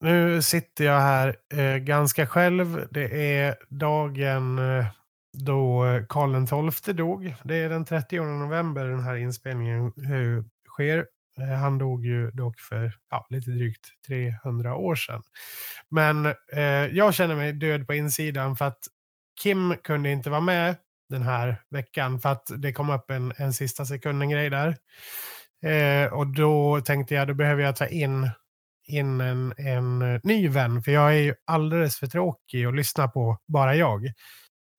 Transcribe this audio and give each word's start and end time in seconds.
nu 0.00 0.42
sitter 0.42 0.84
jag 0.84 1.00
här 1.00 1.36
eh, 1.54 1.76
ganska 1.76 2.26
själv. 2.26 2.88
Det 2.90 3.36
är 3.36 3.56
dagen 3.68 4.58
eh, 4.58 4.86
då 5.44 5.84
Karl 6.08 6.70
XII 6.70 6.94
dog. 6.94 7.34
Det 7.44 7.56
är 7.56 7.68
den 7.68 7.84
30 7.84 8.20
november 8.20 8.84
den 8.84 9.02
här 9.02 9.16
inspelningen 9.16 9.86
eh, 9.86 10.44
sker. 10.68 11.06
Eh, 11.40 11.58
han 11.58 11.78
dog 11.78 12.06
ju 12.06 12.30
dock 12.30 12.60
för 12.60 12.92
ja, 13.10 13.26
lite 13.30 13.50
drygt 13.50 13.86
300 14.06 14.74
år 14.74 14.94
sedan. 14.94 15.22
Men 15.90 16.26
eh, 16.52 16.86
jag 16.92 17.14
känner 17.14 17.36
mig 17.36 17.52
död 17.52 17.86
på 17.86 17.94
insidan 17.94 18.56
för 18.56 18.64
att 18.64 18.80
Kim 19.42 19.74
kunde 19.84 20.10
inte 20.10 20.30
vara 20.30 20.40
med 20.40 20.76
den 21.08 21.22
här 21.22 21.56
veckan 21.70 22.20
för 22.20 22.28
att 22.28 22.46
det 22.56 22.72
kom 22.72 22.90
upp 22.90 23.10
en, 23.10 23.32
en 23.36 23.52
sista 23.52 23.84
sekunden-grej 23.84 24.50
där. 24.50 24.76
Eh, 25.64 26.12
och 26.12 26.26
då 26.26 26.80
tänkte 26.80 27.14
jag, 27.14 27.28
då 27.28 27.34
behöver 27.34 27.62
jag 27.62 27.76
ta 27.76 27.86
in, 27.86 28.30
in 28.86 29.20
en, 29.20 29.54
en 29.56 30.20
ny 30.22 30.48
vän, 30.48 30.82
för 30.82 30.92
jag 30.92 31.10
är 31.10 31.20
ju 31.20 31.34
alldeles 31.46 31.98
för 31.98 32.06
tråkig 32.06 32.64
att 32.64 32.74
lyssna 32.76 33.08
på 33.08 33.38
bara 33.48 33.74
jag. 33.74 34.12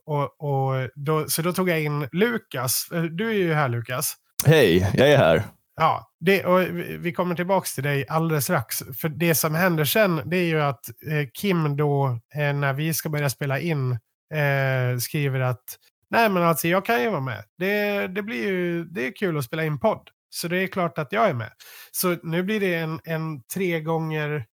Och, 0.06 0.42
och 0.42 0.90
då, 0.96 1.26
så 1.30 1.42
då 1.42 1.54
tog 1.54 1.70
jag 1.70 1.82
in 1.82 2.08
Lukas. 2.12 2.88
Eh, 2.94 3.04
du 3.04 3.30
är 3.30 3.34
ju 3.34 3.54
här 3.54 3.70
Lukas. 3.70 4.16
Hej, 4.46 4.92
jag 4.94 5.12
är 5.12 5.18
här. 5.18 5.44
Ja, 5.76 6.12
det, 6.20 6.46
och 6.46 6.62
vi 7.00 7.12
kommer 7.12 7.36
tillbaka 7.36 7.68
till 7.76 7.84
dig 7.84 8.06
alldeles 8.08 8.44
strax. 8.44 8.84
För 8.98 9.10
det 9.10 9.36
som 9.36 9.56
händer 9.56 9.86
sen, 9.86 10.22
det 10.26 10.38
är 10.38 10.46
ju 10.46 10.62
att 10.62 10.90
eh, 10.90 11.28
Kim 11.34 11.78
då, 11.78 12.20
eh, 12.36 12.54
när 12.54 12.74
vi 12.74 12.94
ska 12.94 13.10
börja 13.10 13.30
spela 13.30 13.60
in, 13.60 13.92
eh, 14.34 14.98
skriver 15.00 15.40
att 15.40 15.64
nej 16.10 16.30
men 16.30 16.44
alltså 16.44 16.68
jag 16.68 16.86
kan 16.86 17.02
ju 17.02 17.10
vara 17.10 17.22
med. 17.22 17.44
Det, 17.58 18.08
det 18.08 18.24
blir 18.24 18.48
ju 18.48 18.84
det 18.84 19.08
är 19.08 19.16
kul 19.16 19.38
att 19.38 19.46
spela 19.46 19.64
in 19.64 19.80
podd. 19.80 20.10
Så 20.38 20.48
det 20.48 20.64
är 20.64 20.68
klart 20.68 20.98
att 20.98 21.12
jag 21.12 21.30
är 21.30 21.34
med. 21.34 21.52
Så 21.92 22.18
nu 22.24 22.44
blir 22.44 22.60
det 22.60 22.76
en, 22.76 23.00
en 23.04 23.42
tre 23.54 23.80
gånger, 23.82 24.46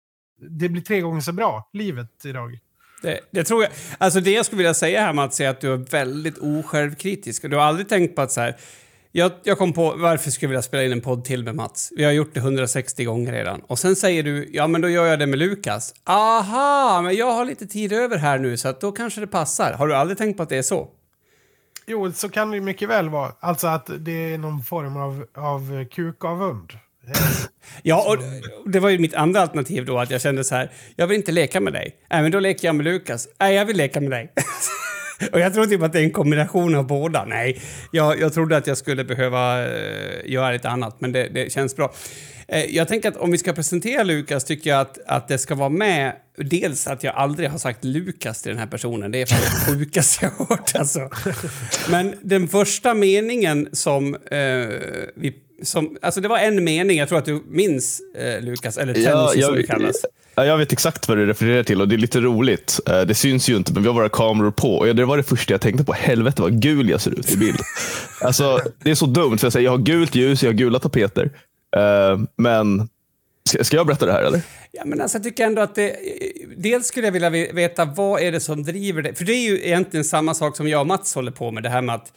det 0.59 0.69
blir 0.69 0.81
tre 0.81 1.01
gånger 1.01 1.21
så 1.21 1.31
bra, 1.31 1.69
livet 1.73 2.25
idag. 2.25 2.59
Det, 3.01 3.19
det, 3.31 3.43
tror 3.43 3.63
jag. 3.63 3.71
Alltså 3.97 4.19
det 4.19 4.31
jag 4.31 4.45
skulle 4.45 4.57
vilja 4.57 4.73
säga 4.73 5.01
här 5.01 5.13
Mats 5.13 5.41
är 5.41 5.49
att 5.49 5.61
du 5.61 5.73
är 5.73 5.77
väldigt 5.77 6.37
osjälvkritisk. 6.37 7.41
Du 7.49 7.55
har 7.55 7.63
aldrig 7.63 7.89
tänkt 7.89 8.15
på 8.15 8.21
att 8.21 8.31
så 8.31 8.41
här, 8.41 8.55
jag, 9.11 9.31
jag, 9.43 9.57
kom 9.57 9.73
på 9.73 9.95
varför 9.97 10.31
skulle 10.31 10.45
jag 10.45 10.49
vilja 10.49 10.61
spela 10.61 10.83
in 10.83 10.91
en 10.91 11.01
podd 11.01 11.25
till 11.25 11.43
med 11.43 11.55
Mats. 11.55 11.91
Vi 11.95 12.03
har 12.03 12.11
gjort 12.11 12.33
det 12.33 12.39
160 12.39 13.03
gånger 13.03 13.31
redan. 13.31 13.61
Och 13.61 13.79
sen 13.79 13.95
säger 13.95 14.23
du, 14.23 14.49
ja 14.53 14.67
men 14.67 14.81
då 14.81 14.89
gör 14.89 15.05
jag 15.05 15.19
det 15.19 15.27
med 15.27 15.39
Lukas. 15.39 15.93
Aha, 16.05 17.01
men 17.01 17.15
jag 17.15 17.31
har 17.31 17.45
lite 17.45 17.67
tid 17.67 17.93
över 17.93 18.17
här 18.17 18.39
nu 18.39 18.57
så 18.57 18.67
att 18.67 18.81
då 18.81 18.91
kanske 18.91 19.21
det 19.21 19.27
passar. 19.27 19.73
Har 19.73 19.87
du 19.87 19.95
aldrig 19.95 20.17
tänkt 20.17 20.37
på 20.37 20.43
att 20.43 20.49
det 20.49 20.57
är 20.57 20.61
så? 20.61 20.89
Jo, 21.87 22.11
så 22.11 22.29
kan 22.29 22.51
det 22.51 22.61
mycket 22.61 22.89
väl 22.89 23.09
vara. 23.09 23.31
Alltså 23.39 23.67
att 23.67 23.89
det 23.99 24.33
är 24.33 24.37
någon 24.37 24.63
form 24.63 24.97
av, 24.97 25.25
av 25.33 25.85
kukavund. 25.85 26.73
ja, 27.83 28.05
och 28.07 28.17
det 28.71 28.79
var 28.79 28.89
ju 28.89 28.99
mitt 28.99 29.13
andra 29.13 29.41
alternativ 29.41 29.85
då, 29.85 29.99
att 29.99 30.11
jag 30.11 30.21
kände 30.21 30.43
så 30.43 30.55
här, 30.55 30.71
jag 30.95 31.07
vill 31.07 31.17
inte 31.17 31.31
leka 31.31 31.59
med 31.59 31.73
dig. 31.73 31.95
Äh, 32.09 32.21
men 32.21 32.31
då 32.31 32.39
leker 32.39 32.67
jag 32.67 32.75
med 32.75 32.83
Lukas. 32.83 33.27
Nej, 33.39 33.53
äh, 33.53 33.57
jag 33.57 33.65
vill 33.65 33.77
leka 33.77 34.01
med 34.01 34.11
dig. 34.11 34.33
och 35.31 35.39
jag 35.39 35.53
tror 35.53 35.65
typ 35.65 35.81
att 35.81 35.93
det 35.93 35.99
är 35.99 36.03
en 36.03 36.11
kombination 36.11 36.75
av 36.75 36.87
båda. 36.87 37.25
Nej, 37.25 37.61
jag, 37.91 38.19
jag 38.19 38.33
trodde 38.33 38.57
att 38.57 38.67
jag 38.67 38.77
skulle 38.77 39.03
behöva 39.03 39.65
uh, 39.65 39.71
göra 40.25 40.51
lite 40.51 40.69
annat, 40.69 41.01
men 41.01 41.11
det, 41.11 41.27
det 41.33 41.51
känns 41.51 41.75
bra. 41.75 41.93
Uh, 42.53 42.75
jag 42.75 42.87
tänker 42.87 43.09
att 43.09 43.17
om 43.17 43.31
vi 43.31 43.37
ska 43.37 43.53
presentera 43.53 44.03
Lukas 44.03 44.43
tycker 44.43 44.69
jag 44.69 44.81
att, 44.81 44.99
att 45.07 45.27
det 45.27 45.37
ska 45.37 45.55
vara 45.55 45.69
med 45.69 46.13
Dels 46.37 46.87
att 46.87 47.03
jag 47.03 47.15
aldrig 47.15 47.49
har 47.49 47.57
sagt 47.57 47.83
Lukas 47.83 48.41
till 48.41 48.49
den 48.49 48.59
här 48.59 48.67
personen. 48.67 49.11
Det 49.11 49.21
är 49.21 49.25
fan 49.25 49.39
det 49.41 49.73
sjukaste 49.73 50.25
jag 50.25 50.45
hört. 50.47 50.75
Alltså. 50.75 51.09
Men 51.89 52.15
den 52.21 52.47
första 52.47 52.93
meningen 52.93 53.69
som 53.71 54.15
uh, 54.15 54.19
vi 55.15 55.33
som, 55.63 55.97
alltså 56.01 56.21
det 56.21 56.27
var 56.27 56.37
en 56.37 56.63
mening, 56.63 56.97
jag 56.97 57.09
tror 57.09 57.17
att 57.17 57.25
du 57.25 57.43
minns 57.47 58.01
eh, 58.17 58.41
Lukas, 58.41 58.77
eller 58.77 58.93
Tensi 58.93 59.09
ja, 59.09 59.47
som 59.47 59.55
det 59.55 59.63
kallas. 59.63 60.05
Ja, 60.35 60.45
jag 60.45 60.57
vet 60.57 60.71
exakt 60.71 61.07
vad 61.07 61.17
du 61.17 61.25
refererar 61.25 61.63
till 61.63 61.81
och 61.81 61.87
det 61.87 61.95
är 61.95 61.97
lite 61.97 62.19
roligt. 62.19 62.79
Eh, 62.89 63.01
det 63.01 63.15
syns 63.15 63.49
ju 63.49 63.55
inte, 63.55 63.73
men 63.73 63.83
vi 63.83 63.87
har 63.87 63.95
våra 63.95 64.09
kameror 64.09 64.51
på. 64.51 64.77
Och 64.77 64.95
det 64.95 65.05
var 65.05 65.17
det 65.17 65.23
första 65.23 65.53
jag 65.53 65.61
tänkte 65.61 65.83
på. 65.83 65.93
Helvete 65.93 66.41
vad 66.41 66.61
gul 66.61 66.89
jag 66.89 67.01
ser 67.01 67.19
ut 67.19 67.31
i 67.31 67.37
bild. 67.37 67.59
alltså, 68.21 68.59
det 68.83 68.91
är 68.91 68.95
så 68.95 69.05
dumt, 69.05 69.37
för 69.37 69.45
jag, 69.45 69.53
säger, 69.53 69.65
jag 69.65 69.71
har 69.71 69.77
gult 69.77 70.15
ljus, 70.15 70.43
jag 70.43 70.49
har 70.49 70.53
gula 70.53 70.79
tapeter. 70.79 71.25
Uh, 71.77 72.25
men 72.37 72.89
ska, 73.49 73.63
ska, 73.63 73.77
jag 73.77 73.87
berätta 73.87 74.05
det 74.05 74.11
här 74.11 74.23
eller? 74.23 74.41
Ja, 74.71 74.85
men 74.85 75.01
alltså, 75.01 75.17
jag 75.17 75.23
tycker 75.23 75.45
ändå 75.45 75.61
att 75.61 75.75
det... 75.75 75.95
Dels 76.57 76.87
skulle 76.87 77.07
jag 77.07 77.11
vilja 77.11 77.29
veta 77.29 77.85
vad 77.85 78.21
är 78.21 78.31
det 78.31 78.39
som 78.39 78.63
driver 78.63 79.01
det? 79.01 79.13
För 79.13 79.25
det 79.25 79.33
är 79.33 79.49
ju 79.49 79.65
egentligen 79.65 80.03
samma 80.03 80.33
sak 80.33 80.57
som 80.57 80.67
jag 80.67 80.81
och 80.81 80.87
Mats 80.87 81.15
håller 81.15 81.31
på 81.31 81.51
med, 81.51 81.63
det 81.63 81.69
här 81.69 81.81
med 81.81 81.95
att 81.95 82.13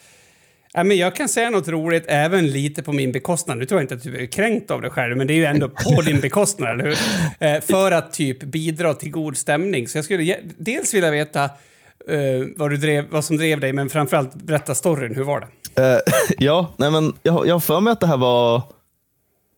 Ja, 0.79 0.85
men 0.85 0.97
jag 0.97 1.17
kan 1.17 1.29
säga 1.29 1.51
något 1.51 1.69
roligt 1.69 2.05
även 2.09 2.51
lite 2.51 2.83
på 2.83 2.93
min 2.93 3.13
bekostnad. 3.13 3.59
Nu 3.59 3.67
tror 3.67 3.81
jag 3.81 3.85
inte 3.85 3.95
att 3.95 4.03
du 4.03 4.23
är 4.23 4.27
kränkt 4.27 4.71
av 4.71 4.83
det 4.83 4.91
själv, 4.91 5.17
men 5.17 5.27
det 5.27 5.33
är 5.33 5.37
ju 5.37 5.45
ändå 5.45 5.69
på 5.69 6.03
din 6.05 6.21
bekostnad, 6.21 6.71
eller 6.71 6.85
hur? 6.85 6.97
Eh, 7.39 7.61
för 7.61 7.93
att 7.93 8.13
typ 8.13 8.43
bidra 8.43 8.95
till 8.95 9.11
god 9.11 9.37
stämning. 9.37 9.89
Så 9.89 9.99
jag 9.99 10.05
skulle 10.05 10.37
dels 10.59 10.95
vilja 10.95 11.11
veta 11.11 11.45
uh, 11.45 12.47
vad, 12.57 12.71
du 12.71 12.77
drev, 12.77 13.05
vad 13.11 13.25
som 13.25 13.37
drev 13.37 13.61
dig, 13.61 13.73
men 13.73 13.89
framförallt 13.89 14.35
berätta 14.35 14.75
storyn. 14.75 15.15
Hur 15.15 15.25
var 15.25 15.41
det? 15.41 15.83
Uh, 15.83 15.99
ja, 16.39 16.75
nej 16.77 16.91
men 16.91 17.13
jag, 17.23 17.47
jag 17.47 17.55
har 17.55 17.61
för 17.61 17.81
mig 17.81 17.93
att 17.93 18.01
det 18.01 18.07
här 18.07 18.17
var 18.17 18.63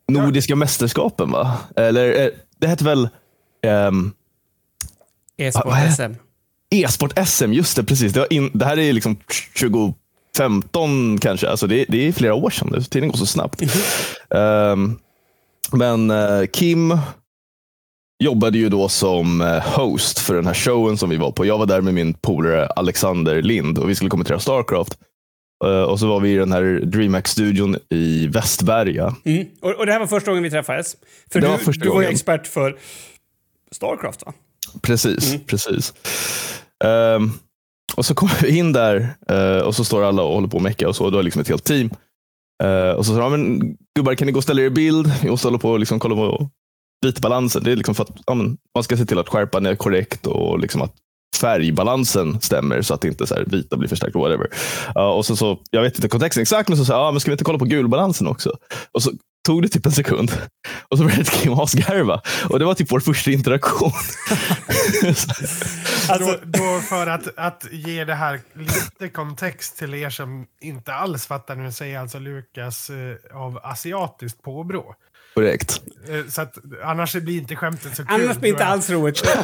Nordiska 0.07 0.55
mästerskapen, 0.55 1.31
va? 1.31 1.57
Eller 1.75 2.25
uh, 2.25 2.29
det 2.59 2.67
hette 2.67 2.83
väl... 2.83 3.09
Um, 3.87 4.13
E-sport-SM. 5.37 6.15
E-sport-SM, 6.69 7.53
just 7.53 7.75
det, 7.75 7.83
precis. 7.83 8.13
Det, 8.13 8.27
in, 8.29 8.51
det 8.53 8.65
här 8.65 8.79
är 8.79 8.93
liksom 8.93 9.17
20 9.55 9.93
15 10.37 11.17
kanske. 11.17 11.49
Alltså 11.49 11.67
det, 11.67 11.85
det 11.89 12.07
är 12.07 12.11
flera 12.11 12.33
år 12.33 12.49
sedan. 12.49 12.83
Tiden 12.83 13.09
går 13.09 13.17
så 13.17 13.25
snabbt. 13.25 13.61
Um, 14.29 14.99
men 15.71 16.11
uh, 16.11 16.45
Kim 16.45 16.97
jobbade 18.23 18.57
ju 18.57 18.69
då 18.69 18.89
som 18.89 19.41
uh, 19.41 19.59
host 19.59 20.19
för 20.19 20.35
den 20.35 20.47
här 20.47 20.53
showen 20.53 20.97
som 20.97 21.09
vi 21.09 21.17
var 21.17 21.31
på. 21.31 21.45
Jag 21.45 21.57
var 21.57 21.65
där 21.65 21.81
med 21.81 21.93
min 21.93 22.13
polare 22.13 22.67
Alexander 22.67 23.41
Lind 23.41 23.77
och 23.77 23.89
vi 23.89 23.95
skulle 23.95 24.09
kommentera 24.09 24.39
Starcraft. 24.39 24.97
Uh, 25.65 25.81
och 25.81 25.99
så 25.99 26.07
var 26.07 26.19
vi 26.19 26.33
i 26.33 26.35
den 26.35 26.51
här 26.51 26.81
DreamHack-studion 26.83 27.77
i 27.89 28.27
Västberga. 28.27 29.15
Mm. 29.25 29.47
Och, 29.61 29.71
och, 29.71 29.85
det 29.85 29.91
här 29.91 29.99
var 29.99 30.07
första 30.07 30.31
gången 30.31 30.43
vi 30.43 30.49
träffades? 30.49 30.95
För 31.31 31.41
det 31.41 31.47
du, 31.47 31.65
var, 31.65 31.73
du 31.73 31.89
var 31.89 32.01
ju 32.01 32.07
expert 32.07 32.47
för 32.47 32.77
Starcraft 33.71 34.25
va? 34.25 34.33
Precis, 34.81 35.29
mm. 35.29 35.45
precis. 35.45 35.93
Um, 36.83 37.33
och 37.95 38.05
så 38.05 38.15
kommer 38.15 38.41
vi 38.41 38.57
in 38.57 38.73
där 38.73 39.15
uh, 39.31 39.63
och 39.67 39.75
så 39.75 39.83
står 39.83 40.03
alla 40.03 40.23
och 40.23 40.33
håller 40.33 40.47
på 40.47 40.57
och 40.57 40.63
mecka 40.63 40.89
och 40.89 40.95
så. 40.95 41.05
Och 41.05 41.11
då 41.11 41.19
är 41.19 41.23
liksom 41.23 41.41
ett 41.41 41.47
helt 41.47 41.63
team. 41.63 41.89
Uh, 42.63 42.91
och 42.91 43.05
så 43.05 43.11
säger 43.11 43.21
de, 43.21 43.31
men 43.31 43.77
gubbar 43.95 44.15
kan 44.15 44.25
ni 44.25 44.31
gå 44.31 44.37
och 44.37 44.43
ställa 44.43 44.61
er 44.61 44.65
i 44.65 44.69
bild? 44.69 45.11
Vi 45.23 45.29
måste 45.29 45.47
hålla 45.47 45.57
på 45.57 45.69
och 45.69 45.79
liksom 45.79 45.99
kolla 45.99 46.15
på 46.15 46.49
vitbalansen. 47.05 47.63
Det 47.63 47.71
är 47.71 47.75
liksom 47.75 47.95
för 47.95 48.03
att 48.03 48.11
ja, 48.25 48.33
men, 48.33 48.57
man 48.75 48.83
ska 48.83 48.97
se 48.97 49.05
till 49.05 49.19
att 49.19 49.29
skärpan 49.29 49.65
är 49.65 49.75
korrekt 49.75 50.27
och 50.27 50.59
liksom 50.59 50.81
att 50.81 50.93
färgbalansen 51.35 52.41
stämmer 52.41 52.81
så 52.81 52.93
att 52.93 53.03
inte 53.03 53.27
så 53.27 53.35
här, 53.35 53.45
vita 53.47 53.77
blir 53.77 53.89
förstärkt. 53.89 54.15
Whatever. 54.15 54.49
Uh, 54.97 55.03
och 55.03 55.25
så, 55.25 55.35
så, 55.35 55.59
jag 55.71 55.81
vet 55.81 55.95
inte 55.95 56.07
kontexten 56.07 56.41
exakt, 56.41 56.69
men 56.69 56.77
så 56.77 56.85
sa 56.85 56.93
jag, 56.93 57.01
ah, 57.01 57.11
men 57.11 57.19
ska 57.19 57.31
vi 57.31 57.33
inte 57.33 57.43
kolla 57.43 57.59
på 57.59 57.65
gulbalansen 57.65 58.27
också? 58.27 58.57
Och 58.91 59.03
så 59.03 59.11
tog 59.45 59.61
det 59.61 59.67
typ 59.69 59.85
en 59.85 59.91
sekund 59.91 60.31
och 60.89 60.97
så 60.97 61.03
började 61.03 61.23
Kim 61.23 61.53
asgarva. 61.53 62.21
Och 62.49 62.59
det 62.59 62.65
var 62.65 62.73
typ 62.73 62.91
vår 62.91 62.99
första 62.99 63.31
interaktion. 63.31 63.91
alltså, 66.09 66.39
då, 66.43 66.59
då, 66.59 66.79
för 66.79 67.07
att, 67.07 67.37
att 67.37 67.65
ge 67.71 68.05
det 68.05 68.15
här 68.15 68.41
lite 68.53 69.09
kontext 69.13 69.77
till 69.77 69.93
er 69.93 70.09
som 70.09 70.45
inte 70.61 70.93
alls 70.93 71.25
fattar 71.25 71.55
nu 71.55 71.71
säger 71.71 71.99
alltså 71.99 72.19
Lukas 72.19 72.89
eh, 72.89 73.15
av 73.33 73.59
asiatiskt 73.63 74.41
påbrå. 74.41 74.95
Korrekt. 75.33 75.81
Eh, 76.09 76.27
så 76.27 76.41
att, 76.41 76.57
annars 76.83 77.15
blir 77.15 77.37
inte 77.37 77.55
skämtet 77.55 77.95
så 77.95 78.05
kul. 78.05 78.21
Annars 78.21 78.37
blir 78.37 78.49
inte 78.49 78.65
alls 78.65 78.89
roligt. 78.89 79.23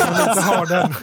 Man 0.00 0.28
inte 0.28 0.40
har 0.40 0.66
den. 0.66 0.94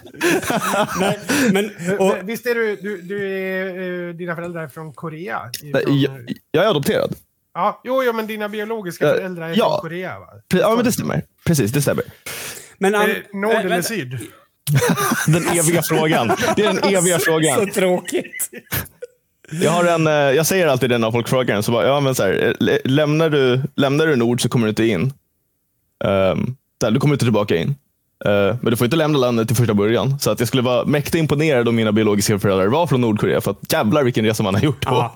Nej, 1.00 1.20
men, 1.52 1.98
och, 2.00 2.30
Visst 2.30 2.46
är 2.46 2.56
du, 2.56 2.76
du, 2.76 3.02
du 3.02 3.32
är, 3.32 4.10
eh, 4.10 4.16
dina 4.16 4.36
föräldrar 4.36 4.64
är 4.64 4.68
från 4.68 4.94
Korea? 4.94 5.52
Från, 5.60 6.00
jag, 6.02 6.32
jag 6.52 6.66
är 6.66 6.70
adopterad. 6.70 7.16
Ja, 7.54 7.82
jo, 7.84 8.04
jo, 8.04 8.14
men 8.14 8.28
dina 8.28 8.50
biologiska 8.50 9.06
föräldrar 9.06 9.50
är 9.50 9.58
ja. 9.58 9.70
från 9.70 9.90
Korea 9.90 10.20
va? 10.20 10.28
Ja, 10.48 10.76
men 10.76 10.86
det 10.86 10.92
stämmer. 10.92 11.24
Precis, 11.46 11.72
det 11.72 11.82
stämmer. 11.82 12.04
Men, 12.78 12.96
um, 12.96 13.42
nord 13.42 13.54
eller 13.54 13.82
syd? 13.82 14.20
den 15.28 15.48
eviga 15.48 15.82
frågan. 15.82 16.28
Det 16.56 16.62
är 16.62 16.74
den 16.74 16.94
eviga 16.94 17.20
frågan. 17.26 17.60
Så 17.60 17.74
tråkigt. 17.74 18.50
Jag, 19.52 19.72
har 19.72 19.86
en, 19.86 20.08
eh, 20.08 20.14
jag 20.14 20.46
säger 20.46 20.68
alltid 20.68 20.90
det 20.90 20.98
när 20.98 21.12
folk 21.12 21.28
frågar. 21.28 21.62
Så 21.62 21.72
bara, 21.72 21.88
ja, 21.88 22.00
men 22.00 22.16
så 22.16 22.24
här, 22.24 22.56
eh, 22.60 22.78
lämnar, 22.84 23.30
du, 23.30 23.62
lämnar 23.76 24.08
du 24.08 24.16
Nord 24.16 24.42
så 24.42 24.50
kommer 24.50 24.66
du 24.66 24.70
inte 24.70 24.86
in. 24.86 25.14
Um, 26.04 26.56
du 26.92 27.00
kommer 27.00 27.16
inte 27.16 27.26
tillbaka 27.26 27.56
in. 27.56 27.68
Uh, 28.26 28.56
men 28.62 28.72
du 28.72 28.76
får 28.76 28.86
inte 28.86 28.98
lämna 28.98 29.18
landet 29.18 29.48
till 29.48 29.58
första 29.58 29.74
början. 29.74 30.20
Så 30.20 30.32
att 30.32 30.40
jag 30.40 30.48
skulle 30.48 30.64
vara 30.64 30.86
mäkta 30.86 31.18
imponerad 31.18 31.68
om 31.68 31.76
mina 31.76 31.92
biologiska 31.92 32.40
föräldrar 32.40 32.68
var 32.68 32.88
från 32.88 33.02
Nordkorea. 33.02 33.42
För 33.42 33.52
att 33.52 33.74
jävlar 33.74 34.04
vilken 34.04 34.26
resa 34.26 34.44
man 34.44 34.56
har 34.56 34.62
gjort. 34.62 34.86
På. 34.86 35.12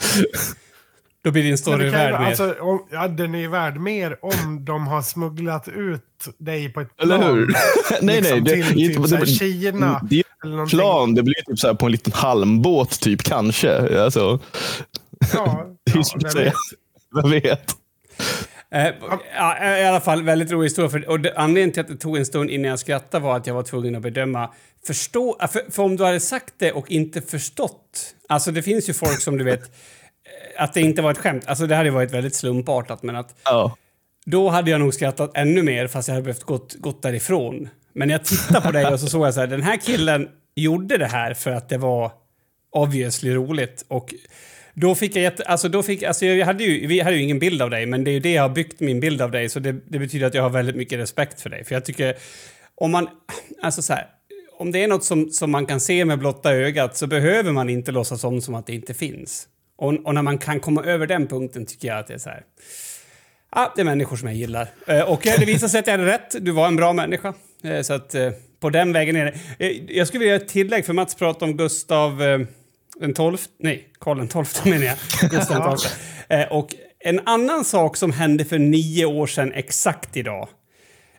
Då 1.23 1.31
blir 1.31 1.43
din 1.43 1.57
story 1.57 1.89
värd 1.89 2.19
mer. 2.19 2.27
Alltså, 2.27 2.55
om, 2.59 2.87
ja, 2.91 3.07
den 3.07 3.35
är 3.35 3.47
värd 3.47 3.77
mer 3.77 4.25
om 4.25 4.65
de 4.65 4.87
har 4.87 5.01
smugglat 5.01 5.67
ut 5.67 6.27
dig 6.37 6.73
på 6.73 6.81
ett 6.81 6.97
plan. 6.97 7.11
Eller 7.11 7.31
hur? 7.31 7.47
nej, 8.01 8.21
liksom, 8.21 8.37
nej. 8.37 8.41
Det, 8.41 8.63
till 8.63 8.95
typ, 8.95 9.19
det, 9.19 9.25
Kina. 9.25 10.01
Det 10.09 10.23
är 10.43 10.63
ett 10.63 10.69
plan. 10.69 11.15
Det 11.15 11.23
blir 11.23 11.35
typ 11.45 11.59
så 11.59 11.75
på 11.75 11.85
en 11.85 11.91
liten 11.91 12.13
halmbåt, 12.13 12.99
typ 12.99 13.23
kanske. 13.23 14.01
Alltså. 14.03 14.39
Ja, 15.33 15.67
ja 15.93 16.03
vem 16.23 16.43
vet. 16.43 16.53
Vem 17.21 17.31
vet? 17.31 17.75
Eh, 18.71 18.87
ja, 19.35 19.77
I 19.77 19.85
alla 19.85 20.01
fall, 20.01 20.23
väldigt 20.23 20.51
rolig 20.51 20.65
historia. 20.65 20.89
För, 20.89 21.09
och 21.09 21.19
det, 21.19 21.33
anledningen 21.35 21.71
till 21.71 21.81
att 21.81 21.87
det 21.87 21.97
tog 21.97 22.17
en 22.17 22.25
stund 22.25 22.49
innan 22.49 22.69
jag 22.69 22.79
skrattade 22.79 23.23
var 23.23 23.37
att 23.37 23.47
jag 23.47 23.53
var 23.53 23.63
tvungen 23.63 23.95
att 23.95 24.01
bedöma... 24.01 24.49
Förstå, 24.87 25.37
för, 25.51 25.71
för 25.71 25.83
om 25.83 25.95
du 25.95 26.03
hade 26.03 26.19
sagt 26.19 26.53
det 26.57 26.71
och 26.71 26.91
inte 26.91 27.21
förstått... 27.21 28.15
Alltså 28.29 28.51
det 28.51 28.63
finns 28.63 28.89
ju 28.89 28.93
folk 28.93 29.21
som 29.21 29.37
du 29.37 29.43
vet... 29.43 29.71
Att 30.57 30.73
det 30.73 30.81
inte 30.81 31.01
var 31.01 31.11
ett 31.11 31.17
skämt. 31.17 31.43
Alltså 31.47 31.67
det 31.67 31.75
hade 31.75 31.91
varit 31.91 32.11
väldigt 32.11 32.35
slumpartat, 32.35 33.03
men 33.03 33.15
att... 33.15 33.35
Ja. 33.45 33.77
Då 34.25 34.49
hade 34.49 34.71
jag 34.71 34.79
nog 34.79 34.93
skrattat 34.93 35.31
ännu 35.33 35.63
mer 35.63 35.87
fast 35.87 36.07
jag 36.07 36.15
hade 36.15 36.23
behövt 36.23 36.43
gått, 36.43 36.75
gått 36.75 37.01
därifrån. 37.01 37.69
Men 37.93 38.09
jag 38.09 38.25
tittade 38.25 38.61
på 38.61 38.71
dig 38.71 38.85
och 38.85 38.99
så 38.99 39.07
såg 39.07 39.27
jag 39.27 39.33
så 39.33 39.39
här, 39.39 39.47
den 39.47 39.63
här 39.63 39.77
killen 39.77 40.29
gjorde 40.55 40.97
det 40.97 41.05
här 41.05 41.33
för 41.33 41.51
att 41.51 41.69
det 41.69 41.77
var 41.77 42.11
obviously 42.71 43.33
roligt. 43.33 43.85
Och 43.87 44.13
då 44.73 44.95
fick 44.95 45.15
jag 45.15 45.23
jätte, 45.23 45.43
alltså 45.43 45.69
då 45.69 45.83
fick, 45.83 46.03
alltså 46.03 46.25
jag 46.25 46.45
hade 46.45 46.63
ju, 46.63 46.87
vi 46.87 46.99
hade 46.99 47.15
ju 47.15 47.23
ingen 47.23 47.39
bild 47.39 47.61
av 47.61 47.69
dig, 47.69 47.85
men 47.85 48.03
det 48.03 48.11
är 48.11 48.13
ju 48.13 48.19
det 48.19 48.33
jag 48.33 48.41
har 48.41 48.49
byggt 48.49 48.79
min 48.79 48.99
bild 48.99 49.21
av 49.21 49.31
dig, 49.31 49.49
så 49.49 49.59
det, 49.59 49.71
det 49.71 49.99
betyder 49.99 50.27
att 50.27 50.33
jag 50.33 50.43
har 50.43 50.49
väldigt 50.49 50.75
mycket 50.75 50.99
respekt 50.99 51.41
för 51.41 51.49
dig. 51.49 51.63
För 51.63 51.75
jag 51.75 51.85
tycker, 51.85 52.15
om 52.75 52.91
man, 52.91 53.09
alltså 53.61 53.81
så 53.81 53.93
här, 53.93 54.07
om 54.57 54.71
det 54.71 54.83
är 54.83 54.87
något 54.87 55.03
som, 55.03 55.29
som 55.29 55.51
man 55.51 55.65
kan 55.65 55.79
se 55.79 56.05
med 56.05 56.19
blotta 56.19 56.53
ögat 56.53 56.97
så 56.97 57.07
behöver 57.07 57.51
man 57.51 57.69
inte 57.69 57.91
låtsas 57.91 58.23
om 58.23 58.41
som 58.41 58.55
att 58.55 58.67
det 58.67 58.73
inte 58.73 58.93
finns. 58.93 59.47
Och, 59.77 59.93
och 60.05 60.13
när 60.13 60.21
man 60.21 60.37
kan 60.37 60.59
komma 60.59 60.83
över 60.83 61.07
den 61.07 61.27
punkten 61.27 61.65
tycker 61.65 61.87
jag 61.87 61.97
att 61.99 62.07
det 62.07 62.13
är 62.13 62.17
så 62.17 62.29
här, 62.29 62.43
Ja, 63.55 63.73
det 63.75 63.81
är 63.81 63.85
människor 63.85 64.15
som 64.17 64.27
jag 64.27 64.37
gillar. 64.37 64.67
Eh, 64.87 65.01
Och 65.01 65.21
det 65.23 65.45
visade 65.45 65.69
sig 65.69 65.79
att 65.79 65.87
jag 65.87 65.97
hade 65.97 66.11
rätt. 66.11 66.35
Du 66.45 66.51
var 66.51 66.67
en 66.67 66.75
bra 66.75 66.93
människa. 66.93 67.33
Eh, 67.63 67.81
Så 67.81 67.93
att 67.93 68.15
eh, 68.15 68.29
på 68.59 68.69
den 68.69 68.93
vägen 68.93 69.15
är 69.15 69.25
det. 69.57 69.73
Jag 69.93 70.07
skulle 70.07 70.19
vilja 70.19 70.33
göra 70.33 70.43
ett 70.43 70.49
tillägg, 70.49 70.85
för 70.85 70.93
Mats 70.93 71.15
pratade 71.15 71.51
om 71.51 71.57
Gustav 71.57 72.17
den 72.99 73.13
12... 73.13 73.37
Nej, 73.59 73.87
Karl 73.99 74.17
den 74.17 74.27
12 74.27 74.45
menar 74.65 74.85
jag. 74.85 74.97
Gustav 75.31 75.59
den 75.59 75.77
12. 75.77 75.77
Eh, 76.29 76.47
Och 76.57 76.75
en 76.99 77.19
annan 77.27 77.65
sak 77.65 77.97
som 77.97 78.11
hände 78.11 78.45
för 78.45 78.59
nio 78.59 79.05
år 79.05 79.27
sedan 79.27 79.51
exakt 79.53 80.17
idag. 80.17 80.47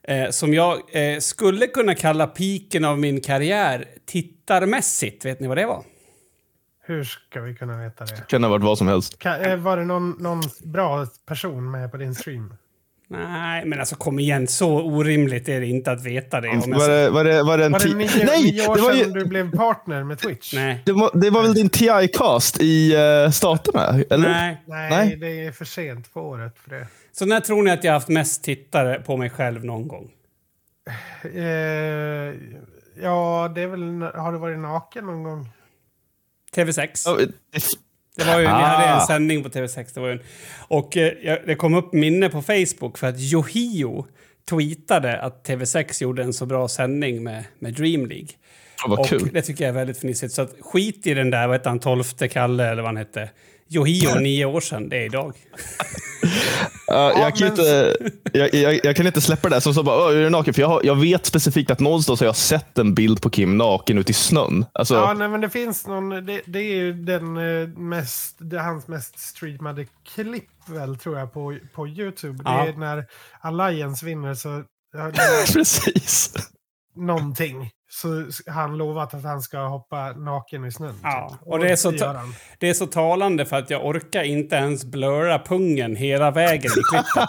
Eh, 0.08 0.30
som 0.30 0.54
jag 0.54 0.78
eh, 0.92 1.18
skulle 1.18 1.66
kunna 1.66 1.94
kalla 1.94 2.26
piken 2.26 2.84
av 2.84 2.98
min 2.98 3.20
karriär 3.20 3.84
tittarmässigt. 4.06 5.24
Vet 5.24 5.40
ni 5.40 5.46
vad 5.48 5.56
det 5.56 5.66
var? 5.66 5.84
Hur 6.88 7.04
ska 7.04 7.40
vi 7.40 7.54
kunna 7.54 7.76
veta 7.76 8.04
det? 8.04 8.28
Kan 8.28 8.42
ha 8.42 8.50
varit 8.50 8.64
vad 8.64 8.78
som 8.78 8.88
helst. 8.88 9.18
Kan, 9.18 9.40
eh, 9.40 9.56
var 9.56 9.76
det 9.76 9.84
någon, 9.84 10.10
någon 10.10 10.42
bra 10.64 11.06
person 11.26 11.70
med 11.70 11.90
på 11.90 11.96
din 11.96 12.14
stream? 12.14 12.54
Nej, 13.08 13.64
men 13.64 13.80
alltså 13.80 13.96
kom 13.96 14.18
igen. 14.18 14.46
Så 14.46 14.80
orimligt 14.80 15.48
är 15.48 15.60
det 15.60 15.66
inte 15.66 15.92
att 15.92 16.04
veta 16.04 16.40
det. 16.40 16.48
Om 16.48 16.58
Var 16.70 16.88
det, 16.88 17.10
var 17.10 17.24
det, 17.24 17.42
var 17.42 17.58
det 17.58 17.64
en 17.64 17.72
Var 17.72 17.78
det 17.78 17.84
ti- 17.86 17.94
nio, 17.94 18.24
Nej! 18.24 18.52
nio 18.52 18.68
år 18.68 18.76
Det 18.76 18.82
var, 18.82 18.92
sedan 18.92 19.12
ju, 19.12 19.20
du 19.20 19.26
blev 19.26 19.56
partner 19.56 20.04
med 20.04 20.18
Twitch? 20.18 20.54
Nej. 20.54 20.82
det, 20.86 20.92
var, 20.92 21.10
det 21.14 21.30
var 21.30 21.42
väl 21.42 21.54
din 21.54 21.68
TI-cast 21.70 22.62
i 22.62 22.96
uh, 22.96 23.30
staterna? 23.30 24.02
Eller? 24.10 24.28
Nej. 24.28 24.62
Nej, 24.66 24.90
Nej. 24.90 25.16
det 25.16 25.46
är 25.46 25.52
för 25.52 25.64
sent 25.64 26.12
på 26.14 26.20
året 26.20 26.58
för 26.58 26.70
det. 26.70 26.86
Så 27.12 27.26
när 27.26 27.40
tror 27.40 27.62
ni 27.62 27.70
att 27.70 27.84
jag 27.84 27.92
har 27.92 27.96
haft 27.96 28.08
mest 28.08 28.44
tittare 28.44 29.00
på 29.00 29.16
mig 29.16 29.30
själv 29.30 29.64
någon 29.64 29.88
gång? 29.88 30.10
Eh, 31.34 31.42
ja, 33.02 33.52
det 33.54 33.62
är 33.62 33.66
väl... 33.66 34.02
Har 34.14 34.32
du 34.32 34.38
varit 34.38 34.58
naken 34.58 35.06
någon 35.06 35.22
gång? 35.22 35.48
TV6. 36.62 37.02
Ja, 37.06 37.16
det- 38.16 38.24
var 38.24 38.34
ju, 38.34 38.40
Vi 38.40 38.46
Ah. 38.46 38.50
hade 38.50 39.00
en 39.00 39.06
sändning 39.06 39.42
på 39.42 39.48
TV6. 39.48 39.94
Det 39.94 40.00
var 40.00 40.08
en, 40.08 40.20
och 40.68 40.96
eh, 40.96 41.38
det 41.46 41.54
kom 41.54 41.74
upp 41.74 41.92
minne 41.92 42.28
på 42.28 42.42
Facebook 42.42 42.98
för 42.98 43.06
att 43.06 43.18
Yohio 43.18 44.06
tweetade 44.50 45.20
att 45.20 45.46
TV6 45.48 46.02
gjorde 46.02 46.22
en 46.22 46.32
så 46.32 46.46
bra 46.46 46.68
sändning 46.68 47.22
med, 47.22 47.44
med 47.58 47.74
Dream 47.74 48.06
League. 48.06 48.28
Vad 48.86 48.98
och 48.98 49.06
kul. 49.08 49.30
det 49.32 49.42
tycker 49.42 49.64
jag 49.64 49.68
är 49.68 49.74
väldigt 49.74 49.98
fnissigt. 49.98 50.32
Så 50.34 50.42
att 50.42 50.54
skit 50.60 51.06
i 51.06 51.14
den 51.14 51.30
där, 51.30 51.46
vad 51.46 51.56
hette 51.56 51.68
han, 51.68 51.78
tolfte 51.80 52.28
Kalle 52.28 52.64
eller 52.68 52.82
vad 52.82 52.88
han 52.88 52.96
hette. 52.96 53.30
Yohio, 53.70 54.14
nio 54.20 54.44
år 54.44 54.60
sedan, 54.60 54.88
det 54.88 54.96
är 54.96 55.04
idag. 55.04 55.32
Ja, 56.86 57.18
jag, 57.18 57.36
kan 57.36 57.48
men- 57.48 57.48
inte, 57.58 57.96
jag, 58.32 58.54
jag, 58.54 58.80
jag 58.84 58.96
kan 58.96 59.06
inte 59.06 59.20
släppa 59.20 59.48
det 59.48 59.54
där 59.56 59.60
som 59.60 59.74
så 59.74 59.82
bara, 59.82 60.04
"Åh, 60.04 60.10
är 60.10 60.14
du 60.14 60.30
naken? 60.30 60.54
För 60.54 60.60
jag, 60.62 60.68
har, 60.68 60.80
jag 60.84 60.96
vet 60.96 61.26
specifikt 61.26 61.70
att 61.70 61.80
någonstans 61.80 62.20
har 62.20 62.26
jag 62.26 62.36
sett 62.36 62.78
en 62.78 62.94
bild 62.94 63.22
på 63.22 63.30
Kim 63.30 63.56
naken 63.58 63.98
ute 63.98 64.10
i 64.10 64.14
snön. 64.14 64.64
Alltså, 64.72 64.94
Ja, 64.94 65.12
nej, 65.14 65.28
men 65.28 65.40
det 65.40 65.50
finns 65.50 65.86
någon... 65.86 66.08
Det, 66.08 66.40
det 66.46 66.58
är 66.58 66.74
ju 66.74 66.92
den 66.92 67.36
eh, 67.36 67.68
mest... 67.68 68.36
Det 68.38 68.56
är 68.56 68.60
hans 68.62 68.88
mest 68.88 69.18
streamade 69.18 69.86
klipp 70.14 70.44
väl, 70.68 70.96
tror 70.96 71.18
jag, 71.18 71.32
på, 71.32 71.56
på 71.74 71.88
YouTube. 71.88 72.42
Ja. 72.44 72.64
Det 72.64 72.68
är 72.70 72.76
när 72.76 73.04
Alliance 73.40 74.06
vinner 74.06 74.34
så... 74.34 74.62
precis. 75.52 76.34
någonting. 76.96 77.70
Så 77.90 78.26
han 78.46 78.76
lovat 78.76 79.14
att 79.14 79.22
han 79.22 79.42
ska 79.42 79.58
hoppa 79.58 80.12
naken 80.12 80.64
i 80.64 80.72
snön. 80.72 80.94
Ja, 81.02 81.28
typ. 81.30 81.48
och 81.48 81.58
det 81.58 81.70
är 81.70 81.76
så. 81.76 81.90
Det 82.58 82.68
är 82.68 82.74
så 82.74 82.86
talande 82.86 83.46
för 83.46 83.56
att 83.56 83.70
jag 83.70 83.86
orkar 83.86 84.22
inte 84.22 84.56
ens 84.56 84.84
blurra 84.84 85.38
pungen 85.38 85.96
hela 85.96 86.30
vägen 86.30 86.70
i 86.72 86.82
klippet. 86.90 87.28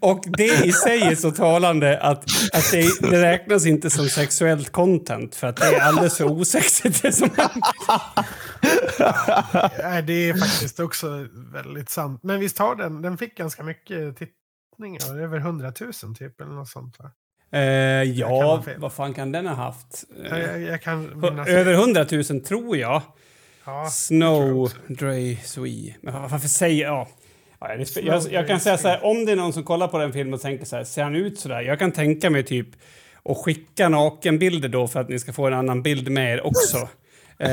Och 0.00 0.24
det 0.26 0.66
i 0.66 0.72
sig 0.72 1.02
är 1.02 1.14
så 1.14 1.30
talande 1.30 2.00
att, 2.00 2.24
att 2.52 2.70
det, 2.72 3.10
det 3.10 3.22
räknas 3.22 3.66
inte 3.66 3.90
som 3.90 4.08
sexuellt 4.08 4.72
content 4.72 5.34
för 5.34 5.46
att 5.46 5.56
det 5.56 5.64
är 5.66 5.80
alldeles 5.80 6.16
för 6.16 6.24
osexigt 6.24 7.02
det 7.02 7.12
som. 7.12 7.28
Nej, 9.82 10.02
det 10.02 10.12
är 10.12 10.34
faktiskt 10.34 10.80
också 10.80 11.26
väldigt 11.52 11.90
sant. 11.90 12.20
Men 12.22 12.40
visst 12.40 12.58
har 12.58 12.76
den, 12.76 13.02
den 13.02 13.18
fick 13.18 13.36
ganska 13.36 13.62
mycket 13.62 14.16
tittningar, 14.16 15.22
över 15.22 15.38
100 15.38 15.72
000 15.80 15.92
typ 16.16 16.40
eller 16.40 16.52
något 16.52 16.68
sånt 16.68 16.98
va? 16.98 17.10
Eh, 17.52 17.60
ja, 18.02 18.62
vad 18.76 18.92
fan 18.92 19.14
kan 19.14 19.32
den 19.32 19.46
ha 19.46 19.54
haft? 19.54 20.04
Eh, 20.30 20.38
Jag, 20.38 20.60
jag 20.62 20.82
kan 20.82 21.24
över 21.48 21.72
100 21.72 22.06
000 22.30 22.40
tror 22.40 22.76
jag. 22.76 23.02
Ja, 23.66 23.86
Snow, 23.90 24.72
Dre, 24.86 25.36
Swe. 25.44 25.94
Men 26.00 26.14
vad- 26.22 26.30
varför 26.30 26.48
säger 26.48 26.84
jag... 26.84 27.06
Ja, 27.60 27.68
det, 27.76 27.84
spe- 27.84 28.06
jag, 28.06 28.32
jag 28.32 28.46
kan 28.46 28.60
säga 28.60 28.78
så 28.78 28.88
här, 28.88 29.04
om 29.04 29.24
det 29.24 29.32
är 29.32 29.36
någon 29.36 29.52
som 29.52 29.64
kollar 29.64 29.88
på 29.88 29.98
den 29.98 30.12
filmen 30.12 30.34
och 30.34 30.40
tänker 30.40 30.64
så 30.64 30.76
här, 30.76 30.84
ser 30.84 31.02
han 31.02 31.16
ut 31.16 31.40
så 31.40 31.48
där? 31.48 31.60
Jag 31.60 31.78
kan 31.78 31.92
tänka 31.92 32.30
mig 32.30 32.42
typ 32.42 32.66
att 33.24 33.36
skicka 33.36 33.88
nakenbilder 33.88 34.68
då 34.68 34.88
för 34.88 35.00
att 35.00 35.08
ni 35.08 35.18
ska 35.18 35.32
få 35.32 35.46
en 35.46 35.54
annan 35.54 35.82
bild 35.82 36.08
med 36.10 36.34
er 36.34 36.46
också. 36.46 36.76
Eh, 37.40 37.48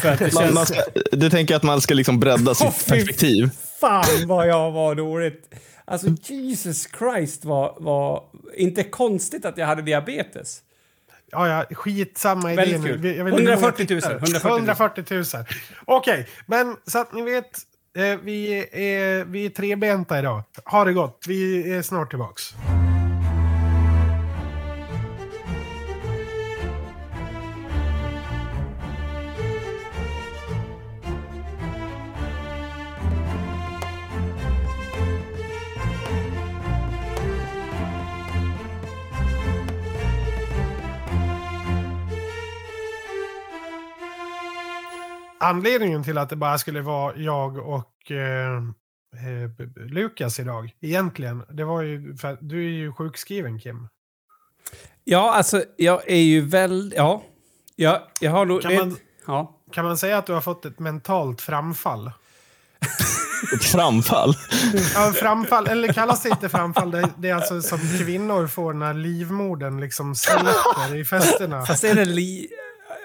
för 0.00 0.08
att 0.12 0.18
det 0.18 0.34
Man, 0.34 0.42
känns... 0.42 0.54
man 0.54 0.66
ska, 0.66 0.80
du 1.12 1.30
tänker 1.30 1.56
att 1.56 1.62
man 1.62 1.80
ska 1.80 1.94
liksom 1.94 2.20
bredda 2.20 2.54
sitt 2.54 2.86
perspektiv? 2.88 3.50
Fan 3.80 4.04
vad 4.26 4.48
jag 4.48 4.70
var 4.70 4.94
dåligt! 4.94 5.54
Alltså 5.88 6.06
Jesus 6.22 6.88
Christ 6.98 7.44
var, 7.44 7.76
var 7.80 8.24
inte 8.54 8.84
konstigt 8.84 9.44
att 9.44 9.58
jag 9.58 9.66
hade 9.66 9.82
diabetes. 9.82 10.62
ja, 11.30 11.48
ja, 11.48 11.74
skitsamma 11.74 12.52
idé 12.52 12.62
Väldigt 12.62 12.84
kul. 12.84 13.16
Jag 13.16 13.30
många 13.30 13.52
140 13.52 13.86
000, 13.90 14.00
tittare. 14.00 14.16
140 14.16 14.50
000. 14.50 14.58
140 14.58 15.04
000. 15.14 15.44
Okej, 15.84 16.28
men 16.46 16.76
så 16.86 16.98
att 16.98 17.12
ni 17.12 17.22
vet. 17.22 17.58
Eh, 17.96 18.18
vi, 18.22 18.58
är, 18.72 19.24
vi 19.24 19.46
är 19.46 19.50
trebenta 19.50 20.18
idag. 20.18 20.42
Ha 20.64 20.84
det 20.84 20.92
gott. 20.92 21.24
Vi 21.28 21.72
är 21.72 21.82
snart 21.82 22.10
tillbaks. 22.10 22.54
Anledningen 45.46 46.04
till 46.04 46.18
att 46.18 46.28
det 46.28 46.36
bara 46.36 46.58
skulle 46.58 46.80
vara 46.80 47.16
jag 47.16 47.58
och 47.58 48.10
eh, 48.10 48.56
eh, 48.56 49.50
Lukas 49.88 50.40
idag, 50.40 50.70
egentligen, 50.80 51.42
det 51.50 51.64
var 51.64 51.82
ju 51.82 52.16
för 52.16 52.32
att 52.32 52.38
du 52.40 52.58
är 52.66 52.70
ju 52.70 52.92
sjukskriven 52.92 53.60
Kim. 53.60 53.88
Ja, 55.04 55.34
alltså 55.34 55.62
jag 55.76 56.08
är 56.10 56.16
ju 56.22 56.40
väl... 56.40 56.92
Ja. 56.96 57.22
Jag, 57.76 58.00
jag 58.20 58.30
har 58.30 58.46
nog... 58.46 58.62
Kan 58.62 58.74
man- 58.74 58.96
Ja. 59.26 59.60
Kan 59.72 59.84
man 59.84 59.98
säga 59.98 60.18
att 60.18 60.26
du 60.26 60.32
har 60.32 60.40
fått 60.40 60.64
ett 60.64 60.78
mentalt 60.78 61.40
framfall? 61.40 62.10
Ett 63.54 63.64
framfall? 63.64 64.34
Ja, 64.94 65.12
framfall, 65.16 65.66
eller 65.66 65.92
kallas 65.92 66.22
det 66.22 66.28
inte 66.28 66.48
framfall, 66.48 66.90
det, 66.90 67.08
det 67.18 67.28
är 67.28 67.34
alltså 67.34 67.62
som 67.62 67.78
kvinnor 67.78 68.46
får 68.46 68.72
när 68.72 68.94
livmodern 68.94 69.80
liksom 69.80 70.14
släpper 70.14 70.96
i 70.96 71.04
festerna. 71.04 71.66
Fast 71.66 71.84
är 71.84 71.94
det 71.94 72.04
li... 72.04 72.48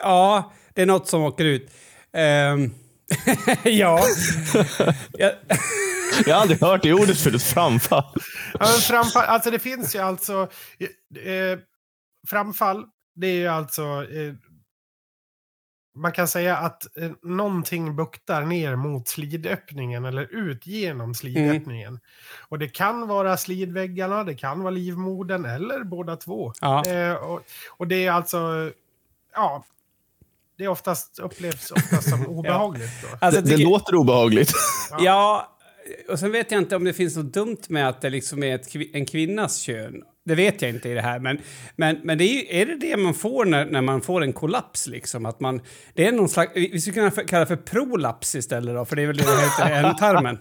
Ja, 0.01 0.51
det 0.73 0.81
är 0.81 0.85
något 0.85 1.07
som 1.07 1.21
åker 1.21 1.45
ut. 1.45 1.71
Ehm, 2.13 2.71
ja. 3.63 3.99
Jag, 5.11 5.31
Jag 6.25 6.35
har 6.35 6.41
aldrig 6.41 6.61
hört 6.61 6.83
det 6.83 6.93
ordet 6.93 7.17
förut, 7.17 7.43
framfall. 7.43 8.13
Ja, 8.53 8.59
men 8.59 8.67
framfall, 8.67 9.25
alltså 9.25 9.51
det 9.51 9.59
finns 9.59 9.95
ju 9.95 9.99
alltså... 9.99 10.49
Eh, 11.25 11.59
framfall, 12.27 12.85
det 13.15 13.27
är 13.27 13.35
ju 13.35 13.47
alltså... 13.47 13.81
Eh, 14.11 14.33
man 15.95 16.11
kan 16.11 16.27
säga 16.27 16.57
att 16.57 16.97
eh, 16.97 17.11
någonting 17.21 17.95
buktar 17.95 18.41
ner 18.41 18.75
mot 18.75 19.07
slidöppningen 19.07 20.05
eller 20.05 20.35
ut 20.35 20.67
genom 20.67 21.13
slidöppningen. 21.13 21.99
Och 22.49 22.59
det 22.59 22.67
kan 22.67 23.07
vara 23.07 23.37
slidväggarna, 23.37 24.23
det 24.23 24.35
kan 24.35 24.61
vara 24.61 24.71
livmodern 24.71 25.45
eller 25.45 25.83
båda 25.83 26.15
två. 26.15 26.53
Ja. 26.61 26.85
Eh, 26.85 27.13
och, 27.13 27.41
och 27.69 27.87
det 27.87 28.05
är 28.05 28.11
alltså... 28.11 28.71
Ja, 29.33 29.65
det 30.61 30.65
är 30.65 30.69
oftast, 30.69 31.19
upplevs 31.19 31.71
oftast 31.71 32.09
som 32.09 32.27
obehagligt. 32.37 32.91
Då. 33.01 33.07
alltså, 33.19 33.41
Det, 33.41 33.49
det 33.49 33.57
tycker- 33.57 33.69
låter 33.69 33.95
obehagligt. 33.95 34.51
Ja, 34.99 35.47
och 36.09 36.19
sen 36.19 36.31
vet 36.31 36.51
jag 36.51 36.61
inte 36.61 36.75
om 36.75 36.83
det 36.83 36.93
finns 36.93 37.15
något 37.17 37.33
dumt 37.33 37.57
med 37.69 37.89
att 37.89 38.01
det 38.01 38.09
liksom 38.09 38.43
är 38.43 38.55
ett, 38.55 38.67
en 38.93 39.05
kvinnas 39.05 39.57
kön. 39.57 39.93
Det 40.25 40.35
vet 40.35 40.61
jag 40.61 40.71
inte 40.71 40.89
i 40.89 40.93
det 40.93 41.01
här, 41.01 41.19
men, 41.19 41.39
men, 41.75 41.99
men 42.03 42.17
det 42.17 42.23
är, 42.23 42.61
är 42.61 42.65
det 42.65 42.75
det 42.75 42.97
man 42.97 43.13
får 43.13 43.45
när, 43.45 43.65
när 43.65 43.81
man 43.81 44.01
får 44.01 44.23
en 44.23 44.33
kollaps? 44.33 44.87
Liksom? 44.87 45.25
Att 45.25 45.39
man, 45.39 45.61
det 45.93 46.07
är 46.07 46.11
någon 46.11 46.29
slags, 46.29 46.51
vi 46.55 46.81
skulle 46.81 46.93
kunna 46.93 47.23
kalla 47.27 47.39
det 47.39 47.45
för 47.45 47.55
prolaps 47.55 48.35
istället, 48.35 48.75
då, 48.75 48.85
för 48.85 48.95
det 48.95 49.01
är 49.01 49.07
väl 49.07 49.17
det 49.17 49.23
det 49.23 49.41
heter 49.41 49.69
i 49.69 49.85
ändtarmen. 49.87 50.37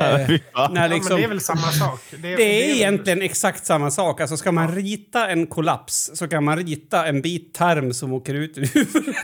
Eh, 0.00 0.06
när 0.06 0.28
liksom, 0.28 0.40
ja, 0.54 0.68
men 0.68 1.16
det 1.16 1.24
är 1.24 1.28
väl 1.28 1.40
samma 1.40 1.72
sak? 1.72 2.00
Det 2.10 2.16
är, 2.16 2.20
det 2.22 2.32
är, 2.32 2.36
det 2.36 2.70
är 2.70 2.74
egentligen 2.74 3.18
väl... 3.18 3.26
exakt 3.26 3.66
samma 3.66 3.90
sak. 3.90 4.20
Alltså 4.20 4.36
ska 4.36 4.52
man 4.52 4.74
rita 4.74 5.28
en 5.28 5.46
kollaps 5.46 6.10
så 6.14 6.28
kan 6.28 6.44
man 6.44 6.56
rita 6.56 7.06
en 7.06 7.22
bit 7.22 7.54
tarm 7.54 7.92
som 7.92 8.12
åker 8.12 8.34
ut 8.34 8.58
ur 8.58 8.66
huvudet. 8.66 9.16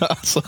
alltså. 0.00 0.42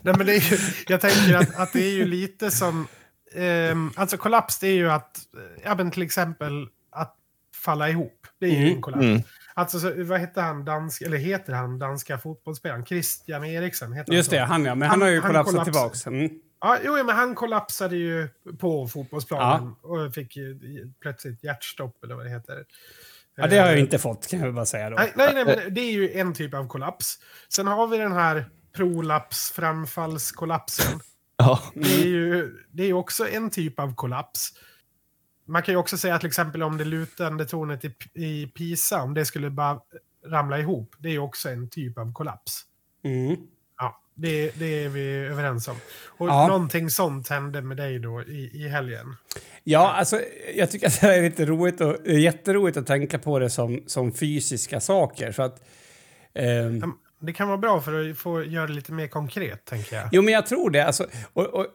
Nej, 0.00 0.14
men 0.16 0.26
det 0.26 0.36
är 0.36 0.50
ju, 0.50 0.58
jag 0.88 1.00
tänker 1.00 1.34
att, 1.34 1.56
att 1.56 1.72
det 1.72 1.84
är 1.84 1.92
ju 1.92 2.04
lite 2.04 2.50
som... 2.50 2.86
Eh, 3.34 3.76
alltså 3.96 4.16
kollaps, 4.16 4.58
det 4.58 4.68
är 4.68 4.74
ju 4.74 4.90
att, 4.90 5.18
ja 5.64 5.74
men 5.74 5.90
till 5.90 6.02
exempel 6.02 6.66
att 6.92 7.16
falla 7.64 7.88
ihop. 7.88 8.26
Det 8.40 8.46
är 8.46 8.50
ju 8.50 8.56
mm. 8.56 8.74
en 8.74 8.82
kollaps. 8.82 9.02
Mm. 9.02 9.22
Alltså, 9.54 9.80
så, 9.80 10.04
vad 10.04 10.20
heter 10.20 10.42
han, 10.42 10.64
dansk, 10.64 11.02
eller 11.02 11.16
heter 11.16 11.52
han, 11.52 11.78
danska 11.78 12.18
fotbollsspelaren? 12.18 12.84
Christian 12.84 13.44
Eriksen? 13.44 13.92
Heter 13.92 14.12
Just 14.12 14.32
han 14.32 14.40
det, 14.40 14.46
han 14.46 14.64
ja. 14.64 14.74
Men 14.74 14.88
han, 14.88 15.00
han 15.00 15.08
har 15.08 15.08
ju 15.08 15.20
kollapsat 15.20 15.64
tillbaka. 15.64 16.10
Mm. 16.10 16.30
Ja, 16.62 16.78
jo, 16.84 16.92
men 16.92 17.16
han 17.16 17.34
kollapsade 17.34 17.96
ju 17.96 18.28
på 18.58 18.88
fotbollsplanen 18.88 19.74
ja. 19.82 19.88
och 19.88 20.14
fick 20.14 20.38
plötsligt 21.00 21.44
hjärtstopp 21.44 22.04
eller 22.04 22.14
vad 22.14 22.26
det 22.26 22.30
heter. 22.30 22.64
Ja, 23.36 23.46
det 23.46 23.58
har 23.58 23.66
jag 23.66 23.78
inte 23.78 23.98
fått 23.98 24.28
kan 24.28 24.40
jag 24.40 24.54
bara 24.54 24.66
säga 24.66 24.90
då. 24.90 24.96
Nej, 24.96 25.12
nej, 25.16 25.34
nej 25.34 25.44
men 25.44 25.74
det 25.74 25.80
är 25.80 25.92
ju 25.92 26.12
en 26.12 26.34
typ 26.34 26.54
av 26.54 26.68
kollaps. 26.68 27.18
Sen 27.48 27.66
har 27.66 27.86
vi 27.86 27.98
den 27.98 28.12
här 28.12 28.50
prolaps, 28.72 29.50
framfallskollapsen. 29.50 31.00
Ja. 31.36 31.62
Det 31.74 32.02
är 32.02 32.06
ju 32.06 32.58
det 32.70 32.82
är 32.82 32.92
också 32.92 33.28
en 33.28 33.50
typ 33.50 33.80
av 33.80 33.94
kollaps. 33.94 34.52
Man 35.46 35.62
kan 35.62 35.74
ju 35.74 35.78
också 35.78 35.98
säga 35.98 36.18
till 36.18 36.26
exempel 36.26 36.62
om 36.62 36.78
det 36.78 36.84
lutande 36.84 37.46
tornet 37.46 37.84
i, 37.84 37.94
i 38.14 38.46
Pisa, 38.46 39.02
om 39.02 39.14
det 39.14 39.24
skulle 39.24 39.50
bara 39.50 39.80
ramla 40.26 40.58
ihop, 40.58 40.94
det 40.98 41.08
är 41.08 41.12
ju 41.12 41.18
också 41.18 41.48
en 41.48 41.68
typ 41.68 41.98
av 41.98 42.12
kollaps. 42.12 42.62
Mm. 43.04 43.36
Det, 44.14 44.50
det 44.58 44.84
är 44.84 44.88
vi 44.88 45.16
överens 45.16 45.68
om. 45.68 45.76
Och 46.06 46.28
ja. 46.28 46.46
någonting 46.46 46.90
sånt 46.90 47.28
hände 47.28 47.62
med 47.62 47.76
dig 47.76 47.98
då 47.98 48.22
i, 48.22 48.50
i 48.54 48.68
helgen. 48.68 49.16
Ja, 49.64 49.92
alltså 49.92 50.20
jag 50.54 50.70
tycker 50.70 50.86
att 50.86 51.00
det 51.00 51.14
är 51.16 51.22
lite 51.22 51.46
roligt 51.46 51.80
och 51.80 52.06
jätteroligt 52.06 52.76
att 52.76 52.86
tänka 52.86 53.18
på 53.18 53.38
det 53.38 53.50
som, 53.50 53.82
som 53.86 54.12
fysiska 54.12 54.80
saker. 54.80 55.32
För 55.32 55.42
att, 55.42 55.60
eh, 56.34 56.88
det 57.20 57.32
kan 57.32 57.48
vara 57.48 57.58
bra 57.58 57.80
för 57.80 58.10
att 58.10 58.18
få 58.18 58.44
göra 58.44 58.66
det 58.66 58.72
lite 58.72 58.92
mer 58.92 59.06
konkret, 59.06 59.64
tänker 59.64 59.96
jag. 59.96 60.08
Jo, 60.12 60.22
men 60.22 60.34
jag 60.34 60.46
tror 60.46 60.70
det. 60.70 60.86
Alltså, 60.86 61.06
och, 61.32 61.46
och, 61.46 61.66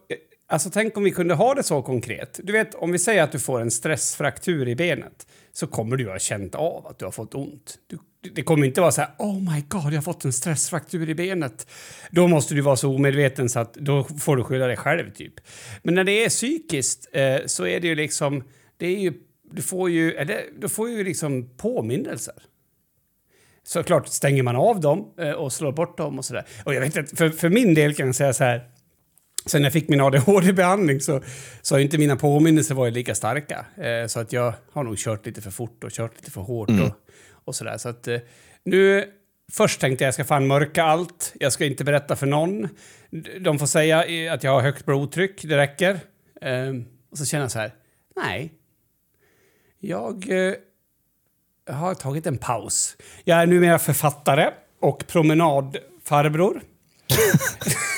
alltså, 0.47 0.69
tänk 0.69 0.97
om 0.97 1.03
vi 1.03 1.11
kunde 1.11 1.33
ha 1.33 1.53
det 1.53 1.63
så 1.63 1.81
konkret. 1.81 2.39
Du 2.43 2.53
vet, 2.53 2.75
om 2.75 2.91
vi 2.91 2.99
säger 2.99 3.23
att 3.23 3.31
du 3.31 3.39
får 3.39 3.61
en 3.61 3.71
stressfraktur 3.71 4.67
i 4.67 4.75
benet 4.75 5.27
så 5.53 5.67
kommer 5.67 5.97
du 5.97 6.09
ha 6.09 6.19
känt 6.19 6.55
av 6.55 6.87
att 6.87 6.99
du 6.99 7.05
har 7.05 7.11
fått 7.11 7.35
ont. 7.35 7.77
Du 7.87 7.97
det 8.35 8.43
kommer 8.43 8.65
inte 8.65 8.81
vara 8.81 8.91
så 8.91 9.01
här, 9.01 9.11
oh 9.17 9.53
my 9.53 9.61
god, 9.67 9.83
jag 9.83 9.97
har 9.97 10.01
fått 10.01 10.25
en 10.25 10.33
stressfraktur 10.33 11.09
i 11.09 11.15
benet. 11.15 11.67
Då 12.11 12.27
måste 12.27 12.53
du 12.53 12.61
vara 12.61 12.75
så 12.75 12.95
omedveten 12.95 13.49
så 13.49 13.59
att 13.59 13.73
då 13.73 14.03
får 14.03 14.37
du 14.37 14.43
skylla 14.43 14.67
dig 14.67 14.77
själv 14.77 15.11
typ. 15.13 15.33
Men 15.83 15.93
när 15.93 16.03
det 16.03 16.25
är 16.25 16.29
psykiskt 16.29 17.09
eh, 17.11 17.37
så 17.45 17.67
är 17.67 17.79
det 17.79 17.87
ju 17.87 17.95
liksom, 17.95 18.43
det 18.77 18.87
är 18.87 18.99
ju, 18.99 19.13
du 19.51 19.61
får 19.61 19.89
ju, 19.89 20.11
eller, 20.11 20.41
du 20.59 20.69
får 20.69 20.89
ju 20.89 21.03
liksom 21.03 21.49
påminnelser. 21.57 22.35
Såklart 23.63 24.07
stänger 24.07 24.43
man 24.43 24.55
av 24.55 24.79
dem 24.79 25.13
eh, 25.19 25.31
och 25.31 25.53
slår 25.53 25.71
bort 25.71 25.97
dem 25.97 26.17
och 26.17 26.25
sådär. 26.25 26.45
Och 26.65 26.73
jag 26.73 26.81
vet 26.81 26.97
inte, 26.97 27.15
för, 27.15 27.29
för 27.29 27.49
min 27.49 27.73
del 27.73 27.95
kan 27.95 28.05
jag 28.05 28.15
säga 28.15 28.33
så 28.33 28.43
här, 28.43 28.69
Sen 29.47 29.63
jag 29.63 29.73
fick 29.73 29.89
min 29.89 30.01
ADHD-behandling 30.01 30.99
så, 30.99 31.21
så 31.61 31.75
har 31.75 31.79
inte 31.79 31.97
mina 31.97 32.15
påminnelser 32.15 32.75
varit 32.75 32.93
lika 32.93 33.15
starka. 33.15 33.65
Eh, 33.77 34.07
så 34.07 34.19
att 34.19 34.33
jag 34.33 34.53
har 34.71 34.83
nog 34.83 34.97
kört 34.97 35.25
lite 35.25 35.41
för 35.41 35.51
fort 35.51 35.83
och 35.83 35.91
kört 35.91 36.15
lite 36.15 36.31
för 36.31 36.41
hårt. 36.41 36.69
Mm. 36.69 36.83
Och, 36.83 36.91
och 37.45 37.55
sådär. 37.55 37.77
Så 37.77 37.89
att 37.89 38.07
eh, 38.07 38.17
nu... 38.63 39.05
Först 39.51 39.81
tänkte 39.81 40.03
jag 40.03 40.07
jag 40.07 40.13
ska 40.13 40.23
fan 40.23 40.47
mörka 40.47 40.83
allt. 40.83 41.33
Jag 41.39 41.53
ska 41.53 41.65
inte 41.65 41.83
berätta 41.83 42.15
för 42.15 42.27
någon. 42.27 42.67
De 43.41 43.59
får 43.59 43.65
säga 43.65 44.33
att 44.33 44.43
jag 44.43 44.51
har 44.51 44.61
högt 44.61 44.85
blodtryck, 44.85 45.41
det 45.43 45.57
räcker. 45.57 45.99
Eh, 46.41 46.73
och 47.11 47.17
så 47.17 47.25
känner 47.25 47.43
jag 47.43 47.51
så 47.51 47.59
här, 47.59 47.71
nej. 48.15 48.53
Jag 49.79 50.29
eh, 50.29 50.53
har 51.75 51.93
tagit 51.93 52.27
en 52.27 52.37
paus. 52.37 52.97
Jag 53.23 53.41
är 53.41 53.45
numera 53.45 53.79
författare 53.79 54.49
och 54.79 55.07
promenadfarbror. 55.07 56.61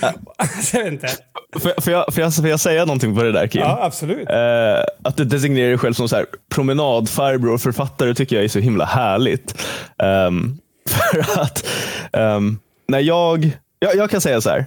jag 0.72 0.84
vet 0.84 0.92
inte. 0.92 1.08
Får, 1.52 1.80
får, 1.80 1.92
jag, 1.92 2.14
får, 2.14 2.22
jag, 2.22 2.34
får 2.34 2.48
jag 2.48 2.60
säga 2.60 2.84
någonting 2.84 3.16
på 3.16 3.22
det 3.22 3.32
där 3.32 3.46
Kim? 3.46 3.60
Ja, 3.60 3.78
absolut. 3.82 4.28
Eh, 4.28 4.84
att 5.02 5.16
du 5.16 5.24
designerar 5.24 5.68
dig 5.68 5.78
själv 5.78 5.94
som 5.94 6.08
så 6.08 6.16
här, 6.16 6.26
promenadfarbror 6.54 7.54
och 7.54 7.60
författare 7.60 8.14
tycker 8.14 8.36
jag 8.36 8.44
är 8.44 8.48
så 8.48 8.58
himla 8.58 8.84
härligt. 8.84 9.66
Um, 9.98 10.58
för 10.88 11.40
att 11.40 11.66
um, 12.12 12.58
när 12.88 13.00
jag, 13.00 13.58
jag, 13.78 13.96
jag 13.96 14.10
kan 14.10 14.20
säga 14.20 14.40
så 14.40 14.50
här, 14.50 14.66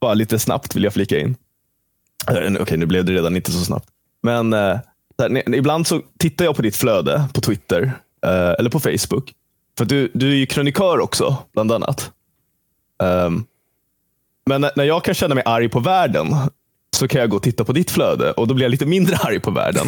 bara 0.00 0.14
lite 0.14 0.38
snabbt 0.38 0.76
vill 0.76 0.84
jag 0.84 0.92
flika 0.92 1.20
in. 1.20 1.36
Eh, 2.28 2.36
okej, 2.36 2.60
okay, 2.60 2.76
nu 2.76 2.86
blev 2.86 3.04
det 3.04 3.12
redan 3.12 3.36
inte 3.36 3.52
så 3.52 3.64
snabbt. 3.64 3.88
Men 4.22 4.54
uh, 4.54 4.78
här, 5.18 5.54
ibland 5.54 5.86
så 5.86 6.00
tittar 6.18 6.44
jag 6.44 6.56
på 6.56 6.62
ditt 6.62 6.76
flöde 6.76 7.24
på 7.34 7.40
Twitter 7.40 7.82
uh, 8.26 8.54
eller 8.58 8.70
på 8.70 8.80
Facebook. 8.80 9.32
För 9.78 9.84
du, 9.84 10.10
du 10.14 10.30
är 10.30 10.36
ju 10.36 10.46
krönikör 10.46 11.00
också, 11.00 11.36
bland 11.52 11.72
annat. 11.72 12.10
Um, 13.02 13.46
men 14.50 14.60
när 14.76 14.84
jag 14.84 15.04
kan 15.04 15.14
känna 15.14 15.34
mig 15.34 15.44
arg 15.46 15.68
på 15.68 15.80
världen 15.80 16.26
så 16.94 17.08
kan 17.08 17.20
jag 17.20 17.30
gå 17.30 17.36
och 17.36 17.42
titta 17.42 17.64
på 17.64 17.72
ditt 17.72 17.90
flöde 17.90 18.32
och 18.32 18.48
då 18.48 18.54
blir 18.54 18.64
jag 18.64 18.70
lite 18.70 18.86
mindre 18.86 19.16
arg 19.16 19.40
på 19.40 19.50
världen. 19.50 19.86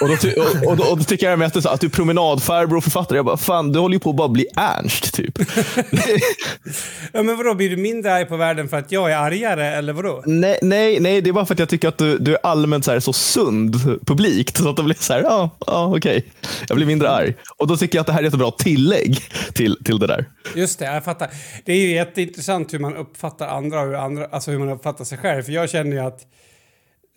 och, 0.00 0.08
då, 0.08 0.14
och, 0.42 0.70
och, 0.70 0.76
då, 0.76 0.84
och 0.84 0.98
då 0.98 1.04
tycker 1.04 1.30
jag 1.30 1.38
mest 1.38 1.66
att 1.66 1.80
du 1.80 1.86
är 1.86 1.90
promenadfarbror 1.90 2.76
och 2.76 2.84
författare. 2.84 3.18
Jag 3.18 3.24
bara, 3.24 3.36
fan 3.36 3.72
du 3.72 3.78
håller 3.78 3.94
ju 3.94 4.00
på 4.00 4.10
att 4.10 4.16
bara 4.16 4.28
bli 4.28 4.46
Ernst 4.56 5.14
typ. 5.14 5.38
ja, 7.12 7.22
men 7.22 7.36
vadå, 7.36 7.54
blir 7.54 7.70
du 7.70 7.76
mindre 7.76 8.14
arg 8.14 8.26
på 8.26 8.36
världen 8.36 8.68
för 8.68 8.76
att 8.76 8.92
jag 8.92 9.12
är 9.12 9.16
argare 9.16 9.66
eller 9.66 9.92
vadå? 9.92 10.22
Nej, 10.26 10.58
nej, 10.62 11.00
nej 11.00 11.20
det 11.20 11.30
är 11.30 11.32
bara 11.32 11.46
för 11.46 11.54
att 11.54 11.58
jag 11.58 11.68
tycker 11.68 11.88
att 11.88 11.98
du, 11.98 12.18
du 12.18 12.34
är 12.34 12.38
allmänt 12.42 12.84
så, 12.84 12.90
här, 12.90 13.00
så 13.00 13.12
sund 13.12 13.76
publikt. 14.06 14.56
Så 14.56 14.68
att 14.68 14.76
det 14.76 14.82
blir 14.82 14.96
så 15.00 15.12
här, 15.12 15.22
ja, 15.22 15.50
ja 15.66 15.96
okej. 15.96 16.26
Jag 16.68 16.76
blir 16.76 16.86
mindre 16.86 17.10
arg. 17.10 17.34
Och 17.56 17.66
då 17.66 17.76
tycker 17.76 17.98
jag 17.98 18.00
att 18.00 18.06
det 18.06 18.12
här 18.12 18.22
är 18.22 18.26
ett 18.26 18.34
bra 18.34 18.50
tillägg 18.50 19.22
till, 19.54 19.76
till 19.84 19.98
det 19.98 20.06
där. 20.06 20.24
Just 20.54 20.78
det, 20.78 20.84
jag 20.84 21.04
fattar. 21.04 21.30
Det 21.64 21.72
är 21.72 21.76
ju 21.76 21.94
jätteintressant 21.94 22.74
hur 22.74 22.78
man 22.78 22.96
uppfattar 22.96 23.48
andra 23.48 23.80
och 23.80 23.86
hur, 23.86 23.94
andra, 23.94 24.26
alltså 24.26 24.50
hur 24.50 24.58
man 24.58 24.68
uppfattar 24.68 25.04
sig 25.04 25.18
själv. 25.18 25.42
För 25.42 25.52
jag 25.52 25.70
känner 25.70 25.92
ju 25.92 25.98
att 25.98 26.26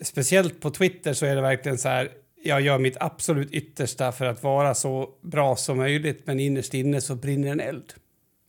speciellt 0.04 0.62
på 0.62 0.70
Twitter 0.70 1.14
så 1.14 1.26
är 1.26 1.36
det 1.36 1.42
verkligen 1.42 1.78
så 1.78 1.90
här. 1.90 2.10
Jag 2.44 2.62
gör 2.62 2.78
mitt 2.78 2.98
absolut 3.00 3.52
yttersta 3.52 4.12
för 4.12 4.26
att 4.26 4.44
vara 4.44 4.76
så 4.76 5.10
bra 5.22 5.56
som 5.56 5.78
möjligt, 5.78 6.22
men 6.26 6.40
innerst 6.40 6.74
inne 6.74 7.02
så 7.02 7.16
brinner 7.16 7.52
en 7.52 7.60
eld. 7.60 7.94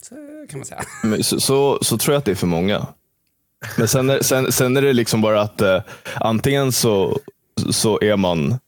Så 0.01 0.15
kan 0.49 0.59
man 0.59 0.65
säga. 0.65 0.81
Men 1.03 1.23
så, 1.23 1.39
så, 1.39 1.79
så 1.81 1.97
tror 1.97 2.13
jag 2.13 2.19
att 2.19 2.25
det 2.25 2.31
är 2.31 2.35
för 2.35 2.47
många. 2.47 2.87
Men 3.77 3.87
sen 3.87 4.09
är, 4.09 4.21
sen, 4.21 4.51
sen 4.51 4.77
är 4.77 4.81
det 4.81 4.93
liksom 4.93 5.21
bara 5.21 5.41
att 5.41 5.61
eh, 5.61 5.81
antingen 6.15 6.71
så, 6.71 7.19
så 7.69 7.99
är 8.01 8.15
man... 8.15 8.59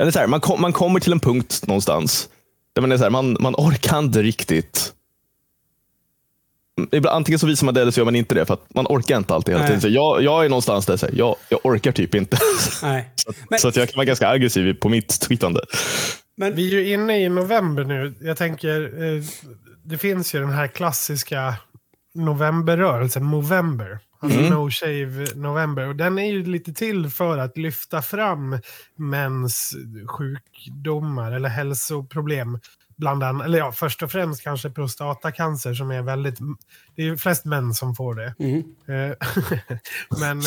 Eller 0.00 0.10
så 0.10 0.18
här, 0.18 0.26
man, 0.26 0.40
kom, 0.40 0.60
man 0.60 0.72
kommer 0.72 1.00
till 1.00 1.12
en 1.12 1.20
punkt 1.20 1.62
någonstans 1.66 2.28
där 2.72 2.82
man, 2.82 2.92
är 2.92 2.96
så 2.96 3.02
här, 3.02 3.10
man, 3.10 3.36
man 3.40 3.54
orkar 3.54 3.98
inte 3.98 4.22
riktigt 4.22 4.92
antingen 7.08 7.38
så 7.38 7.46
visar 7.46 7.64
man 7.64 7.74
det 7.74 7.80
eller 7.80 7.92
så 7.92 8.00
gör 8.00 8.04
man 8.04 8.16
inte 8.16 8.34
det. 8.34 8.46
För 8.46 8.54
att 8.54 8.74
man 8.74 8.86
orkar 8.86 9.16
inte 9.16 9.34
alltid 9.34 9.54
hela 9.54 9.66
tiden. 9.66 9.80
Så 9.80 9.88
jag, 9.88 10.22
jag 10.22 10.44
är 10.44 10.48
någonstans 10.48 10.86
där 10.86 11.10
jag, 11.12 11.36
jag 11.48 11.60
orkar 11.62 11.92
typ 11.92 12.14
inte. 12.14 12.38
Nej. 12.82 13.10
så, 13.14 13.32
Men... 13.50 13.58
så 13.58 13.68
att 13.68 13.76
jag 13.76 13.88
kan 13.88 13.96
vara 13.96 14.04
ganska 14.04 14.28
aggressiv 14.28 14.74
på 14.74 14.88
mitt 14.88 15.20
tweetande. 15.20 15.60
Men 16.36 16.54
vi 16.54 16.66
är 16.66 16.80
ju 16.80 16.92
inne 16.92 17.24
i 17.24 17.28
november 17.28 17.84
nu. 17.84 18.14
Jag 18.20 18.36
tänker, 18.36 19.02
eh, 19.04 19.22
det 19.84 19.98
finns 19.98 20.34
ju 20.34 20.40
den 20.40 20.50
här 20.50 20.66
klassiska 20.66 21.54
novemberrörelsen, 22.14 23.24
Movember. 23.24 23.98
Alltså 24.20 24.38
mm. 24.38 24.50
No 24.50 24.70
Shave 24.70 25.26
November. 25.34 25.88
Och 25.88 25.96
den 25.96 26.18
är 26.18 26.32
ju 26.32 26.44
lite 26.44 26.72
till 26.72 27.10
för 27.10 27.38
att 27.38 27.56
lyfta 27.58 28.02
fram 28.02 28.58
mäns 28.96 29.74
sjukdomar 30.06 31.32
eller 31.32 31.48
hälsoproblem 31.48 32.58
bland 32.96 33.22
annat, 33.22 33.46
eller 33.46 33.58
ja, 33.58 33.72
först 33.72 34.02
och 34.02 34.10
främst 34.10 34.42
kanske 34.42 34.70
prostatacancer 34.70 35.74
som 35.74 35.90
är 35.90 36.02
väldigt, 36.02 36.38
det 36.94 37.02
är 37.02 37.16
flest 37.16 37.44
män 37.44 37.74
som 37.74 37.94
får 37.94 38.14
det. 38.14 38.34
Mm. 38.38 38.58
Eh, 38.88 39.16
men 40.20 40.42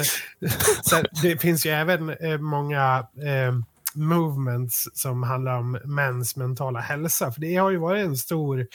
det 1.22 1.42
finns 1.42 1.66
ju 1.66 1.70
även 1.70 2.10
eh, 2.10 2.38
många 2.38 3.08
eh, 3.16 3.54
movements 3.94 4.90
som 4.94 5.24
handlar 5.24 5.58
om 5.58 5.80
mäns 5.86 6.36
mentala 6.36 6.80
hälsa. 6.80 7.32
För 7.32 7.42
det 7.42 7.56
har 7.56 7.72
ju 7.72 7.78
varit 7.78 8.06
en 8.06 8.18
stor, 8.18 8.68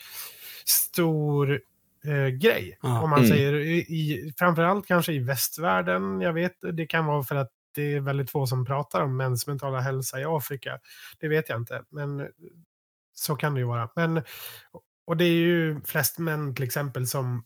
stor 0.64 1.60
eh, 2.04 2.26
grej. 2.26 2.78
Ah, 2.82 3.00
om 3.00 3.10
man 3.10 3.18
mm. 3.18 3.30
säger, 3.30 3.54
i, 3.54 4.32
framförallt 4.38 4.86
kanske 4.86 5.12
i 5.12 5.18
västvärlden. 5.18 6.20
Jag 6.20 6.32
vet, 6.32 6.56
det 6.72 6.86
kan 6.86 7.06
vara 7.06 7.22
för 7.22 7.36
att 7.36 7.50
det 7.74 7.94
är 7.94 8.00
väldigt 8.00 8.30
få 8.30 8.46
som 8.46 8.64
pratar 8.64 9.02
om 9.02 9.16
mäns 9.16 9.46
mentala 9.46 9.80
hälsa 9.80 10.20
i 10.20 10.24
Afrika. 10.24 10.78
Det 11.20 11.28
vet 11.28 11.48
jag 11.48 11.58
inte. 11.60 11.82
Men 11.90 12.28
så 13.14 13.36
kan 13.36 13.54
det 13.54 13.60
ju 13.60 13.66
vara. 13.66 13.88
Men, 13.96 14.22
och 15.06 15.16
det 15.16 15.24
är 15.24 15.36
ju 15.36 15.80
flest 15.84 16.18
män 16.18 16.54
till 16.54 16.64
exempel 16.64 17.06
som 17.06 17.44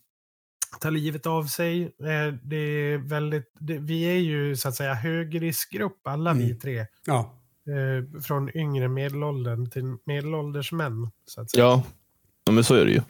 ta 0.81 0.89
livet 0.89 1.25
av 1.25 1.43
sig. 1.43 1.83
Eh, 1.83 2.33
det 2.43 2.55
är 2.55 2.97
väldigt, 2.97 3.51
det, 3.59 3.77
vi 3.77 4.03
är 4.03 4.19
ju 4.19 4.55
så 4.55 4.69
att 4.69 4.75
säga 4.75 4.93
högriskgrupp 4.93 6.07
alla 6.07 6.33
vi 6.33 6.43
Mm. 6.45 6.59
tre. 6.59 6.85
Ja. 7.05 7.35
Eh, 7.67 8.21
från 8.21 8.57
yngre 8.57 8.87
medelåldern 8.87 9.69
till 9.69 9.83
medelålders 10.05 10.71
män. 10.71 11.11
Så 11.25 11.41
att 11.41 11.51
säga. 11.51 11.63
Ja. 11.63 11.83
ja, 12.45 12.51
men 12.51 12.63
så 12.63 12.75
är 12.75 12.85
det 12.85 12.91
ju. 12.91 13.01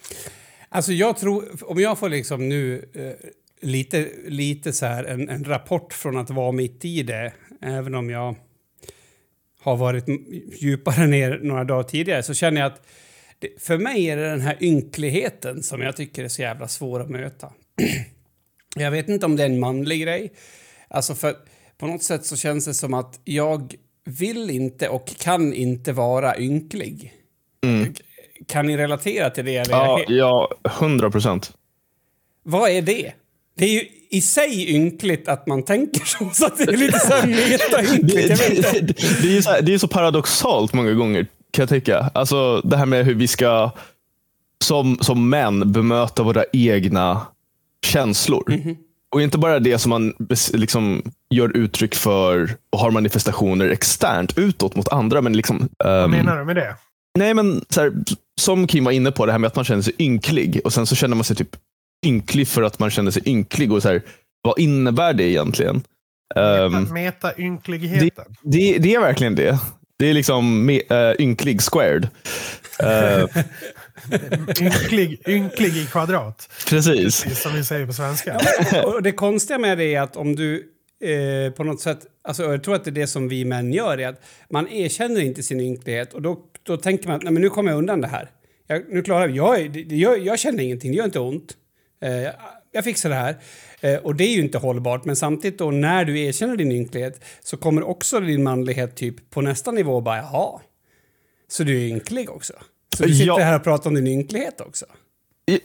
Alltså 0.70 0.92
jag 0.94 1.18
tror, 1.18 1.46
om 1.64 1.80
jag 1.80 2.00
får 2.00 2.10
liksom 2.10 2.50
nu 2.50 2.90
eh, 2.94 3.30
lite, 3.62 4.10
lite 4.28 4.74
så 4.74 4.86
här 4.86 5.04
en, 5.04 5.30
en 5.30 5.44
rapport 5.44 5.94
från 5.94 6.18
att 6.18 6.30
vara 6.30 6.52
mitt 6.52 6.86
i 6.86 7.04
det, 7.04 7.34
även 7.62 7.96
om 7.96 8.10
jag 8.10 8.36
har 9.70 9.78
varit 9.78 10.06
djupare 10.62 11.08
ner 11.08 11.40
några 11.44 11.64
dagar 11.64 11.84
tidigare, 11.84 12.24
så 12.24 12.34
känner 12.34 12.62
jag 12.62 12.72
att 12.72 12.82
det, 13.40 13.62
för 13.62 13.78
mig 13.78 14.06
är 14.10 14.18
det 14.18 14.30
den 14.30 14.42
här 14.42 14.58
ynkligheten 14.64 15.64
som 15.64 15.82
jag 15.82 15.96
tycker 15.96 16.24
är 16.24 16.28
så 16.28 16.42
jävla 16.42 16.68
svår 16.68 17.00
att 17.00 17.10
möta. 17.10 17.54
jag 18.76 18.92
vet 18.92 19.10
inte 19.10 19.26
om 19.26 19.36
det 19.36 19.44
är 19.44 19.50
en 19.50 19.60
manlig 19.60 20.02
grej. 20.02 20.32
Alltså 20.88 21.16
för 21.16 21.36
på 21.78 21.88
något 21.88 22.04
sätt 22.04 22.26
så 22.26 22.36
känns 22.38 22.66
det 22.66 22.74
som 22.74 22.94
att 22.94 23.20
jag 23.24 23.76
vill 24.06 24.50
inte 24.50 24.90
och 24.90 25.08
kan 25.08 25.54
inte 25.54 25.94
vara 25.94 26.38
ynklig. 26.40 27.14
Kan 28.48 28.66
ni 28.66 28.78
relatera 28.78 29.30
till 29.30 29.46
det? 29.46 29.56
Eller 29.58 29.72
Ja, 29.74 30.04
ja, 30.08 30.52
hundra 30.64 31.12
procent. 31.12 31.54
vad 32.44 32.70
är 32.70 32.82
det? 32.82 33.14
Det 33.60 33.66
är 33.66 33.74
ju 33.74 33.82
i 34.10 34.22
sig 34.22 34.76
ynkligt 34.76 35.28
att 35.28 35.48
man 35.48 35.64
tänker 35.64 36.06
så, 36.06 36.30
så 36.34 36.46
att 36.46 36.58
det 36.58 36.64
är 36.64 36.78
lite 36.78 37.00
så 37.00 37.14
här 37.14 37.28
Det, 37.28 37.50
meta-ynkligt. 37.50 38.98
Det, 38.98 39.22
det, 39.22 39.28
är 39.28 39.36
ju 39.36 39.42
så 39.42 39.50
här, 39.50 39.62
det 39.62 39.74
är 39.74 39.78
så 39.78 39.88
paradoxalt 39.88 40.74
många 40.74 40.94
gånger 40.94 41.28
kan 41.52 41.64
jag 41.64 41.70
tycka. 41.70 42.12
Alltså 42.14 42.62
det 42.62 42.78
här 42.78 42.86
med 42.86 43.06
hur 43.06 43.16
vi 43.16 43.28
ska 43.28 43.72
som, 44.64 44.98
som 45.02 45.30
män 45.30 45.72
bemöta 45.72 46.24
våra 46.24 46.44
egna 46.54 47.22
känslor. 47.86 48.44
Mhm. 48.48 48.78
Och 49.12 49.22
inte 49.22 49.38
bara 49.38 49.60
det 49.60 49.78
som 49.78 49.90
man 49.90 50.14
liksom 50.54 51.12
gör 51.30 51.58
uttryck 51.58 51.96
för 51.96 52.56
och 52.70 52.80
har 52.80 52.92
manifestationer 52.92 53.70
externt 53.70 54.38
utåt 54.38 54.76
mot 54.76 54.88
andra. 54.88 55.22
Men 55.22 55.34
liksom, 55.34 55.70
Vad 55.78 56.04
ehm, 56.04 56.12
menar 56.12 56.38
du 56.40 56.46
med 56.46 56.56
det? 56.56 56.76
Nej, 57.18 57.34
men 57.34 57.66
så 57.70 57.82
här, 57.82 57.92
som 58.42 58.68
Kim 58.68 58.84
var 58.84 58.92
inne 58.92 59.12
på, 59.12 59.26
det 59.26 59.32
här 59.32 59.40
med 59.40 59.48
att 59.48 59.56
man 59.56 59.66
känner 59.66 59.82
sig 59.82 59.94
ynklig. 60.00 60.62
Och 60.64 60.74
sen 60.74 60.86
så 60.86 60.96
känner 60.96 61.16
man 61.16 61.24
sig 61.24 61.36
typ 61.36 61.56
ynklig 62.06 62.48
för 62.48 62.64
att 62.64 62.80
man 62.80 62.90
känner 62.90 63.12
sig 63.12 63.22
ynklig. 63.30 63.72
Och 63.72 63.82
så 63.82 63.90
här, 63.90 64.02
vad 64.42 64.60
innebär 64.60 65.14
det 65.14 65.24
egentligen? 65.24 65.82
Ehm, 66.36 66.94
Meta-ynkligheten. 66.94 68.26
det, 68.42 68.78
det 68.78 68.96
är 68.96 69.00
verkligen 69.00 69.36
det. 69.36 69.60
Det 70.00 70.06
är 70.10 70.14
liksom 70.14 70.66
me, 70.66 70.82
äh, 70.90 71.16
ynklig 71.20 71.62
squared. 71.62 72.08
Eh, 72.84 73.26
Ynklig, 74.62 75.22
ynklig 75.28 75.78
i 75.78 75.86
kvadrat. 75.86 76.50
precis. 76.70 77.24
Precis 77.24 77.42
som 77.42 77.54
vi 77.54 77.64
säger 77.64 77.86
på 77.86 77.94
svenska. 77.94 78.40
Och 78.86 79.04
det 79.04 79.12
konstiga 79.12 79.60
med 79.60 79.78
det 79.78 79.96
är 79.96 80.02
att 80.02 80.16
om 80.16 80.36
du 80.36 80.64
eh, 81.04 81.52
på 81.54 81.64
något 81.64 81.82
sätt, 81.82 82.00
alltså 82.24 82.44
jag 82.44 82.64
tror 82.64 82.76
att 82.76 82.84
det 82.84 82.90
är 82.90 82.92
det 82.92 83.08
som 83.08 83.28
vi 83.30 83.46
män 83.46 83.74
gör, 83.74 83.98
är 84.00 84.08
att 84.08 84.22
man 84.50 84.68
erkänner 84.68 85.22
inte 85.22 85.44
sin 85.44 85.60
ynklighet 85.60 86.14
och 86.14 86.22
då, 86.22 86.40
då 86.64 86.78
tänker 86.78 87.08
man 87.08 87.16
att 87.16 87.24
nej, 87.24 87.34
men 87.34 87.42
nu 87.42 87.50
kommer 87.50 87.72
jag 87.72 87.78
undan 87.78 88.02
det 88.02 88.08
här. 88.08 88.30
Jag, 88.68 88.84
nu 88.90 89.02
klarar 89.02 89.28
jag, 89.28 89.60
jag, 89.62 89.72
det- 89.74 89.84
det 89.84 89.96
gör- 89.96 90.18
jag 90.18 90.40
känner 90.40 90.64
ingenting, 90.64 90.92
det 90.92 90.98
gör 90.98 91.06
inte 91.06 91.20
ont. 91.20 91.54
Eh, 92.02 92.32
jag 92.72 92.84
fixar 92.84 93.10
det 93.10 93.16
här. 93.16 93.36
Eh, 93.82 93.96
och 93.96 94.16
det 94.16 94.24
är 94.24 94.36
ju 94.36 94.42
inte 94.42 94.58
hållbart, 94.58 95.06
men 95.06 95.16
samtidigt 95.16 95.60
då 95.60 95.72
när 95.72 96.06
du 96.06 96.20
erkänner 96.26 96.56
din 96.58 96.72
ynklighet 96.72 97.24
så 97.44 97.58
kommer 97.58 97.84
också 97.88 98.20
din 98.20 98.44
manlighet 98.44 98.96
typ 98.96 99.30
på 99.30 99.42
nästa 99.42 99.72
nivå 99.72 100.02
bara 100.02 100.18
jaha. 100.18 100.60
Så 101.48 101.64
du 101.64 101.78
är 101.82 101.88
ynklig 101.88 102.30
också? 102.30 102.54
Så 102.98 103.04
du 103.04 103.14
sitter 103.14 103.26
Ja. 103.28 103.38
här 103.40 103.56
och 103.56 103.64
pratar 103.64 103.90
om 103.90 103.96
din 103.96 104.08
ynklighet 104.08 104.62
också? 104.62 104.86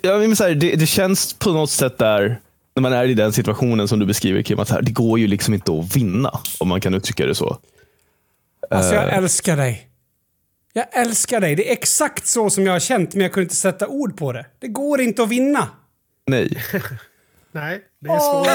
Ja, 0.02 0.18
men 0.18 0.36
så 0.36 0.44
här, 0.44 0.54
det, 0.54 0.74
det 0.76 0.86
känns 0.86 1.34
på 1.34 1.52
något 1.52 1.70
sätt 1.70 1.98
där, 1.98 2.40
när 2.76 2.80
man 2.80 2.92
är 2.92 3.04
i 3.04 3.14
den 3.14 3.32
situationen 3.32 3.88
som 3.88 3.98
du 3.98 4.06
beskriver 4.06 4.42
Kim, 4.42 4.58
att 4.58 4.70
här, 4.70 4.82
det 4.82 4.90
går 4.92 5.18
ju 5.18 5.26
liksom 5.26 5.54
inte 5.54 5.72
att 5.72 5.96
vinna. 5.96 6.40
Om 6.58 6.68
man 6.68 6.80
kan 6.80 6.94
uttrycka 6.94 7.26
det 7.26 7.34
så. 7.34 7.58
Alltså 8.70 8.94
jag 8.94 9.08
Eh. 9.08 9.16
älskar 9.18 9.56
dig. 9.56 9.88
Jag 10.72 10.86
älskar 10.92 11.40
dig. 11.40 11.54
Det 11.54 11.68
är 11.68 11.72
exakt 11.72 12.26
så 12.26 12.50
som 12.50 12.66
jag 12.66 12.72
har 12.72 12.80
känt, 12.80 13.14
men 13.14 13.22
jag 13.22 13.32
kunde 13.32 13.44
inte 13.44 13.56
sätta 13.56 13.88
ord 13.88 14.16
på 14.16 14.32
det. 14.32 14.46
Det 14.58 14.68
går 14.68 15.00
inte 15.00 15.22
att 15.22 15.28
vinna. 15.28 15.68
Nej. 16.26 16.62
Nej, 17.52 17.80
det 18.00 18.10
är 18.10 18.18
svårt. 18.18 18.46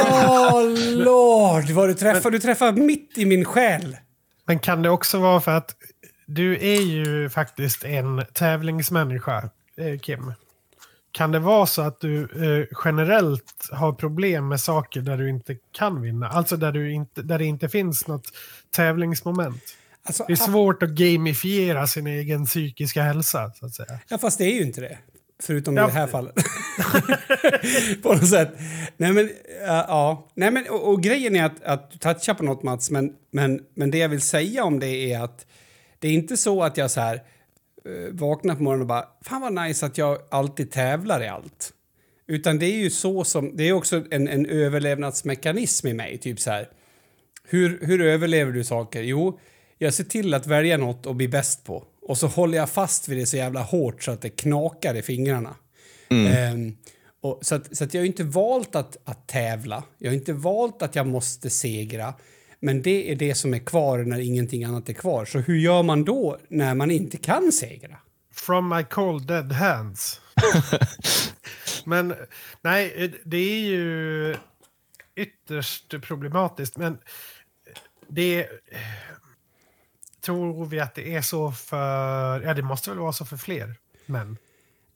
Åh, 0.49 0.93
lord 1.03 1.69
vad 1.69 1.89
du 1.89 1.93
träffar. 1.93 2.31
Du 2.31 2.39
träffar 2.39 2.71
mitt 2.71 3.17
i 3.17 3.25
min 3.25 3.45
själ. 3.45 3.97
Men 4.45 4.59
kan 4.59 4.81
det 4.81 4.89
också 4.89 5.19
vara 5.19 5.41
för 5.41 5.51
att 5.51 5.75
du 6.25 6.55
är 6.55 6.81
ju 6.81 7.29
faktiskt 7.29 7.83
en 7.83 8.23
tävlingsmänniska, 8.33 9.49
eh, 9.77 9.99
Kim. 9.99 10.33
Kan 11.11 11.31
det 11.31 11.39
vara 11.39 11.65
så 11.65 11.81
att 11.81 11.99
du 11.99 12.21
eh, 12.23 12.67
generellt 12.85 13.69
har 13.71 13.93
problem 13.93 14.47
med 14.47 14.61
saker 14.61 15.01
där 15.01 15.17
du 15.17 15.29
inte 15.29 15.57
kan 15.71 16.01
vinna? 16.01 16.27
Alltså 16.29 16.57
där, 16.57 16.71
du 16.71 16.91
inte, 16.91 17.21
där 17.21 17.39
det 17.39 17.45
inte 17.45 17.69
finns 17.69 18.07
något 18.07 18.25
tävlingsmoment. 18.75 19.63
Alltså, 20.03 20.23
Det 20.27 20.33
är 20.33 20.35
svårt 20.35 20.83
att 20.83 20.89
gamifiera 20.89 21.87
sin 21.87 22.07
egen 22.07 22.45
psykiska 22.45 23.03
hälsa, 23.03 23.51
så 23.55 23.65
att 23.65 23.73
säga. 23.73 23.99
Ja, 24.07 24.17
fast 24.17 24.37
det 24.37 24.43
är 24.43 24.53
ju 24.53 24.61
inte 24.61 24.81
det. 24.81 24.97
Förutom 25.43 25.77
i 25.77 25.77
Ja. 25.81 25.85
det 25.87 25.93
här 25.93 26.07
fallet. 26.07 26.35
på 28.03 28.13
något 28.13 28.27
sätt. 28.29 28.49
Nej, 28.97 29.13
men, 29.13 29.29
ja, 29.65 29.85
ja. 29.87 30.27
Nej, 30.35 30.51
men, 30.51 30.69
och, 30.69 30.87
och 30.91 31.03
grejen 31.03 31.35
är 31.35 31.43
att, 31.43 31.63
att 31.63 31.91
du 31.91 31.97
touchar 31.97 32.33
på 32.33 32.43
något, 32.43 32.63
Mats, 32.63 32.91
men, 32.91 33.13
men, 33.31 33.61
men 33.73 33.91
det 33.91 33.97
jag 33.97 34.09
vill 34.09 34.21
säga 34.21 34.63
om 34.63 34.79
det 34.79 34.87
är 35.13 35.19
att 35.19 35.45
det 35.99 36.07
är 36.07 36.11
inte 36.11 36.37
så 36.37 36.63
att 36.63 36.77
jag 36.77 36.91
så 36.91 37.01
här 37.01 37.15
eh, 37.85 38.11
vaknar 38.11 38.55
på 38.55 38.63
morgonen 38.63 38.81
och 38.81 38.87
bara 38.87 39.05
fan 39.21 39.41
vad 39.41 39.53
nice 39.53 39.85
att 39.85 39.97
jag 39.97 40.17
alltid 40.31 40.71
tävlar 40.71 41.23
i 41.23 41.27
allt. 41.27 41.73
Utan 42.27 42.59
det 42.59 42.65
är 42.65 42.77
ju 42.77 42.89
så 42.89 43.23
som, 43.23 43.57
det 43.57 43.63
är 43.63 43.73
också 43.73 44.03
en, 44.11 44.27
en 44.27 44.45
överlevnadsmekanism 44.45 45.87
i 45.87 45.93
mig, 45.93 46.17
typ 46.17 46.39
så 46.39 46.51
här. 46.51 46.69
Hur, 47.43 47.79
hur 47.81 48.01
överlever 48.01 48.51
du 48.51 48.63
saker? 48.63 49.01
Jo, 49.01 49.39
jag 49.77 49.93
ser 49.93 50.03
till 50.03 50.33
att 50.33 50.47
välja 50.47 50.77
något 50.77 51.05
och 51.05 51.15
bli 51.15 51.27
bäst 51.27 51.65
på. 51.65 51.83
Och 52.09 52.17
så 52.17 52.27
håller 52.27 52.57
jag 52.57 52.69
fast 52.69 53.07
vid 53.07 53.17
det 53.17 53.25
så 53.25 53.37
jävla 53.37 53.61
hårt 53.61 54.03
så 54.03 54.11
att 54.11 54.21
det 54.21 54.29
knakar 54.29 54.95
i 54.95 55.01
fingrarna. 55.01 55.55
Ehm, 56.09 56.77
och, 57.21 57.39
så 57.41 57.55
att, 57.55 57.77
så 57.77 57.83
att 57.83 57.93
jag 57.93 58.01
har 58.01 58.05
inte 58.05 58.23
valt 58.23 58.75
att, 58.75 58.97
att 59.03 59.27
tävla. 59.27 59.83
Jag 59.97 60.09
har 60.09 60.15
inte 60.15 60.33
valt 60.33 60.81
att 60.81 60.95
jag 60.95 61.07
måste 61.07 61.49
segra. 61.49 62.13
Men 62.59 62.81
det 62.81 63.11
är 63.11 63.15
det 63.15 63.35
som 63.35 63.53
är 63.53 63.59
kvar 63.59 63.99
när 63.99 64.19
ingenting 64.19 64.63
annat 64.63 64.89
är 64.89 64.93
kvar. 64.93 65.25
Så 65.25 65.39
hur 65.39 65.57
gör 65.57 65.83
man 65.83 66.03
då 66.03 66.37
när 66.47 66.75
man 66.75 66.91
inte 66.91 67.17
kan 67.17 67.51
segra? 67.51 67.97
From 68.33 68.69
my 68.69 68.83
cold 68.83 69.27
dead 69.27 69.51
hands. 69.51 70.21
men 71.85 72.13
nej, 72.61 73.13
det 73.23 73.37
är 73.37 73.59
ju 73.59 74.35
ytterst 75.15 76.01
problematiskt. 76.01 76.77
Men 76.77 76.97
det 78.07 78.47
tror 80.21 80.65
vi 80.65 80.79
att 80.79 80.95
det 80.95 81.15
är 81.15 81.21
så 81.21 81.51
för... 81.51 82.41
Ja, 82.41 82.53
det 82.53 82.61
måste 82.61 82.89
väl 82.89 82.99
vara 82.99 83.13
så 83.13 83.25
för 83.25 83.37
fler 83.37 83.75
män. 84.05 84.37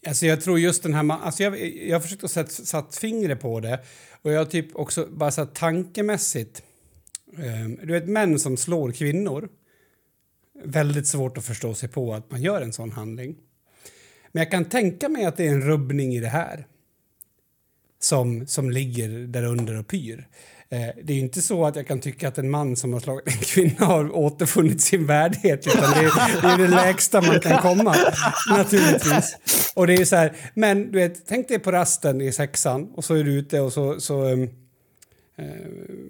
Alltså 0.08 0.26
jag 0.26 0.42
tror 0.42 0.60
just 0.60 0.84
den 0.84 0.94
här... 0.94 1.12
Alltså 1.12 1.44
jag, 1.44 1.76
jag 1.76 1.96
har 1.96 2.02
försökt 2.02 2.24
att 2.24 2.32
sätta 2.32 2.50
satt 2.50 2.96
fingret 2.96 3.42
på 3.42 3.60
det. 3.60 3.84
Och 4.22 4.32
jag 4.32 4.38
har 4.38 4.46
typ 4.46 4.76
också 4.76 5.08
bara 5.12 5.32
så 5.32 5.42
här 5.42 5.50
tankemässigt... 5.54 6.64
ehm, 7.38 7.80
du 7.84 7.94
vet 7.94 8.08
män 8.08 8.40
som 8.40 8.58
slår 8.58 8.92
kvinnor. 8.92 9.50
Väldigt 10.64 11.08
svårt 11.08 11.38
att 11.38 11.46
förstå 11.46 11.74
sig 11.74 11.90
på 11.90 12.14
att 12.14 12.32
man 12.32 12.42
gör 12.42 12.62
en 12.62 12.74
sån 12.74 12.92
handling. 12.92 13.36
Men 14.32 14.44
jag 14.44 14.52
kan 14.52 14.66
tänka 14.66 15.10
mig 15.10 15.26
att 15.26 15.38
det 15.38 15.48
är 15.48 15.52
en 15.52 15.62
rubbning 15.62 16.16
i 16.16 16.20
det 16.20 16.28
här. 16.28 16.68
Som, 18.00 18.48
som 18.48 18.72
ligger 18.72 19.10
där 19.28 19.44
under 19.44 19.80
och 19.80 19.88
pyr. 19.88 20.28
Eh, 20.74 20.90
det 21.04 21.14
är 21.14 21.18
inte 21.18 21.42
så 21.42 21.66
att 21.66 21.76
jag 21.76 21.88
kan 21.88 22.00
tycka 22.00 22.28
att 22.28 22.38
en 22.38 22.50
man 22.50 22.76
som 22.76 22.94
har 22.94 23.00
slagit 23.00 23.28
en 23.28 23.34
kvinna 23.34 23.86
har 23.86 24.16
återfunnit 24.16 24.82
sin 24.82 25.06
värdighet. 25.06 25.68
Utan 25.68 25.92
det 25.92 26.00
är, 26.00 26.42
det 26.42 26.48
är 26.48 26.58
det 26.58 26.76
lägsta 26.76 27.22
man 27.22 27.40
kan 27.40 27.62
komma. 27.62 27.96
Naturligtvis. 28.50 29.38
Och 29.76 29.88
det 29.88 29.94
är 29.94 30.06
så 30.06 30.16
här, 30.16 30.36
men 30.54 30.92
du 30.92 31.00
vet, 31.00 31.28
tänk 31.28 31.48
dig 31.48 31.60
på 31.60 31.72
rasten 31.72 32.22
i 32.22 32.32
sexan 32.32 32.92
och 32.96 33.06
så 33.06 33.16
är 33.16 33.24
du 33.24 33.32
ute 33.32 33.60
och 33.60 33.74
så, 33.74 34.00
så 34.00 34.24
um, 34.24 34.44
eh, 35.38 35.46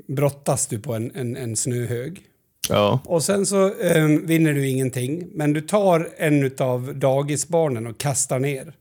brottas 0.08 0.67
du 0.67 0.80
på 0.80 0.93
en, 0.93 1.12
en, 1.15 1.36
en 1.36 1.56
snöhög. 1.56 2.21
Ja. 2.69 2.99
Och 3.06 3.23
sen 3.23 3.45
så 3.45 3.69
um, 3.69 4.26
vinner 4.26 4.54
du 4.54 4.67
ingenting, 4.67 5.28
men 5.34 5.54
du 5.54 5.62
tar 5.62 6.10
en 6.17 6.52
av 6.58 6.95
dagisbarnen 6.95 7.88
och 7.88 7.97
kastar 7.97 8.39
ner. 8.39 8.73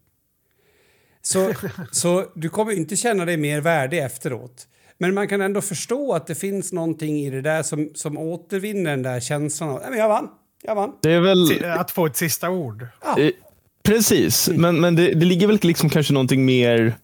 Så, 1.23 1.53
så 1.93 2.27
du 2.35 2.49
kommer 2.49 2.73
inte 2.73 2.97
känna 2.97 3.25
dig 3.25 3.37
mer 3.37 3.61
värdig 3.61 3.99
efteråt. 3.99 4.67
Men 5.03 5.15
man 5.15 5.29
kan 5.29 5.41
ändå 5.41 5.61
förstå 5.61 6.13
att 6.15 6.27
det 6.27 6.35
finns 6.35 6.73
någonting 6.73 7.17
i 7.21 7.31
det 7.31 7.41
där 7.41 7.63
som, 7.63 7.91
som 7.95 8.19
återvinner 8.19 8.91
den 8.91 9.03
där 9.03 9.21
känslan 9.21 9.69
av 9.71 9.81
"Nej, 9.81 9.91
men 9.91 9.99
jag 9.99 10.09
vann, 10.09 10.29
jag 10.63 10.75
vann. 10.75 10.93
Det 11.03 11.13
är 11.13 11.21
väl... 11.21 11.65
Att 11.65 11.91
få 11.91 12.07
ett 12.07 12.17
sista 12.17 12.51
ord. 12.51 12.87
Eh, 13.19 13.29
Precis, 13.83 14.49
men, 14.49 14.81
men 14.81 14.97
det, 14.97 15.15
det 15.15 15.27
ligger 15.27 15.47
väl 15.47 15.59
liksom 15.63 15.91
kanske 15.91 16.13
någonting 16.13 16.45
mer 16.45 16.95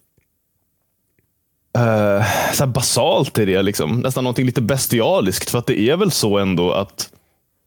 eh, 1.77 2.25
så 2.53 2.65
här 2.65 2.67
basalt 2.67 3.39
i 3.39 3.45
det. 3.45 3.63
Liksom. 3.63 4.01
Nästan 4.01 4.25
någonting 4.25 4.47
lite 4.47 4.63
bestialiskt. 4.63 5.51
För 5.51 5.59
att 5.59 5.67
det 5.67 5.81
är 5.81 5.97
väl 5.97 6.11
så 6.11 6.39
ändå 6.39 6.73
att 6.73 7.13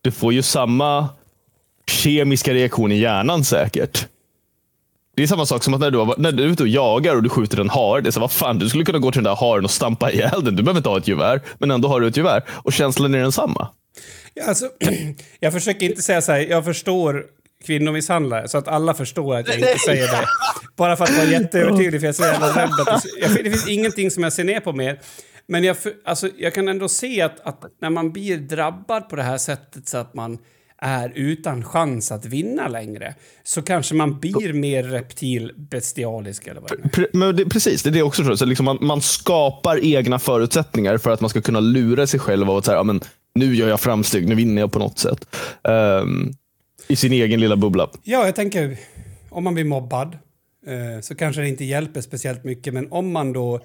du 0.01 0.11
får 0.11 0.33
ju 0.33 0.41
samma 0.41 1.09
kemiska 1.87 2.53
reaktion 2.53 2.91
i 2.91 2.97
hjärnan 2.99 3.43
säkert. 3.43 4.07
Det 5.21 5.25
är 5.25 5.27
samma 5.27 5.45
sak 5.45 5.63
som 5.63 5.73
att 5.73 5.79
när 5.79 5.91
du, 5.91 5.97
har, 5.97 6.15
när 6.17 6.31
du 6.31 6.43
är 6.43 6.47
ute 6.47 6.63
och 6.63 6.69
jagar 6.69 7.15
och 7.15 7.23
du 7.23 7.29
skjuter 7.29 7.59
en 7.59 7.69
hare. 7.69 8.01
Det 8.01 8.09
är 8.09 8.11
så, 8.11 8.19
vad 8.19 8.31
fan, 8.31 8.59
du 8.59 8.69
skulle 8.69 8.85
kunna 8.85 8.99
gå 8.99 9.11
till 9.11 9.23
den 9.23 9.31
där 9.31 9.35
haren 9.35 9.65
och 9.65 9.71
stampa 9.71 10.11
ihjäl 10.11 10.43
den. 10.43 10.55
Du 10.55 10.63
behöver 10.63 10.79
inte 10.79 10.89
ha 10.89 10.97
ett 10.97 11.07
gevär, 11.07 11.41
men 11.59 11.71
ändå 11.71 11.87
har 11.87 12.01
du 12.01 12.07
ett 12.07 12.17
gevär. 12.17 12.43
Och 12.49 12.73
känslan 12.73 13.15
är 13.15 13.19
densamma. 13.19 13.67
Ja, 14.33 14.43
alltså, 14.45 14.69
jag 15.39 15.53
försöker 15.53 15.85
inte 15.85 16.01
säga 16.01 16.21
så 16.21 16.31
här, 16.31 16.39
jag 16.39 16.65
förstår 16.65 17.25
kvinnomisshandlare, 17.65 18.47
så 18.47 18.57
att 18.57 18.67
alla 18.67 18.93
förstår 18.93 19.35
att 19.35 19.47
jag 19.47 19.55
inte 19.55 19.79
säger 19.85 20.07
det. 20.07 20.25
Bara 20.75 20.95
för 20.95 21.03
att 21.03 21.17
vara 21.17 21.27
jätteövertydlig, 21.27 22.01
för 22.01 22.07
jag 22.07 22.13
är 22.13 22.17
så 22.17 22.23
jävla 22.23 22.63
rädd 22.63 22.87
att 22.87 23.03
det, 23.03 23.09
jag, 23.21 23.43
det 23.43 23.51
finns 23.51 23.67
ingenting 23.67 24.11
som 24.11 24.23
jag 24.23 24.33
ser 24.33 24.43
ner 24.43 24.59
på 24.59 24.73
mer. 24.73 24.99
Men 25.47 25.63
jag, 25.63 25.77
alltså, 26.05 26.29
jag 26.37 26.53
kan 26.53 26.67
ändå 26.67 26.89
se 26.89 27.21
att, 27.21 27.39
att 27.39 27.61
när 27.81 27.89
man 27.89 28.11
blir 28.11 28.37
drabbad 28.37 29.09
på 29.09 29.15
det 29.15 29.23
här 29.23 29.37
sättet 29.37 29.87
så 29.87 29.97
att 29.97 30.13
man 30.13 30.37
är 30.81 31.11
utan 31.15 31.63
chans 31.63 32.11
att 32.11 32.25
vinna 32.25 32.67
längre 32.67 33.15
så 33.43 33.61
kanske 33.61 33.95
man 33.95 34.19
blir 34.19 34.53
mer 34.53 34.83
reptilbestialisk 34.83 36.47
eller 36.47 36.61
vad 36.61 36.71
det 36.71 37.07
men 37.13 37.35
det, 37.35 37.45
precis, 37.45 37.83
det 37.83 37.89
är 37.89 37.91
det 37.91 38.03
också 38.03 38.21
tror 38.21 38.31
jag. 38.31 38.39
Så 38.39 38.45
liksom 38.45 38.65
man, 38.65 38.77
man 38.81 39.01
skapar 39.01 39.85
egna 39.85 40.19
förutsättningar 40.19 40.97
för 40.97 41.11
att 41.11 41.21
man 41.21 41.29
ska 41.29 41.41
kunna 41.41 41.59
lura 41.59 42.07
sig 42.07 42.19
själv 42.19 42.49
av 42.49 42.57
att 42.57 42.65
säga, 42.65 42.77
ja, 42.77 42.83
men 42.83 43.01
nu 43.35 43.55
gör 43.55 43.69
jag 43.69 43.79
framsteg, 43.79 44.27
nu 44.27 44.35
vinner 44.35 44.61
jag 44.61 44.71
på 44.71 44.79
något 44.79 44.99
sätt. 44.99 45.35
Um, 45.63 46.33
I 46.87 46.95
sin 46.95 47.11
egen 47.11 47.39
lilla 47.39 47.55
bubbla. 47.55 47.89
Ja, 48.03 48.25
jag 48.25 48.35
tänker 48.35 48.77
om 49.29 49.43
man 49.43 49.53
blir 49.53 49.65
mobbad 49.65 50.17
så 51.01 51.15
kanske 51.15 51.41
det 51.41 51.47
inte 51.47 51.65
hjälper 51.65 52.01
speciellt 52.01 52.43
mycket. 52.43 52.73
Men 52.73 52.91
om 52.91 53.11
man 53.11 53.33
då 53.33 53.59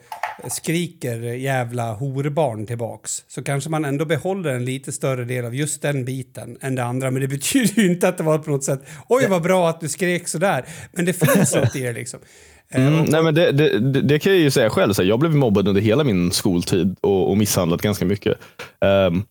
skriker 0.49 1.17
jävla 1.21 1.93
horbarn 1.93 2.67
tillbaks 2.67 3.25
så 3.29 3.43
kanske 3.43 3.71
man 3.71 3.85
ändå 3.85 4.05
behåller 4.05 4.51
en 4.51 4.65
lite 4.65 4.93
större 4.93 5.25
del 5.25 5.45
av 5.45 5.55
just 5.55 5.83
den 5.83 6.05
biten 6.05 6.59
än 6.61 6.75
det 6.75 6.85
andra. 6.85 7.11
Men 7.11 7.23
det 7.23 7.29
betyder 7.37 7.83
ju 7.83 7.93
inte 7.93 8.09
att 8.09 8.19
det 8.19 8.25
var 8.25 8.39
på 8.39 8.51
något 8.51 8.65
sätt 8.65 8.83
oj 9.09 9.27
vad 9.29 9.43
bra 9.43 9.69
att 9.69 9.81
du 9.81 9.89
skrek 9.89 10.29
sådär. 10.29 10.65
Men 10.93 11.05
det 11.05 11.13
finns 11.13 11.55
något 11.55 11.77
i 11.77 11.81
det 11.81 11.93
liksom. 11.93 12.21
Eh, 12.69 12.87
Mm, 12.87 13.05
nej, 13.05 13.23
men 13.23 13.35
det, 13.35 13.53
det, 13.53 13.79
det, 14.03 14.19
kan 14.19 14.33
jag 14.33 14.41
ju 14.41 14.51
säga 14.51 14.71
själv. 14.71 14.93
Så 14.93 15.03
jag 15.03 15.19
blev 15.19 15.35
mobbad 15.35 15.69
under 15.69 15.81
hela 15.81 16.05
min 16.05 16.33
skoltid 16.33 16.97
och, 17.01 17.31
och 17.31 17.37
misshandlad 17.37 17.83
ganska 17.83 18.05
mycket. 18.05 18.39
Ehm, 18.81 19.23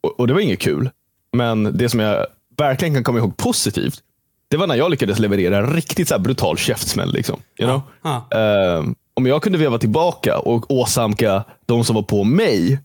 och, 0.00 0.20
och 0.20 0.26
det 0.26 0.34
var 0.34 0.40
inget 0.40 0.60
kul. 0.60 0.90
Men 1.32 1.78
det 1.78 1.88
som 1.88 2.00
jag 2.00 2.26
verkligen 2.56 2.94
kan 2.94 3.04
komma 3.04 3.18
ihåg 3.18 3.36
positivt, 3.36 3.94
det 4.52 4.58
var 4.58 4.66
när 4.66 4.74
jag 4.74 4.90
lyckades 4.90 5.18
leverera 5.18 5.58
en 5.58 5.74
riktigt 5.74 6.08
så 6.08 6.18
brutal 6.18 6.58
käftsmäll. 6.58 7.12
Liksom, 7.12 7.40
you 7.58 7.70
know? 7.70 7.80
Ja. 8.02 8.38
Ehm, 8.38 8.94
om 9.14 9.26
jag 9.26 9.42
kunde 9.42 9.58
veva 9.58 9.78
tillbaka 9.78 10.38
och 10.38 10.70
åsamka 10.70 11.44
de 11.66 11.84
som 11.84 11.94
var 11.94 12.02
på 12.02 12.24
mig 12.24 12.80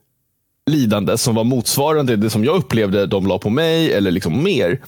lidande 0.69 1.17
som 1.17 1.35
var 1.35 1.43
motsvarande 1.43 2.15
det 2.15 2.29
som 2.29 2.43
jag 2.43 2.55
upplevde 2.55 3.05
de 3.05 3.27
la 3.27 3.39
på 3.39 3.49
mig 3.49 3.93
eller 3.93 4.11
liksom 4.11 4.43
mer. 4.43 4.81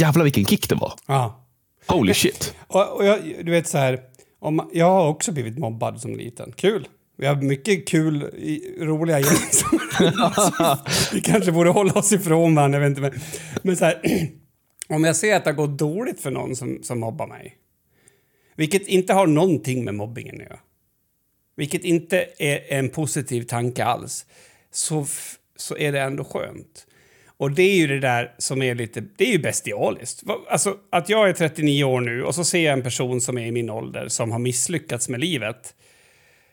Jävlar 0.00 0.24
vilken 0.24 0.44
kick 0.44 0.68
det 0.68 0.74
var. 0.74 0.92
Ja. 1.06 1.44
Holy 1.86 2.14
shit. 2.14 2.54
Och, 2.66 2.96
och 2.96 3.04
jag, 3.04 3.18
du 3.42 3.50
vet 3.50 3.68
så 3.68 3.78
här, 3.78 4.00
om, 4.40 4.70
jag 4.72 4.90
har 4.90 5.08
också 5.08 5.32
blivit 5.32 5.58
mobbad 5.58 6.00
som 6.00 6.16
liten. 6.16 6.52
Kul. 6.56 6.88
Vi 7.18 7.26
har 7.26 7.36
mycket 7.36 7.88
kul, 7.88 8.30
roliga 8.80 9.18
gäng. 9.18 9.28
Vi 11.12 11.20
kanske 11.20 11.52
borde 11.52 11.70
hålla 11.70 11.92
oss 11.92 12.12
ifrån 12.12 12.54
varandra, 12.54 12.78
jag 12.78 12.88
vet 12.88 12.98
inte. 12.98 13.10
Men, 13.10 13.20
men 13.62 13.76
så 13.76 13.84
här, 13.84 14.02
om 14.88 15.04
jag 15.04 15.16
ser 15.16 15.36
att 15.36 15.44
det 15.44 15.52
går 15.52 15.68
dåligt 15.68 16.20
för 16.20 16.30
någon 16.30 16.56
som, 16.56 16.82
som 16.82 17.00
mobbar 17.00 17.26
mig, 17.26 17.56
vilket 18.56 18.86
inte 18.86 19.12
har 19.12 19.26
någonting 19.26 19.84
med 19.84 19.94
mobbingen 19.94 20.36
att 20.36 20.42
göra, 20.42 20.58
vilket 21.56 21.84
inte 21.84 22.26
är 22.38 22.72
en 22.78 22.88
positiv 22.88 23.42
tanke 23.42 23.84
alls, 23.84 24.26
så, 24.70 25.06
så 25.56 25.76
är 25.76 25.92
det 25.92 26.00
ändå 26.00 26.24
skönt. 26.24 26.86
Och 27.38 27.50
det 27.50 27.62
är 27.62 27.76
ju 27.76 27.86
det 27.86 28.00
där 28.00 28.34
som 28.38 28.62
är 28.62 28.74
lite, 28.74 29.00
det 29.16 29.24
är 29.24 29.32
ju 29.32 29.38
bestialiskt. 29.38 30.22
Alltså 30.48 30.76
att 30.90 31.08
jag 31.08 31.28
är 31.28 31.32
39 31.32 31.84
år 31.84 32.00
nu 32.00 32.24
och 32.24 32.34
så 32.34 32.44
ser 32.44 32.64
jag 32.64 32.72
en 32.72 32.82
person 32.82 33.20
som 33.20 33.38
är 33.38 33.46
i 33.46 33.52
min 33.52 33.70
ålder 33.70 34.08
som 34.08 34.32
har 34.32 34.38
misslyckats 34.38 35.08
med 35.08 35.20
livet. 35.20 35.74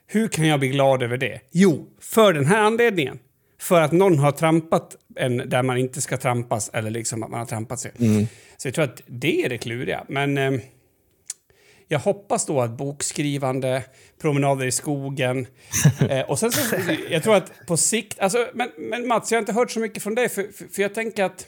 Hur 0.08 0.28
kan 0.28 0.48
jag 0.48 0.60
bli 0.60 0.70
glad 0.70 1.04
över 1.04 1.18
det? 1.18 1.40
Jo, 1.52 1.88
för 2.00 2.34
den 2.34 2.46
här 2.46 2.62
anledningen. 2.62 3.20
För 3.66 3.82
att 3.82 3.92
någon 3.92 4.20
har 4.20 4.32
trampat 4.32 4.96
en 5.16 5.38
där 5.38 5.64
man 5.64 5.78
inte 5.78 6.02
ska 6.02 6.18
trampas 6.18 6.70
eller 6.74 6.90
liksom 6.90 7.24
att 7.24 7.30
man 7.30 7.40
har 7.40 7.48
trampat 7.48 7.80
sig. 7.80 7.92
Så 8.58 8.68
jag 8.68 8.76
tror 8.76 8.86
att 8.86 9.02
det 9.08 9.46
är 9.46 9.50
det 9.50 9.58
kluriga. 9.58 10.06
Men 10.10 10.38
eh, 10.38 10.52
jag 11.88 12.00
hoppas 12.00 12.46
då 12.46 12.62
att 12.62 12.72
bokskrivande, 12.78 13.84
promenader 14.22 14.66
i 14.66 14.72
skogen 14.72 15.48
eh, 16.10 16.22
och 16.22 16.40
sen 16.40 16.52
så, 16.52 16.76
jag 17.10 17.24
tror 17.24 17.36
att 17.36 17.68
på 17.68 17.78
sikt, 17.78 18.20
alltså, 18.20 18.48
men, 18.54 18.70
men 18.78 19.08
Mats, 19.08 19.32
jag 19.32 19.38
har 19.38 19.42
inte 19.42 19.54
hört 19.54 19.72
så 19.72 19.80
mycket 19.80 20.04
från 20.04 20.16
dig 20.16 20.30
för, 20.30 20.44
för, 20.44 20.66
för 20.68 20.82
jag 20.82 20.94
tänker 20.94 21.24
att 21.24 21.48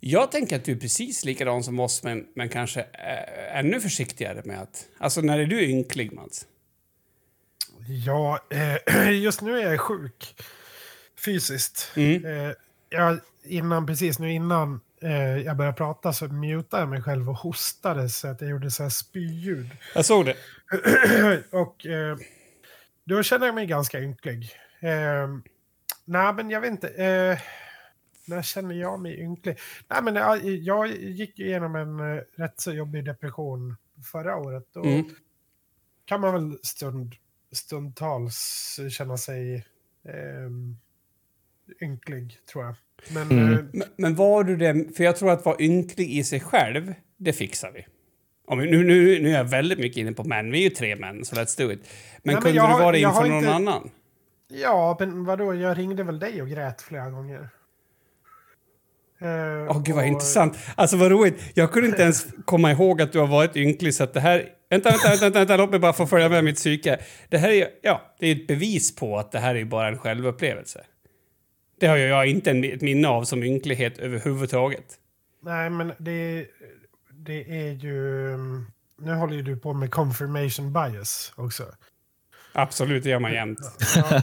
jag 0.00 0.30
tänker 0.30 0.56
att 0.56 0.64
du 0.64 0.72
är 0.72 0.76
precis 0.76 1.24
likadan 1.24 1.62
som 1.62 1.80
oss 1.80 2.02
men, 2.02 2.26
men 2.34 2.48
kanske 2.48 2.80
eh, 2.80 3.58
ännu 3.58 3.80
försiktigare 3.80 4.42
med 4.44 4.62
att, 4.62 4.86
alltså 4.98 5.20
när 5.20 5.38
är 5.38 5.46
du 5.46 5.62
ynklig 5.62 6.12
Mats? 6.12 6.46
Ja, 8.06 8.40
eh, 8.50 9.10
just 9.22 9.40
nu 9.40 9.58
är 9.58 9.70
jag 9.70 9.80
sjuk 9.80 10.34
fysiskt. 11.24 11.92
Mm. 11.96 12.24
Eh, 12.24 12.52
jag, 12.88 13.18
innan, 13.44 13.86
precis 13.86 14.18
nu 14.18 14.32
innan 14.32 14.80
eh, 15.02 15.36
jag 15.38 15.56
började 15.56 15.76
prata 15.76 16.12
så 16.12 16.28
mutade 16.28 16.82
jag 16.82 16.88
mig 16.88 17.02
själv 17.02 17.30
och 17.30 17.36
hostade 17.36 18.08
så 18.08 18.28
att 18.28 18.40
jag 18.40 18.50
gjorde 18.50 18.70
så 18.70 18.82
här 18.82 18.90
spyljud. 18.90 19.70
Jag 19.94 20.04
såg 20.04 20.26
det. 20.26 20.36
och 21.50 21.86
eh, 21.86 22.16
då 23.04 23.22
kände 23.22 23.46
jag 23.46 23.54
mig 23.54 23.66
ganska 23.66 24.00
ynklig. 24.00 24.50
Eh, 24.80 25.28
nej, 26.04 26.32
men 26.34 26.50
jag 26.50 26.60
vet 26.60 26.70
inte. 26.70 26.88
Eh, 26.88 27.38
när 28.28 28.42
känner 28.42 28.74
jag 28.74 29.00
mig 29.00 29.20
ynklig? 29.20 29.58
Nej, 29.88 30.02
men 30.02 30.14
jag, 30.14 30.44
jag 30.44 30.88
gick 30.88 31.38
igenom 31.38 31.76
en 31.76 32.00
eh, 32.00 32.22
rätt 32.36 32.60
så 32.60 32.72
jobbig 32.72 33.04
depression 33.04 33.76
förra 34.12 34.36
året. 34.36 34.76
Och 34.76 34.86
Mm. 34.86 35.10
kan 36.04 36.20
man 36.20 36.32
väl 36.34 36.58
stund, 36.62 37.14
stundtals 37.52 38.78
känna 38.90 39.16
sig 39.16 39.54
eh, 40.04 40.50
ynklig, 41.82 42.38
tror 42.52 42.64
jag. 42.64 42.74
Men 43.14 43.30
Mm. 43.30 43.52
eh, 43.52 43.58
Men, 43.72 43.88
men 43.96 44.14
var 44.14 44.44
du 44.44 44.56
det, 44.56 44.96
för 44.96 45.04
jag 45.04 45.16
tror 45.16 45.30
att 45.30 45.44
vara 45.44 45.56
ynklig 45.60 46.10
i 46.10 46.24
sig 46.24 46.40
själv, 46.40 46.94
det 47.16 47.32
fixar 47.32 47.70
vi. 47.74 47.86
Om 48.48 48.58
nu, 48.58 48.84
nu, 48.84 49.22
nu 49.22 49.28
är 49.30 49.36
jag 49.36 49.44
väldigt 49.44 49.78
mycket 49.78 49.96
inne 49.98 50.12
på 50.12 50.24
män, 50.24 50.50
vi 50.52 50.58
är 50.58 50.62
ju 50.62 50.70
tre 50.70 50.96
män, 50.96 51.24
så 51.24 51.34
let's 51.36 51.58
do 51.58 51.72
it. 51.72 51.80
Men 52.22 52.34
men 52.34 52.42
kunde 52.42 52.56
jag 52.56 52.70
du 52.78 52.82
vara 52.82 52.92
det 52.92 52.98
inför 53.00 53.26
någon 53.26 53.38
inte- 53.38 53.52
annan? 53.52 53.90
ja, 54.48 54.96
men 55.00 55.24
vadå, 55.24 55.54
jag 55.54 55.78
ringde 55.78 56.02
väl 56.02 56.18
dig 56.18 56.42
och 56.42 56.48
grät 56.48 56.82
flera 56.82 57.10
gånger. 57.10 57.48
Eh, 59.20 59.70
Åh 59.70 59.82
gud 59.82 59.94
vad 59.94 60.04
och- 60.04 60.08
intressant. 60.10 60.58
Alltså 60.74 60.96
vad 60.96 61.10
roligt. 61.10 61.42
Jag 61.54 61.72
kunde 61.72 61.88
inte 61.88 62.02
ens 62.02 62.26
komma 62.44 62.70
ihåg 62.72 63.02
att 63.02 63.12
du 63.12 63.18
har 63.18 63.26
varit 63.26 63.56
ynklig 63.56 63.94
så 63.94 64.04
att 64.04 64.14
det 64.14 64.20
här... 64.20 64.48
Vänta, 64.70 64.90
vänta, 64.90 65.08
vänta, 65.08 65.24
vänta, 65.24 65.38
vänta 65.38 65.56
låt 65.56 65.70
mig 65.70 65.78
bara 65.80 65.92
få 65.92 66.06
följa 66.06 66.28
med 66.28 66.44
mitt 66.44 66.56
psyke. 66.56 66.98
Det 67.28 67.38
här 67.38 67.48
är 67.48 67.52
ju- 67.54 67.68
ja, 67.82 68.14
det 68.20 68.26
är 68.26 68.32
ett 68.36 68.46
bevis 68.46 68.96
på 68.96 69.18
att 69.18 69.32
det 69.32 69.38
här 69.38 69.54
är 69.54 69.64
bara 69.64 69.88
en 69.88 69.98
självupplevelse. 69.98 70.84
Det 71.80 71.86
har 71.86 71.96
jag 71.96 72.26
inte 72.26 72.50
ett 72.50 72.80
minne 72.80 73.08
av 73.08 73.24
som 73.24 73.42
ynklighet 73.42 73.98
överhuvudtaget. 73.98 74.84
Nej, 75.42 75.70
men 75.70 75.92
det, 75.98 76.46
det 77.10 77.68
är 77.68 77.72
ju... 77.72 78.36
Nu 78.98 79.14
håller 79.14 79.34
ju 79.36 79.42
du 79.42 79.56
på 79.56 79.72
med 79.72 79.90
confirmation 79.90 80.72
bias 80.72 81.32
också. 81.36 81.64
Absolut, 82.58 83.04
det 83.04 83.10
gör 83.10 83.18
man 83.18 83.32
jämt. 83.32 83.58
Ja. 83.96 84.22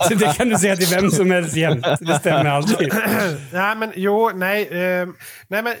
Så 0.08 0.14
det 0.14 0.36
kan 0.36 0.48
du 0.48 0.56
säga 0.56 0.76
till 0.76 0.96
vem 1.00 1.10
som 1.10 1.30
helst 1.30 1.56
jämt. 1.56 1.86
Det 2.00 2.18
stämmer 2.18 2.44
alltid. 2.44 2.92
nej, 3.52 3.76
men 3.76 3.92
jo, 3.96 4.30
nej. 4.34 4.62
Eh, 4.62 5.08
nej, 5.48 5.62
men 5.62 5.74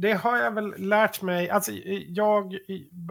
det 0.00 0.12
har 0.12 0.36
jag 0.36 0.50
väl 0.50 0.74
lärt 0.78 1.22
mig. 1.22 1.50
Alltså, 1.50 1.72
jag 2.08 2.58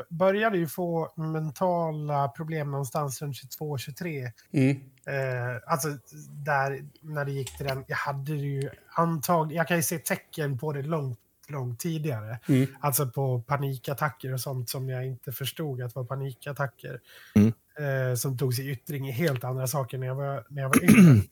började 0.09 0.57
ju 0.57 0.67
få 0.67 1.13
mentala 1.15 2.27
problem 2.27 2.71
någonstans 2.71 3.21
runt 3.21 3.35
22-23. 3.59 4.31
Mm. 4.51 4.77
Eh, 5.05 5.61
alltså 5.67 5.87
där, 6.29 6.85
när 7.01 7.25
det 7.25 7.31
gick 7.31 7.57
till 7.57 7.65
den, 7.65 7.85
jag 7.87 7.97
hade 7.97 8.31
ju 8.31 8.69
antagligen, 8.89 9.57
jag 9.57 9.67
kan 9.67 9.77
ju 9.77 9.83
se 9.83 9.97
tecken 9.97 10.57
på 10.57 10.73
det 10.73 10.81
långt, 10.81 11.19
långt 11.47 11.79
tidigare. 11.79 12.39
Mm. 12.49 12.67
Alltså 12.79 13.07
på 13.07 13.41
panikattacker 13.41 14.33
och 14.33 14.41
sånt 14.41 14.69
som 14.69 14.89
jag 14.89 15.05
inte 15.05 15.31
förstod 15.31 15.81
att 15.81 15.95
var 15.95 16.03
panikattacker. 16.03 16.99
Mm. 17.35 17.53
Eh, 17.79 18.15
som 18.15 18.37
tog 18.37 18.53
sig 18.53 18.69
yttring 18.69 19.09
i 19.09 19.11
helt 19.11 19.43
andra 19.43 19.67
saker 19.67 19.97
när 19.97 20.07
jag 20.07 20.15
var, 20.15 20.45
när 20.49 20.61
jag 20.61 20.69
var 20.69 20.83
yngre. 20.83 21.23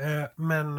eh, 0.22 0.28
men 0.36 0.78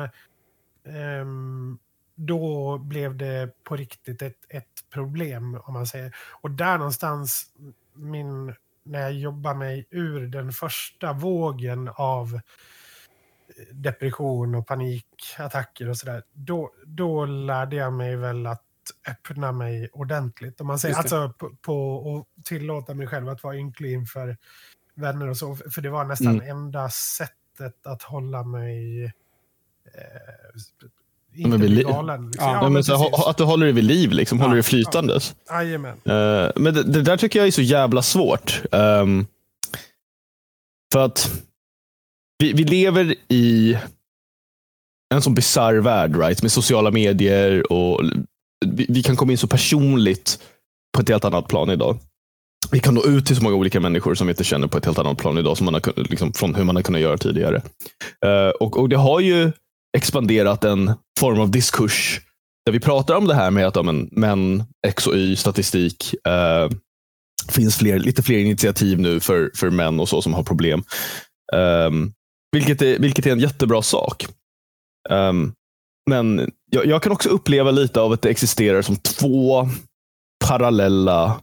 ehm, 0.86 1.80
då 2.19 2.77
blev 2.77 3.17
det 3.17 3.63
på 3.63 3.75
riktigt 3.75 4.21
ett, 4.21 4.38
ett 4.49 4.89
problem 4.89 5.60
om 5.63 5.73
man 5.73 5.88
säger. 5.88 6.15
Och 6.41 6.51
där 6.51 6.77
någonstans, 6.77 7.45
min, 7.93 8.56
när 8.84 8.99
jag 8.99 9.13
jobbar 9.13 9.53
mig 9.53 9.88
ur 9.89 10.27
den 10.27 10.51
första 10.51 11.13
vågen 11.13 11.89
av 11.95 12.36
eh, 12.36 13.75
depression 13.75 14.56
och 14.56 14.67
panikattacker 14.67 15.89
och 15.89 15.97
sådär, 15.97 16.23
då, 16.34 16.71
då 16.86 17.25
lärde 17.25 17.75
jag 17.75 17.93
mig 17.93 18.15
väl 18.15 18.47
att 18.47 18.63
öppna 19.08 19.51
mig 19.51 19.89
ordentligt. 19.93 20.62
Om 20.62 20.67
man 20.67 20.80
säger, 20.80 20.95
alltså 20.95 21.34
på, 21.38 21.56
på 21.62 22.27
att 22.38 22.45
tillåta 22.45 22.93
mig 22.93 23.08
själv 23.08 23.30
att 23.30 23.43
vara 23.43 23.56
ynklig 23.56 23.93
inför 23.93 24.38
vänner 24.93 25.27
och 25.27 25.38
så. 25.38 25.56
För 25.56 25.82
det 25.82 25.89
var 25.89 26.06
nästan 26.06 26.36
Mm. 26.36 26.49
enda 26.49 26.89
sättet 26.89 27.88
att 27.88 28.03
hålla 28.03 28.43
mig 28.43 29.06
eh, 29.06 29.12
inte 31.38 31.50
men 31.50 31.62
vi 31.62 31.67
bli 31.67 31.76
li- 31.78 31.84
galen. 31.84 32.28
Liksom. 32.32 32.45
Ja, 32.50 32.54
Ja, 32.56 32.63
Ja, 32.63 32.69
men 32.69 32.84
så, 32.84 33.30
att 33.30 33.38
du 33.38 33.43
håller 33.43 33.65
det 33.65 33.71
vid 33.71 33.84
liv, 33.84 34.12
liksom, 34.12 34.39
håller 34.39 34.54
Ja. 34.54 34.58
det 34.58 34.63
flytandes. 34.63 35.36
Jajamän. 35.50 35.91
Eh, 36.06 36.52
men 36.56 36.73
det, 36.73 36.84
det 36.84 37.02
där 37.02 37.17
tycker 37.17 37.39
jag 37.39 37.47
är 37.47 37.52
så 37.52 37.62
jävla 37.62 38.02
svårt. 38.02 38.62
Ehm, 38.71 39.26
för 40.93 41.06
att 41.06 41.32
vi, 42.39 42.54
vi 42.54 42.63
lever 42.63 43.15
i 43.28 43.78
en 45.13 45.21
sån 45.21 45.34
bisarr 45.36 45.76
värld, 45.76 46.15
right? 46.17 46.41
Med 46.41 46.52
sociala 46.52 46.91
medier 46.91 47.71
och 47.71 48.02
vi, 48.65 48.86
vi 48.89 49.04
kan 49.04 49.15
komma 49.15 49.32
in 49.32 49.38
så 49.38 49.47
personligt 49.47 50.39
på 50.95 51.02
ett 51.02 51.10
helt 51.10 51.26
annat 51.26 51.47
plan 51.47 51.69
idag. 51.69 51.97
Vi 52.71 52.80
kan 52.80 52.93
nå 52.95 53.04
ut 53.06 53.26
till 53.26 53.36
så 53.36 53.43
många 53.43 53.56
olika 53.56 53.80
människor 53.80 54.15
som 54.15 54.28
vi 54.28 54.32
inte 54.32 54.43
känner 54.43 54.67
på 54.67 54.78
ett 54.78 54.86
helt 54.86 54.97
annat 54.97 55.17
plan 55.17 55.38
idag, 55.38 55.58
som 55.58 55.65
man 55.65 55.73
har, 55.73 55.93
liksom, 56.10 56.34
från 56.34 56.56
hur 56.56 56.63
man 56.63 56.76
har 56.76 56.84
kunnat 56.84 57.02
göra 57.02 57.17
tidigare. 57.17 57.62
Eh, 58.26 58.50
och, 58.60 58.78
och 58.80 58.89
det 58.89 58.95
har 58.97 59.19
ju 59.19 59.52
expanderat 59.97 60.63
en 60.63 60.93
form 61.19 61.39
av 61.39 61.52
diskurs 61.52 62.21
där 62.65 62.71
vi 62.71 62.80
pratar 62.80 63.15
om 63.15 63.28
det 63.28 63.36
här 63.36 63.52
med 63.52 63.67
att 63.67 63.76
ja, 63.76 63.84
men, 63.84 64.10
män, 64.12 64.63
X 64.88 65.08
och 65.08 65.15
Y, 65.15 65.36
statistik. 65.36 66.15
Eh, 66.28 66.69
finns 67.52 67.78
fler, 67.78 68.00
lite 68.00 68.23
fler 68.23 68.39
initiativ 68.39 69.00
nu 69.00 69.19
för, 69.19 69.52
för 69.56 69.69
män 69.69 70.00
och 70.00 70.10
så 70.10 70.21
som 70.21 70.34
har 70.34 70.43
problem. 70.43 70.84
Ehm, 71.54 72.12
vilket, 72.52 72.82
är, 72.82 73.00
vilket 73.00 73.26
är 73.26 73.32
en 73.32 73.39
jättebra 73.39 73.82
sak. 73.82 74.28
Ehm, 75.10 75.54
men 76.10 76.52
jag, 76.71 76.86
jag 76.86 77.04
kan 77.04 77.12
också 77.12 77.30
uppleva 77.30 77.71
lite 77.71 78.02
av 78.02 78.12
att 78.12 78.21
det 78.21 78.30
existerar 78.30 78.82
som 78.82 78.95
två 78.95 79.69
parallella 80.45 81.41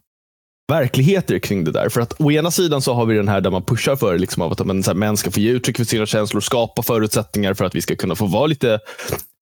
verkligheter 0.73 1.39
kring 1.39 1.65
det 1.65 1.73
där. 1.73 1.89
För 1.89 2.01
att 2.01 2.21
å 2.21 2.31
ena 2.31 2.51
sidan 2.51 2.83
så 2.83 2.95
har 2.95 3.07
vi 3.07 3.15
den 3.17 3.29
här 3.29 3.41
där 3.41 3.51
man 3.51 3.63
pushar 3.63 3.97
för 3.97 4.19
liksom 4.19 4.43
att 4.43 4.67
men, 4.67 4.83
så 4.83 4.91
här, 4.91 4.99
män 4.99 5.17
ska 5.17 5.31
få 5.31 5.41
ge 5.41 5.51
uttryck 5.51 5.77
för 5.77 5.85
sina 5.85 6.07
känslor, 6.07 6.41
skapa 6.41 6.83
förutsättningar 6.83 7.55
för 7.55 7.65
att 7.65 7.75
vi 7.75 7.83
ska 7.83 7.97
kunna 7.97 8.15
få 8.15 8.27
vara 8.27 8.47
lite, 8.47 8.81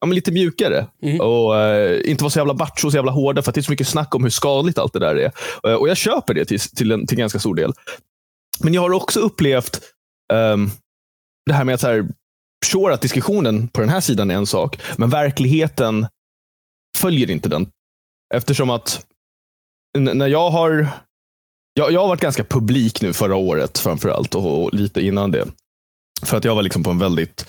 ja, 0.00 0.06
men 0.06 0.14
lite 0.14 0.32
mjukare. 0.32 0.86
Mm. 1.02 1.20
Och 1.20 1.60
eh, 1.60 2.10
inte 2.10 2.24
vara 2.24 2.30
så 2.30 2.38
jävla 2.38 2.54
macho 2.54 2.86
och 2.86 2.92
så 2.92 2.96
jävla 2.96 3.12
hårda, 3.12 3.42
för 3.42 3.50
att 3.50 3.54
det 3.54 3.60
är 3.60 3.62
så 3.62 3.72
mycket 3.72 3.88
snack 3.88 4.14
om 4.14 4.22
hur 4.22 4.30
skadligt 4.30 4.78
allt 4.78 4.92
det 4.92 4.98
där 4.98 5.16
är. 5.16 5.32
Eh, 5.68 5.74
och 5.74 5.88
jag 5.88 5.96
köper 5.96 6.34
det 6.34 6.44
till, 6.44 6.60
till, 6.60 6.92
en, 6.92 7.06
till 7.06 7.18
ganska 7.18 7.38
stor 7.38 7.54
del. 7.54 7.72
Men 8.60 8.74
jag 8.74 8.82
har 8.82 8.92
också 8.92 9.20
upplevt 9.20 9.80
ehm, 10.32 10.70
det 11.46 11.52
här 11.52 11.64
med 11.64 11.74
att 11.74 11.80
så 11.80 11.86
här, 11.86 12.08
sure 12.64 12.94
att 12.94 13.00
diskussionen 13.00 13.68
på 13.68 13.80
den 13.80 13.90
här 13.90 14.00
sidan 14.00 14.30
är 14.30 14.34
en 14.34 14.46
sak, 14.46 14.78
men 14.96 15.10
verkligheten 15.10 16.06
följer 16.98 17.30
inte 17.30 17.48
den. 17.48 17.66
Eftersom 18.34 18.70
att 18.70 19.06
när 19.98 20.26
jag 20.26 20.50
har 20.50 20.88
jag, 21.74 21.92
jag 21.92 22.00
har 22.00 22.08
varit 22.08 22.20
ganska 22.20 22.44
publik 22.44 23.02
nu 23.02 23.12
förra 23.12 23.36
året 23.36 23.78
framförallt 23.78 24.34
och, 24.34 24.62
och 24.62 24.74
lite 24.74 25.00
innan 25.00 25.30
det. 25.30 25.46
För 26.22 26.36
att 26.36 26.44
jag 26.44 26.54
var 26.54 26.62
liksom 26.62 26.82
på 26.82 26.90
en 26.90 26.98
väldigt 26.98 27.46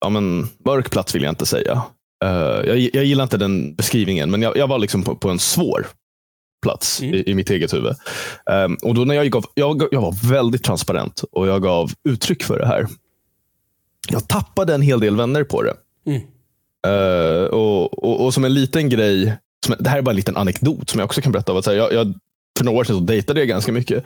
ja, 0.00 0.08
men, 0.08 0.48
mörk 0.64 0.90
plats 0.90 1.14
vill 1.14 1.22
jag 1.22 1.32
inte 1.32 1.46
säga. 1.46 1.82
Eh, 2.24 2.30
jag, 2.66 2.78
jag 2.78 3.04
gillar 3.04 3.24
inte 3.24 3.36
den 3.36 3.74
beskrivningen, 3.74 4.30
men 4.30 4.42
jag, 4.42 4.56
jag 4.56 4.68
var 4.68 4.78
liksom 4.78 5.02
på, 5.02 5.16
på 5.16 5.30
en 5.30 5.38
svår 5.38 5.86
plats 6.62 7.02
Mm. 7.02 7.14
i, 7.14 7.30
i 7.30 7.34
mitt 7.34 7.50
eget 7.50 7.72
huvud. 7.74 7.96
Ehm, 8.50 8.76
och 8.82 8.94
då 8.94 9.04
när 9.04 9.14
jag, 9.14 9.30
gav, 9.30 9.44
jag, 9.54 9.88
jag 9.90 10.00
var 10.00 10.30
väldigt 10.30 10.64
transparent 10.64 11.24
och 11.32 11.48
jag 11.48 11.62
gav 11.62 11.90
uttryck 12.08 12.42
för 12.42 12.58
det 12.58 12.66
här. 12.66 12.86
Jag 14.08 14.28
tappade 14.28 14.74
en 14.74 14.82
hel 14.82 15.00
del 15.00 15.16
vänner 15.16 15.44
på 15.44 15.62
det. 15.62 15.74
Mm. 16.06 16.22
Eh, 16.86 17.44
och, 17.44 18.04
och, 18.04 18.24
och 18.24 18.34
som 18.34 18.44
en 18.44 18.54
liten 18.54 18.88
grej, 18.88 19.36
som, 19.66 19.74
det 19.78 19.90
här 19.90 19.98
är 19.98 20.02
bara 20.02 20.10
en 20.10 20.16
liten 20.16 20.36
anekdot 20.36 20.90
som 20.90 20.98
jag 20.98 21.06
också 21.06 21.20
kan 21.20 21.32
berätta. 21.32 21.58
Att, 21.58 21.66
jag, 21.66 21.92
jag, 21.92 22.14
för 22.58 22.64
några 22.64 22.78
år 22.78 22.84
sedan 22.84 22.96
så 22.96 23.02
dejtade 23.02 23.40
jag 23.40 23.48
ganska 23.48 23.72
mycket. 23.72 24.04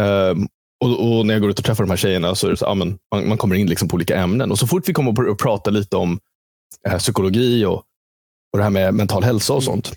Ehm, 0.00 0.48
och, 0.80 1.18
och 1.18 1.26
när 1.26 1.34
jag 1.34 1.40
går 1.40 1.50
ut 1.50 1.58
och 1.58 1.64
träffar 1.64 1.84
de 1.84 1.90
här 1.90 1.96
tjejerna 1.96 2.34
så 2.34 2.46
är 2.46 2.50
det 2.50 2.56
så, 2.56 2.64
ja, 2.64 2.74
men, 2.74 2.98
man, 3.14 3.28
man 3.28 3.38
kommer 3.38 3.56
in 3.56 3.66
liksom 3.66 3.88
på 3.88 3.94
olika 3.94 4.16
ämnen. 4.16 4.50
Och 4.50 4.58
så 4.58 4.66
fort 4.66 4.88
vi 4.88 4.92
kommer 4.92 5.12
att 5.12 5.28
och 5.28 5.38
prata 5.38 5.70
lite 5.70 5.96
om 5.96 6.20
eh, 6.88 6.98
psykologi 6.98 7.64
och, 7.64 7.82
och 8.52 8.58
det 8.58 8.62
här 8.62 8.70
med 8.70 8.94
mental 8.94 9.24
hälsa 9.24 9.52
och 9.52 9.62
sånt. 9.62 9.92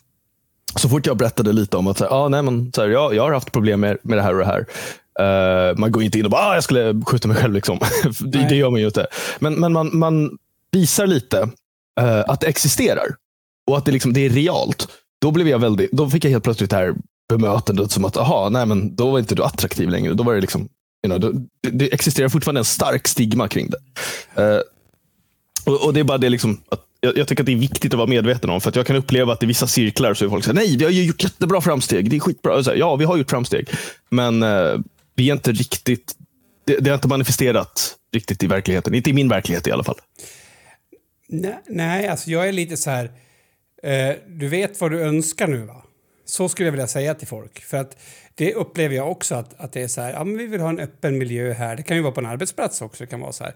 Så 0.76 0.90
fort 0.90 1.06
jag 1.06 1.18
berättade 1.18 1.54
lite 1.54 1.78
om 1.78 1.88
att 1.88 1.98
så 1.98 2.04
här, 2.04 2.12
ah, 2.12 2.30
nej, 2.30 2.44
men, 2.44 2.72
så 2.74 2.82
här, 2.82 2.90
jag, 2.90 3.16
jag 3.16 3.24
har 3.24 3.34
haft 3.34 3.52
problem 3.52 3.80
med, 3.80 3.98
med 4.04 4.18
det 4.18 4.22
här 4.22 4.34
och 4.34 4.40
det 4.40 4.46
här. 4.46 4.66
Eh, 5.20 5.78
man 5.78 5.92
går 5.92 6.04
inte 6.04 6.20
in 6.20 6.26
och 6.26 6.32
bara, 6.32 6.42
ah, 6.42 6.54
jag 6.54 6.64
skulle 6.64 7.02
skjuta 7.06 7.28
mig 7.28 7.38
själv. 7.38 7.54
Liksom. 7.54 7.80
det, 8.20 8.50
det 8.50 8.56
gör 8.56 8.70
man 8.70 8.80
ju 8.80 8.86
inte. 8.86 9.08
Men, 9.40 9.54
men 9.54 9.74
man, 9.74 9.98
man 9.98 10.38
visar 10.72 11.08
lite 11.08 11.50
eh, 12.00 12.20
att 12.28 12.42
det 12.42 12.48
existerar 12.48 13.08
och 13.72 13.78
att 13.78 13.86
det, 13.86 13.92
liksom, 13.92 14.14
det 14.14 14.26
är 14.26 14.30
realt. 14.30 14.88
Då, 15.22 15.32
blev 15.32 15.48
jag 15.48 15.60
väldigt, 15.60 15.92
då 15.92 16.10
fick 16.10 16.26
jag 16.26 16.32
helt 16.32 16.44
plötsligt 16.44 16.70
det 16.70 16.76
här 16.76 16.96
bemötandet 17.38 17.92
som 17.92 18.06
att, 18.06 18.18
aha, 18.18 18.50
nej, 18.50 18.66
men 18.66 18.96
då 18.96 19.12
var 19.12 19.20
inte 19.20 19.36
du 19.36 19.44
attraktiv 19.44 19.90
längre. 19.90 20.14
Då 20.14 20.24
var 20.24 20.36
det 20.36 20.42
liksom, 20.42 20.62
you 20.62 21.18
know, 21.18 21.20
då, 21.20 21.32
det, 21.64 21.70
det 21.70 21.94
existerar 21.94 22.30
fortfarande 22.30 22.62
en 22.62 22.66
stark 22.66 23.08
stigma 23.08 23.48
kring 23.48 23.70
det. 23.70 23.78
Uh, 24.42 24.62
och, 25.66 25.86
och 25.86 25.94
det 25.94 26.00
är 26.00 26.04
bara 26.04 26.18
det 26.18 26.30
liksom, 26.30 26.62
att 26.70 26.86
jag, 27.00 27.18
jag 27.18 27.28
tycker 27.28 27.44
att 27.44 27.46
det 27.46 27.52
är 27.52 27.58
viktigt 27.58 27.94
att 27.94 27.98
vara 27.98 28.10
medveten 28.10 28.50
om. 28.50 28.62
För 28.62 28.70
att 28.70 28.76
jag 28.76 28.86
kan 28.86 28.96
uppleva 28.96 29.34
att 29.34 29.44
i 29.44 29.46
vissa 29.46 29.68
cirklar 29.68 30.14
så 30.14 30.26
är 30.26 30.30
folk 30.30 30.44
så 30.44 30.50
här, 30.50 30.56
nej, 30.56 30.78
vi 30.78 30.84
har 30.84 30.92
ju 30.92 31.04
gjort 31.04 31.24
jättebra 31.24 31.62
framsteg. 31.62 32.10
Det 32.10 32.16
är 32.16 32.20
skitbra. 32.20 32.64
Så 32.64 32.70
här, 32.70 32.78
ja, 32.78 32.96
vi 32.96 33.06
har 33.06 33.18
gjort 33.18 33.30
framsteg. 33.30 33.70
Men 34.10 34.44
uh, 34.44 34.80
vi 35.16 35.30
är 35.30 35.34
inte 35.34 35.52
riktigt, 35.52 36.16
det, 36.66 36.78
det 36.78 36.90
har 36.90 36.96
inte 36.96 37.08
manifesterat 37.08 37.96
riktigt 38.14 38.44
i 38.44 38.48
verkligheten. 38.48 38.94
Inte 38.94 39.10
i 39.10 39.14
min 39.14 39.30
verklighet 39.30 39.68
i 39.68 39.72
alla 39.72 39.84
fall. 39.84 39.98
Nej, 41.30 41.60
nej, 41.68 42.08
alltså 42.08 42.32
jag 42.32 42.48
är 42.48 42.52
lite 42.52 42.78
så 42.78 42.90
här... 42.90 43.12
Eh, 43.84 44.16
du 44.28 44.48
vet 44.48 44.82
vad 44.82 44.92
du 44.92 45.02
önskar 45.02 45.48
nu, 45.48 45.66
va? 45.66 45.81
Så 46.32 46.50
skulle 46.50 46.68
jag 46.68 46.72
vilja 46.72 46.88
säga 46.88 47.16
till 47.16 47.28
folk. 47.28 47.60
För 47.60 47.78
att 47.78 47.98
det 48.36 48.54
upplever 48.54 48.96
jag 48.96 49.12
också 49.12 49.36
att, 49.36 49.60
att 49.60 49.74
det 49.74 49.82
är 49.82 49.88
så 49.88 50.02
här, 50.02 50.14
ja 50.14 50.24
men 50.24 50.38
vi 50.38 50.48
vill 50.48 50.62
ha 50.62 50.70
en 50.70 50.80
öppen 50.80 51.18
miljö 51.18 51.54
här. 51.54 51.76
Det 51.76 51.84
kan 51.84 51.98
ju 51.98 52.04
vara 52.04 52.14
på 52.14 52.20
en 52.20 52.26
arbetsplats 52.26 52.82
också, 52.82 53.04
det 53.04 53.08
kan 53.08 53.20
vara 53.20 53.32
så 53.32 53.44
här. 53.44 53.56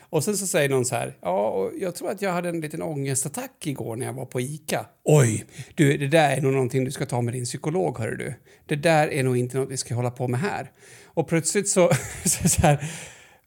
Och 0.00 0.24
sen 0.24 0.36
så 0.36 0.46
säger 0.46 0.68
någon 0.68 0.84
så 0.84 0.94
här, 0.94 1.16
ja, 1.20 1.48
och 1.48 1.72
jag 1.78 1.94
tror 1.94 2.10
att 2.10 2.22
jag 2.22 2.32
hade 2.32 2.48
en 2.48 2.60
liten 2.60 2.82
ångestattack 2.82 3.66
igår 3.66 3.96
när 3.96 4.06
jag 4.06 4.12
var 4.12 4.26
på 4.26 4.40
ICA. 4.40 4.86
Oj, 5.04 5.46
du, 5.74 5.96
det 5.96 6.08
där 6.08 6.36
är 6.36 6.40
nog 6.40 6.52
någonting 6.52 6.84
du 6.84 6.90
ska 6.90 7.06
ta 7.06 7.20
med 7.20 7.34
din 7.34 7.44
psykolog, 7.44 7.98
hör 7.98 8.10
du. 8.10 8.34
Det 8.66 8.76
där 8.76 9.12
är 9.12 9.22
nog 9.22 9.36
inte 9.36 9.58
något 9.58 9.70
vi 9.70 9.76
ska 9.76 9.94
hålla 9.94 10.10
på 10.10 10.28
med 10.28 10.40
här. 10.40 10.70
Och 11.04 11.28
plötsligt 11.28 11.68
så, 11.68 11.90
så, 12.24 12.48
så 12.48 12.62
här, 12.62 12.90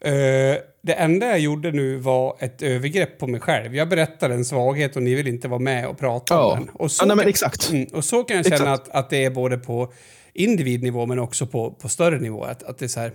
Eh, 0.01 0.57
det 0.81 0.93
enda 0.93 1.25
jag 1.27 1.39
gjorde 1.39 1.71
nu 1.71 1.95
var 1.97 2.35
ett 2.39 2.61
övergrepp 2.61 3.17
på 3.19 3.27
mig 3.27 3.39
själv. 3.41 3.75
Jag 3.75 3.89
berättade 3.89 4.33
en 4.33 4.45
svaghet 4.45 4.95
och 4.95 5.03
ni 5.03 5.15
vill 5.15 5.27
inte 5.27 5.47
vara 5.47 5.59
med 5.59 5.87
och 5.87 5.97
prata 5.97 6.33
Ja. 6.33 6.53
om 6.53 6.59
den. 6.65 6.69
Och 6.75 6.91
så, 6.91 7.03
Ja, 7.03 7.07
nej, 7.07 7.15
men 7.15 7.23
kan, 7.23 7.29
exakt. 7.29 7.69
Mm, 7.69 7.83
och 7.93 8.05
så 8.05 8.23
kan 8.23 8.37
jag 8.37 8.45
känna 8.45 8.55
Exakt. 8.73 8.89
att, 8.89 8.95
att 8.95 9.09
det 9.09 9.25
är 9.25 9.29
både 9.29 9.57
på 9.57 9.93
individnivå 10.33 11.05
men 11.05 11.19
också 11.19 11.47
på, 11.47 11.71
på 11.71 11.89
större 11.89 12.19
nivå. 12.19 12.43
Att, 12.43 12.63
att 12.63 12.77
det 12.77 12.85
är 12.85 12.87
så 12.87 12.99
här, 12.99 13.11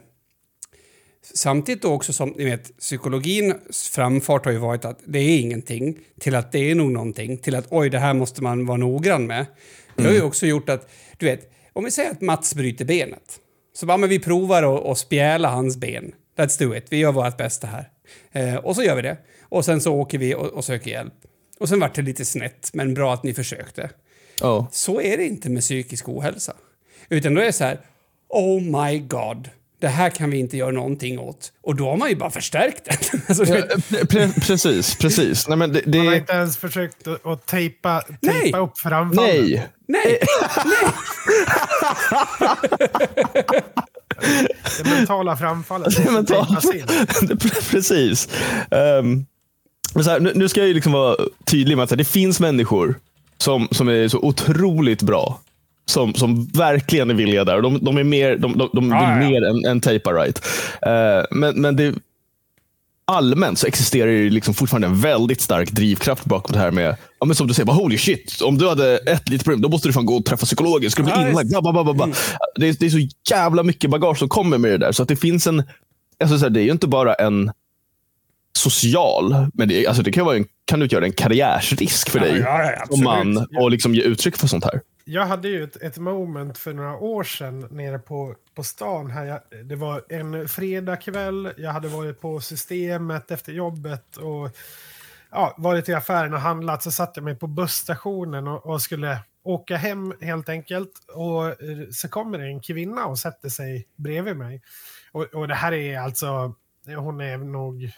samtidigt 1.34 1.82
då 1.82 1.92
också 1.92 2.12
som 2.12 2.28
ni 2.36 2.44
vet, 2.44 2.78
psykologins 2.78 3.88
framfart 3.88 4.44
har 4.44 4.52
ju 4.52 4.58
varit 4.58 4.84
att 4.84 4.98
det 5.06 5.18
är 5.18 5.38
ingenting 5.40 5.98
till 6.20 6.34
att 6.34 6.52
det 6.52 6.70
är 6.70 6.74
nog 6.74 6.90
någonting 6.92 7.38
till 7.38 7.54
att 7.54 7.66
oj, 7.70 7.90
det 7.90 7.98
här 7.98 8.14
måste 8.14 8.42
man 8.42 8.66
vara 8.66 8.76
noggrann 8.78 9.26
med. 9.26 9.46
Det 9.96 10.02
har 10.02 10.10
ju 10.10 10.16
Mm. 10.16 10.28
också 10.28 10.46
gjort 10.46 10.68
att, 10.68 10.90
du 11.18 11.26
vet, 11.26 11.50
om 11.72 11.84
vi 11.84 11.90
säger 11.90 12.10
att 12.10 12.20
Mats 12.20 12.54
bryter 12.54 12.84
benet. 12.84 13.40
Så 13.76 13.86
bara, 13.86 13.96
men 13.96 14.08
vi 14.08 14.18
provar 14.18 14.62
att 14.76 14.84
att 14.86 14.98
spjäla 14.98 15.48
hans 15.48 15.76
ben. 15.76 16.12
Let's 16.36 16.58
do 16.58 16.76
it. 16.76 16.86
Vi 16.88 16.96
gör 16.96 17.12
vårt 17.12 17.36
bästa 17.36 17.66
här. 17.66 17.88
Eh, 18.32 18.54
och 18.56 18.76
så 18.76 18.82
gör 18.82 18.96
vi 18.96 19.02
det. 19.02 19.16
Och 19.42 19.64
sen 19.64 19.80
så 19.80 19.94
åker 19.94 20.18
vi 20.18 20.34
och, 20.34 20.46
och 20.46 20.64
söker 20.64 20.90
hjälp. 20.90 21.14
Och 21.58 21.68
sen 21.68 21.80
vart 21.80 21.94
det 21.94 22.02
lite 22.02 22.24
snett, 22.24 22.70
men 22.72 22.94
bra 22.94 23.14
att 23.14 23.22
ni 23.22 23.34
försökte. 23.34 23.90
Ja. 24.40 24.68
Så 24.72 25.00
är 25.00 25.16
det 25.16 25.24
inte 25.24 25.50
med 25.50 25.62
psykisk 25.62 26.08
ohälsa. 26.08 26.52
Utan 27.08 27.34
då 27.34 27.40
är 27.40 27.44
det 27.44 27.52
så 27.52 27.64
här, 27.64 27.80
oh 28.28 28.62
my 28.62 28.98
god, 28.98 29.50
det 29.80 29.88
här 29.88 30.10
kan 30.10 30.30
vi 30.30 30.38
inte 30.38 30.56
göra 30.56 30.70
någonting 30.70 31.18
åt. 31.18 31.52
Och 31.62 31.76
då 31.76 31.90
har 31.90 31.96
man 31.96 32.08
ju 32.08 32.16
bara 32.16 32.30
förstärkt 32.30 32.84
det. 32.84 32.98
alltså, 33.28 33.44
du 33.44 33.52
vet, 33.52 33.70
Pre- 33.70 34.04
pre- 34.04 34.40
precis, 34.46 34.98
precis. 34.98 35.48
Nej, 35.48 35.58
men 35.58 35.72
det, 35.72 35.80
det, 35.86 35.98
Man 35.98 36.06
har 36.06 36.14
inte 36.14 36.32
ens 36.32 36.56
försökt 36.56 37.06
att, 37.06 37.26
att 37.26 37.46
tejpa, 37.46 38.02
Nej. 38.20 38.40
tejpa 38.40 38.58
upp 38.58 38.78
framfallet. 38.78 39.60
nej. 39.86 39.88
nej, 39.88 40.18
Det 44.84 44.90
mentala 44.90 45.36
framfallet. 45.36 45.96
Det 46.04 46.10
mentala-. 46.10 46.60
Precis. 47.70 48.28
Så 50.02 50.10
här, 50.10 50.20
nu, 50.20 50.32
nu 50.34 50.48
ska 50.48 50.60
jag 50.60 50.68
ju 50.68 50.74
liksom 50.74 50.92
vara 50.92 51.16
tydlig 51.44 51.76
med 51.76 51.84
att 51.84 51.98
det 51.98 52.04
finns 52.04 52.40
människor 52.40 52.94
som, 53.38 53.68
som 53.70 53.88
är 53.88 54.08
så 54.08 54.18
otroligt 54.18 55.02
bra. 55.02 55.40
Som, 55.86 56.14
som 56.14 56.46
verkligen 56.46 57.10
är 57.10 57.14
villiga 57.14 57.44
där. 57.44 57.62
De, 57.62 57.78
de 57.84 57.96
är 57.98 58.04
mer, 58.04 58.36
de, 58.36 58.58
de, 58.58 58.70
de 58.72 58.84
vill 58.84 58.92
Ja, 58.92 59.10
ja. 59.22 59.28
mer 59.30 59.42
än, 59.44 59.64
än 59.70 59.80
tejpa 59.80 60.12
right. 60.12 60.46
Eh, 60.82 61.24
men 61.30 61.60
men 61.60 61.76
det, 61.76 61.94
allmänt 63.06 63.58
så 63.58 63.66
existerar 63.66 64.10
det 64.10 64.30
liksom 64.30 64.54
fortfarande 64.54 64.86
en 64.86 65.00
väldigt 65.00 65.40
stark 65.40 65.70
drivkraft 65.70 66.24
bakom 66.24 66.52
det 66.52 66.58
här 66.58 66.70
med, 66.70 66.96
ja, 67.20 67.26
men 67.26 67.36
som 67.36 67.46
du 67.46 67.54
säger, 67.54 67.66
bara, 67.66 67.76
holy 67.76 67.98
shit, 67.98 68.40
om 68.40 68.58
du 68.58 68.68
hade 68.68 68.96
ett 68.96 69.28
litet 69.28 69.44
problem, 69.44 69.60
då 69.60 69.68
måste 69.68 69.88
du 69.88 69.92
fan 69.92 70.06
gå 70.06 70.16
och 70.16 70.24
träffa 70.24 70.46
psykologen. 70.46 70.90
Du 70.96 71.02
bli 71.02 71.12
inlagd? 71.12 71.48
Bla, 71.48 71.62
bla, 71.62 71.72
bla, 71.72 71.84
bla, 71.84 71.94
bla. 71.94 72.08
Det, 72.56 72.68
är, 72.68 72.76
det 72.78 72.86
är 72.86 72.90
så 72.90 73.08
jävla 73.30 73.62
mycket 73.62 73.90
bagage 73.90 74.18
som 74.18 74.28
kommer 74.28 74.58
med 74.58 74.70
det 74.70 74.78
där. 74.78 74.92
Så 74.92 75.02
att 75.02 75.08
det 75.08 75.16
finns 75.16 75.46
en, 75.46 75.62
alltså, 76.20 76.38
så 76.38 76.44
här, 76.44 76.50
det 76.50 76.60
är 76.60 76.64
ju 76.64 76.72
inte 76.72 76.88
bara 76.88 77.14
en 77.14 77.50
social, 78.58 79.46
men 79.54 79.68
det, 79.68 79.86
alltså, 79.86 80.02
det 80.02 80.12
kan, 80.12 80.24
vara 80.24 80.36
en, 80.36 80.46
kan 80.64 80.82
utgöra 80.82 81.04
en 81.04 81.12
karriärsrisk 81.12 82.10
för 82.10 82.20
dig 82.20 82.38
ja, 82.38 82.62
ja, 82.62 82.86
som 82.90 83.04
man 83.04 83.46
och 83.58 83.70
liksom 83.70 83.94
ge 83.94 84.02
uttryck 84.02 84.36
för 84.36 84.46
sånt 84.46 84.64
här. 84.64 84.80
Jag 85.04 85.26
hade 85.26 85.48
ju 85.48 85.64
ett, 85.64 85.76
ett 85.76 85.98
moment 85.98 86.58
för 86.58 86.72
några 86.72 86.96
år 86.96 87.24
sedan 87.24 87.68
nere 87.70 87.98
på, 87.98 88.34
på 88.54 88.62
stan. 88.62 89.10
Här. 89.10 89.24
Jag, 89.24 89.40
det 89.64 89.76
var 89.76 90.04
en 90.08 90.48
fredagkväll. 90.48 91.52
Jag 91.56 91.70
hade 91.70 91.88
varit 91.88 92.20
på 92.20 92.40
systemet 92.40 93.30
efter 93.30 93.52
jobbet. 93.52 94.16
och 94.16 94.50
ja, 95.30 95.54
varit 95.58 95.88
i 95.88 95.94
affären 95.94 96.34
och 96.34 96.40
handlat 96.40 96.82
så 96.82 96.90
satte 96.90 97.20
jag 97.20 97.24
mig 97.24 97.36
på 97.36 97.46
busstationen 97.46 98.48
och, 98.48 98.66
och 98.66 98.82
skulle 98.82 99.18
åka 99.42 99.76
hem 99.76 100.14
helt 100.20 100.48
enkelt. 100.48 100.92
Och 101.14 101.46
eh, 101.46 101.88
så 101.90 102.08
kommer 102.08 102.38
det 102.38 102.46
en 102.46 102.60
kvinna 102.60 103.06
och 103.06 103.18
sätter 103.18 103.48
sig 103.48 103.88
bredvid 103.96 104.36
mig. 104.36 104.62
Och, 105.12 105.22
och 105.22 105.48
det 105.48 105.54
här 105.54 105.72
är 105.72 105.98
alltså, 105.98 106.54
hon 106.86 107.20
är 107.20 107.38
nog 107.38 107.90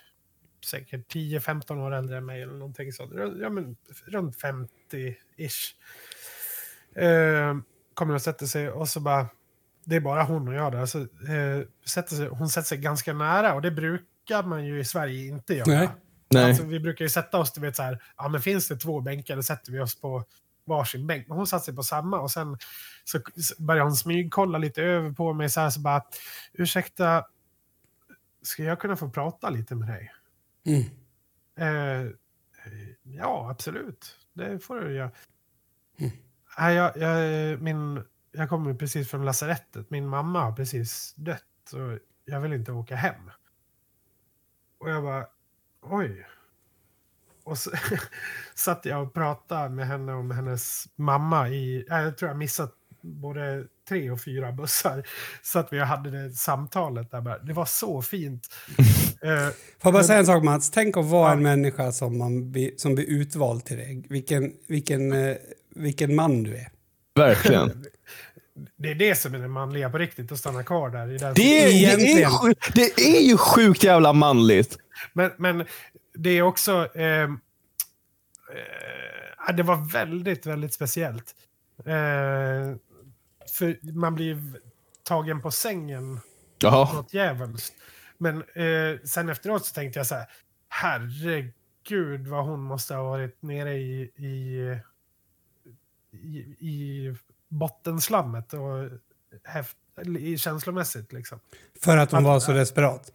säkert 0.66 1.14
10-15 1.14 1.86
år 1.86 1.94
äldre 1.94 2.16
än 2.16 2.26
mig 2.26 2.42
eller 2.42 2.54
någonting 2.54 2.92
sånt. 2.92 3.12
Ja, 3.40 3.50
men, 3.50 3.76
runt 4.06 4.36
50-ish. 4.36 5.74
Eh, 6.98 7.56
kommer 7.94 8.14
och 8.14 8.22
sätter 8.22 8.46
sig 8.46 8.70
och 8.70 8.88
så 8.88 9.00
bara, 9.00 9.26
det 9.84 9.96
är 9.96 10.00
bara 10.00 10.22
hon 10.22 10.48
och 10.48 10.54
jag 10.54 10.72
där. 10.72 10.86
Så, 10.86 10.98
eh, 11.00 11.66
sätter 11.86 12.16
sig, 12.16 12.28
hon 12.28 12.48
sätter 12.48 12.68
sig 12.68 12.78
ganska 12.78 13.12
nära 13.12 13.54
och 13.54 13.62
det 13.62 13.70
brukar 13.70 14.42
man 14.42 14.64
ju 14.64 14.80
i 14.80 14.84
Sverige 14.84 15.26
inte 15.26 15.54
göra. 15.54 15.78
Nej. 15.78 15.88
Nej. 16.28 16.44
Alltså, 16.44 16.64
vi 16.64 16.80
brukar 16.80 17.04
ju 17.04 17.08
sätta 17.08 17.38
oss, 17.38 17.52
du 17.52 17.60
vet 17.60 17.76
så 17.76 17.82
här, 17.82 18.02
ja 18.16 18.28
men 18.28 18.40
finns 18.40 18.68
det 18.68 18.76
två 18.76 19.00
bänkar 19.00 19.36
då 19.36 19.42
sätter 19.42 19.72
vi 19.72 19.80
oss 19.80 20.00
på 20.00 20.24
varsin 20.64 21.06
bänk. 21.06 21.28
Men 21.28 21.36
hon 21.36 21.46
satte 21.46 21.64
sig 21.64 21.74
på 21.74 21.82
samma 21.82 22.20
och 22.20 22.30
sen 22.30 22.58
så 23.04 23.20
började 23.58 23.88
hon 23.88 23.96
smygkolla 23.96 24.58
lite 24.58 24.82
över 24.82 25.12
på 25.12 25.32
mig 25.32 25.50
så 25.50 25.60
här 25.60 25.70
så 25.70 25.80
bara, 25.80 26.02
ursäkta, 26.52 27.26
ska 28.42 28.62
jag 28.62 28.80
kunna 28.80 28.96
få 28.96 29.10
prata 29.10 29.50
lite 29.50 29.74
med 29.74 29.88
dig? 29.88 30.12
Mm. 30.66 30.82
Eh, 31.58 32.10
ja, 33.02 33.50
absolut. 33.50 34.16
Det 34.32 34.58
får 34.58 34.80
du 34.80 34.94
göra. 34.94 35.10
Mm. 35.98 36.12
Nej, 36.58 36.74
jag, 36.74 36.96
jag, 36.96 37.62
min, 37.62 38.02
jag 38.32 38.48
kommer 38.48 38.74
precis 38.74 39.10
från 39.10 39.24
lasarettet. 39.24 39.90
Min 39.90 40.06
mamma 40.08 40.40
har 40.44 40.52
precis 40.52 41.14
dött. 41.16 41.42
Så 41.70 41.98
jag 42.24 42.40
vill 42.40 42.52
inte 42.52 42.72
åka 42.72 42.96
hem. 42.96 43.30
Och 44.80 44.90
jag 44.90 45.02
bara, 45.02 45.26
oj. 45.82 46.26
Och 47.44 47.58
så 47.58 47.70
satt 48.54 48.84
jag 48.84 49.02
och 49.02 49.14
pratade 49.14 49.68
med 49.68 49.86
henne 49.86 50.12
om 50.12 50.30
hennes 50.30 50.84
mamma 50.96 51.48
i, 51.48 51.84
jag 51.88 52.18
tror 52.18 52.28
jag 52.30 52.38
missat 52.38 52.72
både 53.02 53.64
tre 53.88 54.10
och 54.10 54.20
fyra 54.20 54.52
bussar. 54.52 55.06
Så 55.42 55.58
att 55.58 55.72
vi 55.72 55.78
hade 55.78 56.10
det 56.10 56.32
samtalet 56.32 57.10
där 57.10 57.20
bara. 57.20 57.38
Det 57.38 57.52
var 57.52 57.64
så 57.66 58.02
fint. 58.02 58.48
Eh, 59.22 59.48
Får 59.48 59.54
jag 59.82 59.92
bara 59.92 60.02
säga 60.04 60.18
en 60.18 60.26
sak 60.26 60.44
Mats? 60.44 60.70
Tänk 60.70 60.96
att 60.96 61.04
vara 61.04 61.28
Ja. 61.28 61.32
en 61.36 61.42
människa 61.42 61.92
som, 61.92 62.18
man 62.18 62.52
blir, 62.52 62.70
som 62.76 62.94
blir 62.94 63.04
utvald 63.04 63.64
till 63.64 63.76
dig. 63.76 64.06
Vilken, 64.08 64.52
vilken, 64.68 65.12
eh, 65.12 65.36
vilken 65.76 66.14
man 66.14 66.42
du 66.42 66.56
är. 66.56 66.68
Verkligen. 67.14 67.84
Det 68.76 68.90
är 68.90 68.94
det 68.94 69.14
som 69.14 69.34
är 69.34 69.38
det 69.38 69.48
manliga 69.48 69.90
på 69.90 69.98
riktigt, 69.98 70.32
att 70.32 70.38
stanna 70.38 70.62
kvar 70.64 70.90
där. 70.90 71.12
I 71.12 71.18
den 71.18 71.34
Det 71.34 71.42
är, 71.42 71.66
det, 71.66 71.84
är, 71.84 71.98
Egentligen. 71.98 72.30
sju- 72.30 72.54
det 72.74 72.98
är 72.98 73.20
ju 73.20 73.36
sjukt 73.36 73.84
jävla 73.84 74.12
manligt. 74.12 74.78
men, 75.12 75.30
men 75.38 75.66
det 76.14 76.30
är 76.30 76.42
också... 76.42 76.88
ehm, 76.94 77.40
eh, 79.48 79.54
det 79.54 79.62
var 79.62 79.92
väldigt, 79.92 80.46
väldigt 80.46 80.74
speciellt. 80.74 81.34
Eh, 81.78 82.76
för 83.58 83.92
man 83.92 84.14
blir 84.14 84.38
tagen 85.02 85.42
på 85.42 85.50
sängen 85.50 86.20
Jaha. 86.58 86.94
något 86.94 87.14
djävulskt. 87.14 87.74
Men 88.18 88.36
eh, 88.54 89.00
sen 89.04 89.28
efteråt 89.28 89.66
så 89.66 89.74
tänkte 89.74 89.98
jag 89.98 90.06
så 90.06 90.14
här, 90.14 90.26
herregud 90.68 92.26
vad 92.26 92.44
hon 92.44 92.60
måste 92.60 92.94
ha 92.94 93.02
varit 93.02 93.42
nere 93.42 93.74
i, 93.74 94.00
i, 94.02 94.58
i, 96.22 96.38
i 96.60 97.14
bottenslammet 97.48 98.52
och 98.52 98.88
häft, 99.44 99.76
i 100.18 100.38
känslomässigt 100.38 101.12
liksom. 101.12 101.40
För 101.82 101.96
att 101.96 102.10
hon 102.10 102.18
Att- 102.18 102.24
var 102.24 102.40
så 102.40 102.52
desperat. 102.52 103.12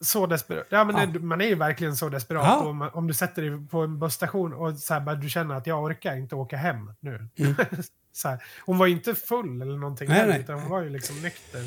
Så 0.00 0.26
desperat. 0.26 0.66
Ja, 0.70 0.84
men 0.84 0.96
Ja. 0.96 1.06
Det, 1.06 1.18
man 1.18 1.40
är 1.40 1.46
ju 1.46 1.54
verkligen 1.54 1.96
så 1.96 2.08
desperat. 2.08 2.44
Ja. 2.46 2.60
Om, 2.60 2.90
om 2.92 3.06
du 3.06 3.14
sätter 3.14 3.42
dig 3.42 3.68
på 3.68 3.80
en 3.80 3.98
busstation 3.98 4.52
och 4.54 4.78
så 4.78 4.94
här, 4.94 5.00
bara, 5.00 5.14
du 5.14 5.28
känner 5.28 5.54
att 5.54 5.66
jag 5.66 5.84
orkar 5.84 6.16
inte 6.16 6.34
åka 6.34 6.56
hem 6.56 6.92
nu. 7.00 7.28
Mm. 7.36 7.54
så 8.12 8.28
här, 8.28 8.42
hon 8.66 8.78
var 8.78 8.86
ju 8.86 8.92
inte 8.92 9.14
full 9.14 9.62
eller 9.62 9.76
någonting, 9.78 10.08
Nej, 10.08 10.26
nej. 10.26 10.40
utan 10.40 10.60
hon 10.60 10.70
var 10.70 10.82
ju 10.82 10.88
liksom 10.88 11.22
nykter. 11.22 11.62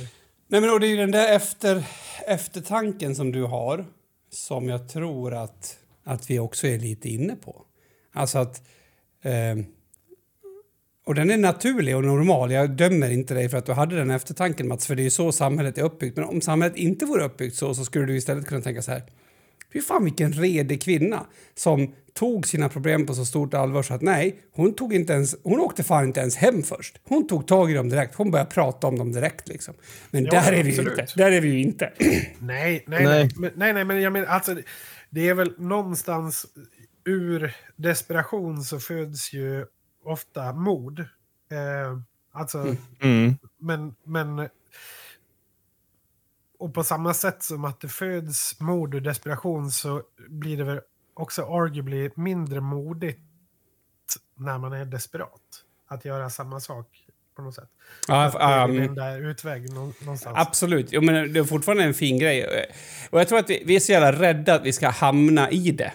Nej, 0.48 0.62
men 0.62 0.70
och 0.70 0.80
det 0.80 0.88
är 0.88 0.90
ju 0.90 0.98
den 0.98 1.12
där 1.12 1.36
efter, 1.36 1.86
eftertanken 2.28 3.16
som 3.16 3.32
du 3.32 3.44
har 3.44 3.86
som 4.30 4.70
jag 4.70 4.90
tror 4.90 5.34
att, 5.34 5.78
att 6.04 6.30
vi 6.30 6.40
också 6.40 6.68
är 6.68 6.80
lite 6.80 7.10
inne 7.10 7.36
på. 7.36 7.66
Alltså 8.14 8.38
att... 8.38 8.62
Eh, 9.22 9.56
och 11.06 11.16
den 11.16 11.32
är 11.32 11.38
naturlig 11.38 11.96
och 11.96 12.04
normal. 12.04 12.52
Jag 12.52 12.70
dömer 12.70 13.10
inte 13.10 13.34
dig 13.34 13.50
för 13.50 13.58
att 13.58 13.66
du 13.66 13.72
hade 13.72 13.96
den 13.96 14.12
eftertanken, 14.12 14.68
Mats, 14.68 14.88
för 14.88 14.96
det 14.96 15.02
är 15.02 15.04
ju 15.04 15.10
så 15.10 15.32
samhället 15.32 15.78
är 15.78 15.84
uppbyggt. 15.84 16.18
Men 16.18 16.26
om 16.26 16.42
samhället 16.42 16.78
inte 16.78 17.06
vore 17.06 17.24
uppbyggt 17.24 17.56
så, 17.56 17.74
så 17.74 17.86
skulle 17.86 18.06
du 18.06 18.16
istället 18.18 18.48
kunna 18.48 18.62
tänka 18.62 18.82
så 18.82 18.92
här. 18.92 19.04
Fy 19.74 19.82
fan 19.82 20.04
vilken 20.04 20.34
redig 20.34 20.82
kvinna 20.82 21.26
som 21.56 21.94
tog 22.14 22.48
sina 22.48 22.70
problem 22.70 23.06
på 23.06 23.14
så 23.14 23.26
stort 23.26 23.54
allvar 23.54 23.84
så 23.84 23.94
att 23.94 24.02
nej, 24.02 24.40
hon 24.52 24.76
tog 24.76 24.94
inte 24.94 25.14
ens, 25.14 25.36
hon 25.44 25.60
åkte 25.60 25.84
fan 25.84 26.04
inte 26.04 26.20
ens 26.20 26.36
hem 26.36 26.64
först. 26.64 27.00
Hon 27.04 27.28
tog 27.28 27.48
tag 27.48 27.72
i 27.72 27.74
dem 27.74 27.90
direkt. 27.90 28.16
Hon 28.16 28.32
började 28.32 28.50
prata 28.52 28.88
om 28.88 28.98
dem 28.98 29.12
direkt 29.12 29.48
liksom. 29.48 29.74
Men 30.12 30.26
Ja, 30.26 30.32
där 30.32 30.52
är 30.54 30.64
vi 30.64 30.70
ju 30.70 30.80
absolut. 30.80 31.00
inte. 31.00 31.14
Där 31.16 31.32
är 31.32 31.42
vi 31.42 31.50
ju 31.50 31.62
inte. 31.62 31.94
Nej, 32.00 32.30
nej, 32.40 32.84
nej. 32.88 33.04
Nej. 33.06 33.30
Men, 33.38 33.52
nej, 33.56 33.74
nej, 33.74 33.86
men 33.86 34.02
jag 34.02 34.14
menar, 34.14 34.28
alltså, 34.28 34.56
det 35.10 35.30
är 35.30 35.34
väl 35.34 35.54
någonstans 35.58 36.46
ur 37.06 37.56
desperation 37.76 38.64
så 38.64 38.80
föds 38.80 39.34
ju 39.34 39.66
ofta 40.04 40.54
mod. 40.54 41.00
Eh, 41.00 42.00
alltså, 42.32 42.76
Mm. 43.02 43.38
men, 43.58 43.96
men... 44.04 44.50
Och 46.60 46.74
på 46.74 46.84
samma 46.84 47.14
sätt 47.14 47.44
som 47.44 47.66
att 47.66 47.80
det 47.80 47.88
föds 47.88 48.60
mod 48.60 48.96
ur 48.96 49.02
desperation 49.02 49.72
så 49.72 50.04
blir 50.28 50.58
det 50.58 50.64
väl 50.64 50.82
också 51.14 51.42
arguably 51.46 52.10
mindre 52.16 52.62
modigt 52.62 53.20
när 54.36 54.58
man 54.58 54.74
är 54.74 54.86
desperat. 54.86 55.42
Att 55.88 56.06
göra 56.06 56.30
samma 56.30 56.60
sak 56.60 56.88
på 57.36 57.42
något 57.42 57.56
sätt. 57.56 57.70
Ja, 58.08 58.40
är 58.40 58.70
um, 58.70 58.76
den 58.76 58.96
där 58.96 59.20
utväg 59.30 59.74
nå- 59.74 59.94
någonstans. 60.02 60.38
Absolut. 60.38 60.88
Jo, 60.92 61.02
men 61.02 61.34
det 61.34 61.40
är 61.40 61.44
fortfarande 61.44 61.84
en 61.84 61.94
fin 61.94 62.20
grej. 62.20 62.66
Och 63.10 63.20
jag 63.20 63.28
tror 63.28 63.40
att 63.40 63.50
vi, 63.50 63.64
vi 63.66 63.76
är 63.76 63.80
så 63.80 63.92
jävla 63.92 64.12
rädda 64.12 64.56
att 64.56 64.66
vi 64.66 64.74
ska 64.74 64.90
hamna 64.90 65.52
i 65.52 65.72
det. 65.72 65.94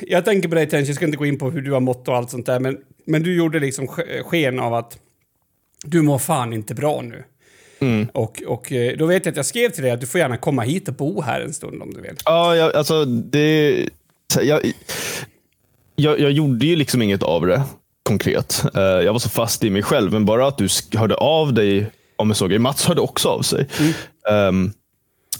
Jag 0.00 0.24
tänker 0.24 0.48
på 0.48 0.54
dig, 0.54 0.68
Tench, 0.68 0.88
jag 0.88 0.96
ska 0.96 1.04
inte 1.04 1.16
gå 1.16 1.26
in 1.26 1.38
på 1.38 1.50
hur 1.50 1.60
du 1.62 1.72
har 1.72 1.80
mått 1.80 2.08
och 2.08 2.16
allt 2.16 2.30
sånt 2.30 2.46
där, 2.46 2.60
men, 2.60 2.78
men 3.06 3.22
du 3.22 3.36
gjorde 3.36 3.60
liksom 3.60 3.86
sk- 3.86 4.22
sken 4.22 4.60
av 4.60 4.74
att 4.74 4.98
du 5.84 6.02
mår 6.02 6.18
fan 6.18 6.52
inte 6.52 6.74
bra 6.74 7.00
nu. 7.02 7.24
Mm. 7.78 8.08
Och, 8.14 8.42
och 8.46 8.72
eh, 8.72 8.96
då 8.96 9.06
vet 9.06 9.26
jag 9.26 9.32
att 9.32 9.36
jag 9.36 9.46
skrev 9.46 9.70
till 9.70 9.82
dig 9.82 9.92
att 9.92 10.00
du 10.00 10.06
får 10.06 10.20
gärna 10.20 10.36
komma 10.36 10.62
hit 10.62 10.88
och 10.88 10.94
bo 10.94 11.20
här 11.20 11.40
en 11.40 11.52
stund 11.52 11.82
om 11.82 11.94
du 11.94 12.00
vill. 12.00 12.16
Ja, 12.24 12.56
jag, 12.56 12.76
alltså 12.76 13.04
det... 13.04 13.88
Jag, 14.40 14.72
jag, 15.96 16.20
jag 16.20 16.32
gjorde 16.32 16.66
ju 16.66 16.76
liksom 16.76 17.02
inget 17.02 17.22
av 17.22 17.46
det 17.46 17.62
konkret. 18.02 18.64
Eh, 18.74 18.82
jag 18.82 19.12
var 19.12 19.18
så 19.18 19.28
fast 19.28 19.64
i 19.64 19.70
mig 19.70 19.82
själv, 19.82 20.12
men 20.12 20.24
bara 20.24 20.46
att 20.46 20.58
du 20.58 20.68
hörde 20.98 21.14
av 21.14 21.54
dig 21.54 21.90
om 22.16 22.30
en 22.30 22.34
sån 22.34 22.48
grej. 22.48 22.58
Mats 22.58 22.86
hörde 22.86 23.00
också 23.00 23.28
av 23.28 23.42
sig. 23.42 23.66
Um, 24.48 24.72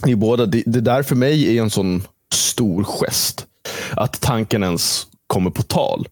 ni 0.05 0.15
båda, 0.15 0.45
det, 0.45 0.63
det 0.65 0.81
där 0.81 1.03
för 1.03 1.15
mig 1.15 1.57
är 1.57 1.61
en 1.61 1.69
sån 1.69 2.03
stor 2.33 2.83
gest. 2.83 3.47
Att 3.91 4.21
tanken 4.21 4.63
ens 4.63 5.07
kommer 5.27 5.49
på 5.49 5.61
tal. 5.61 6.07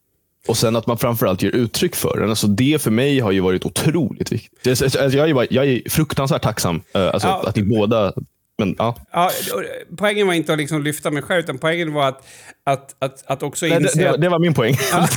Och 0.47 0.57
sen 0.57 0.75
att 0.75 0.87
man 0.87 0.97
framförallt 0.97 1.41
ger 1.41 1.51
uttryck 1.55 1.95
för 1.95 2.19
den. 2.19 2.29
Alltså 2.29 2.47
det 2.47 2.81
för 2.81 2.91
mig 2.91 3.19
har 3.19 3.31
ju 3.31 3.39
varit 3.39 3.65
otroligt 3.65 4.31
viktigt. 4.31 4.81
Jag, 4.95 5.13
jag, 5.13 5.29
är, 5.29 5.47
jag 5.53 5.67
är 5.67 5.89
fruktansvärt 5.89 6.41
tacksam 6.41 6.81
eh, 6.93 7.07
alltså, 7.07 7.27
Ja. 7.27 7.43
att 7.47 7.55
ni 7.55 7.63
båda... 7.63 8.13
Men, 8.59 8.75
ja. 8.77 8.95
Ja, 9.11 9.31
och 9.53 9.63
poängen 9.97 10.27
var 10.27 10.33
inte 10.33 10.53
att 10.53 10.59
liksom 10.59 10.83
lyfta 10.83 11.11
mig 11.11 11.23
själv, 11.23 11.39
utan 11.39 11.57
poängen 11.57 11.93
var 11.93 12.07
att, 12.07 12.27
att, 12.63 12.95
att, 12.99 13.23
att 13.27 13.43
också 13.43 13.65
Nej, 13.65 13.81
inse 13.81 13.97
det, 13.97 14.03
det, 14.03 14.09
att... 14.09 14.21
det 14.21 14.29
var 14.29 14.39
min 14.39 14.53
poäng. 14.53 14.75
Ja. 14.91 15.07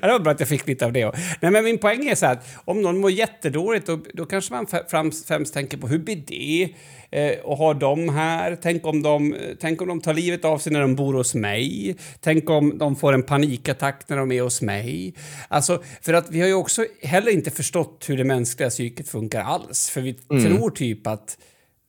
det 0.00 0.08
var 0.08 0.18
bra 0.18 0.32
att 0.32 0.40
jag 0.40 0.48
fick 0.48 0.66
lite 0.66 0.86
av 0.86 0.92
det. 0.92 1.12
Nej, 1.40 1.50
men 1.50 1.64
min 1.64 1.78
poäng 1.78 2.08
är 2.08 2.14
så 2.14 2.26
här 2.26 2.32
att 2.32 2.46
om 2.64 2.82
någon 2.82 2.98
mår 2.98 3.10
jättedåligt 3.10 3.86
då, 3.86 4.00
då 4.14 4.26
kanske 4.26 4.54
man 4.54 4.66
främst, 4.90 5.28
främst 5.28 5.54
tänker 5.54 5.78
på 5.78 5.88
hur 5.88 5.98
blir 5.98 6.22
det? 6.26 6.74
Eh, 7.12 7.38
och 7.40 7.56
har 7.56 7.74
de 7.74 8.08
här? 8.08 8.58
Tänk 8.62 8.86
om 8.86 9.02
de, 9.02 9.34
eh, 9.34 9.40
tänk 9.60 9.82
om 9.82 9.88
de 9.88 10.00
tar 10.00 10.14
livet 10.14 10.44
av 10.44 10.58
sig 10.58 10.72
när 10.72 10.80
de 10.80 10.94
bor 10.94 11.14
hos 11.14 11.34
mig? 11.34 11.96
Tänk 12.20 12.50
om 12.50 12.78
de 12.78 12.96
får 12.96 13.12
en 13.12 13.22
panikattack 13.22 14.04
när 14.08 14.16
de 14.16 14.32
är 14.32 14.42
hos 14.42 14.62
mig? 14.62 15.14
Alltså, 15.48 15.82
för 16.02 16.14
att 16.14 16.30
vi 16.30 16.40
har 16.40 16.48
ju 16.48 16.54
också 16.54 16.86
heller 17.02 17.32
inte 17.32 17.50
förstått 17.50 18.04
hur 18.08 18.16
det 18.16 18.24
mänskliga 18.24 18.70
psyket 18.70 19.08
funkar 19.08 19.42
alls. 19.42 19.90
För 19.90 20.00
vi 20.00 20.12
tror 20.12 20.70
typ 20.70 21.06
att, 21.06 21.38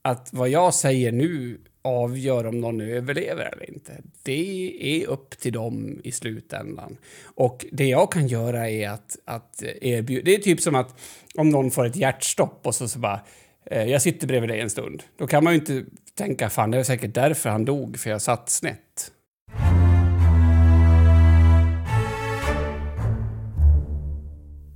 att 0.01 0.29
vad 0.31 0.49
jag 0.49 0.73
säger 0.73 1.11
nu 1.11 1.59
avgör 1.81 2.47
om 2.47 2.61
någon 2.61 2.81
överlever 2.81 3.45
eller 3.53 3.69
inte. 3.69 4.01
Det 4.23 4.73
är 4.81 5.07
upp 5.07 5.29
till 5.29 5.53
dem 5.53 6.01
i 6.03 6.11
slutändan. 6.11 6.97
Och 7.23 7.65
det 7.71 7.85
jag 7.85 8.11
kan 8.11 8.27
göra 8.27 8.69
är 8.69 8.89
att, 8.89 9.17
att 9.25 9.63
erbjuda... 9.81 10.25
Det 10.25 10.35
är 10.35 10.39
typ 10.39 10.61
som 10.61 10.75
att 10.75 10.99
om 11.35 11.49
någon 11.49 11.71
får 11.71 11.85
ett 11.85 11.95
hjärtstopp 11.95 12.59
och 12.63 12.75
så, 12.75 12.87
så 12.87 12.99
bara... 12.99 13.21
Eh, 13.65 13.83
jag 13.83 14.01
sitter 14.01 14.27
bredvid 14.27 14.49
dig 14.49 14.59
en 14.59 14.69
stund. 14.69 15.03
Då 15.17 15.27
kan 15.27 15.43
man 15.43 15.53
ju 15.53 15.59
inte 15.59 15.85
tänka 16.15 16.49
fan 16.49 16.71
det 16.71 16.77
är 16.77 16.83
säkert 16.83 17.13
därför 17.13 17.49
han 17.49 17.65
dog, 17.65 17.99
för 17.99 18.09
jag 18.09 18.21
satt 18.21 18.49
snett. 18.49 19.11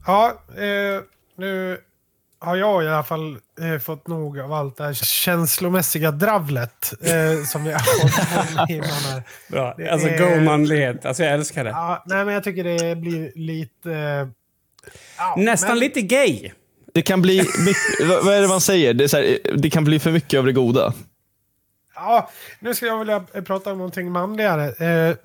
Ja, 0.08 0.44
eh, 0.58 1.02
nu 1.38 1.78
har 2.46 2.56
jag 2.56 2.84
i 2.84 2.88
alla 2.88 3.04
fall 3.04 3.38
eh, 3.62 3.80
fått 3.80 4.08
nog 4.08 4.40
av 4.40 4.54
allt 4.54 4.78
det 4.78 4.84
här 4.84 4.94
känslomässiga 4.94 6.12
dravlet 6.12 6.94
eh, 7.02 7.44
som 7.46 7.64
vi 7.64 7.72
har 7.72 7.80
fått 7.80 8.12
här. 8.12 9.24
Bra. 9.52 9.74
Det 9.78 9.90
Alltså 9.90 10.08
go 10.08 10.42
manlighet. 10.42 11.06
Alltså 11.06 11.24
jag 11.24 11.34
älskar 11.34 11.64
det. 11.64 11.70
Ja, 11.70 12.04
nej, 12.06 12.26
men 12.26 12.34
jag 12.34 12.44
tycker 12.44 12.64
det 12.64 12.96
blir 12.96 13.32
lite... 13.36 13.92
eh, 13.92 14.28
ja, 15.18 15.36
Nästan 15.38 15.70
men- 15.70 15.80
lite 15.80 16.02
gay. 16.02 16.52
Det 16.94 17.02
kan 17.02 17.22
bli, 17.22 17.38
mycket, 17.40 18.08
vad 18.26 18.34
är 18.34 18.42
det 18.42 18.48
man 18.48 18.62
säger? 18.62 18.94
Det, 18.94 19.04
är 19.04 19.08
så 19.08 19.18
här, 19.18 19.38
det 19.56 19.70
kan 19.70 19.84
bli 19.84 20.00
för 20.00 20.12
mycket 20.12 20.38
av 20.38 20.46
det 20.46 20.54
goda. 20.54 20.94
Ja, 21.96 22.30
nu 22.60 22.76
ska 22.76 22.86
jag 22.86 23.00
vilja 23.00 23.24
eh, 23.34 23.44
prata 23.44 23.72
om 23.72 23.78
någonting 23.78 24.12
manligare. 24.12 24.74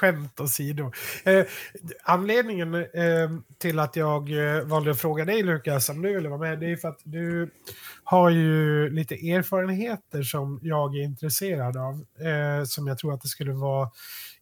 Eh, 0.00 0.12
Skämt 0.12 0.40
åsido. 0.40 0.92
Eh, 1.24 1.44
anledningen 2.02 2.74
eh, 2.74 3.30
till 3.58 3.78
att 3.78 3.96
jag 3.96 4.30
eh, 4.30 4.64
valde 4.64 4.90
att 4.90 5.00
fråga 5.00 5.24
dig 5.24 5.42
Lukas 5.42 5.88
om 5.88 6.02
du 6.02 6.14
ville 6.14 6.28
vara 6.28 6.40
med, 6.40 6.60
det 6.60 6.72
är 6.72 6.76
för 6.76 6.88
att 6.88 7.00
du 7.04 7.50
har 8.04 8.30
ju 8.30 8.90
lite 8.90 9.14
erfarenheter 9.14 10.22
som 10.22 10.60
jag 10.62 10.96
är 10.96 11.02
intresserad 11.02 11.76
av. 11.76 11.94
Eh, 12.26 12.64
som 12.64 12.86
jag 12.86 12.98
tror 12.98 13.14
att 13.14 13.20
det 13.20 13.28
skulle 13.28 13.52
vara 13.52 13.90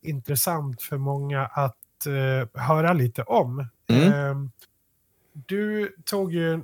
intressant 0.01 0.83
för 0.83 0.99
många 0.99 1.47
att 1.47 2.07
eh, 2.07 2.63
höra 2.63 2.93
lite 2.93 3.23
om. 3.23 3.69
Mm. 3.89 4.13
Eh, 4.13 4.51
du 5.33 5.97
tog 6.05 6.33
ju 6.33 6.61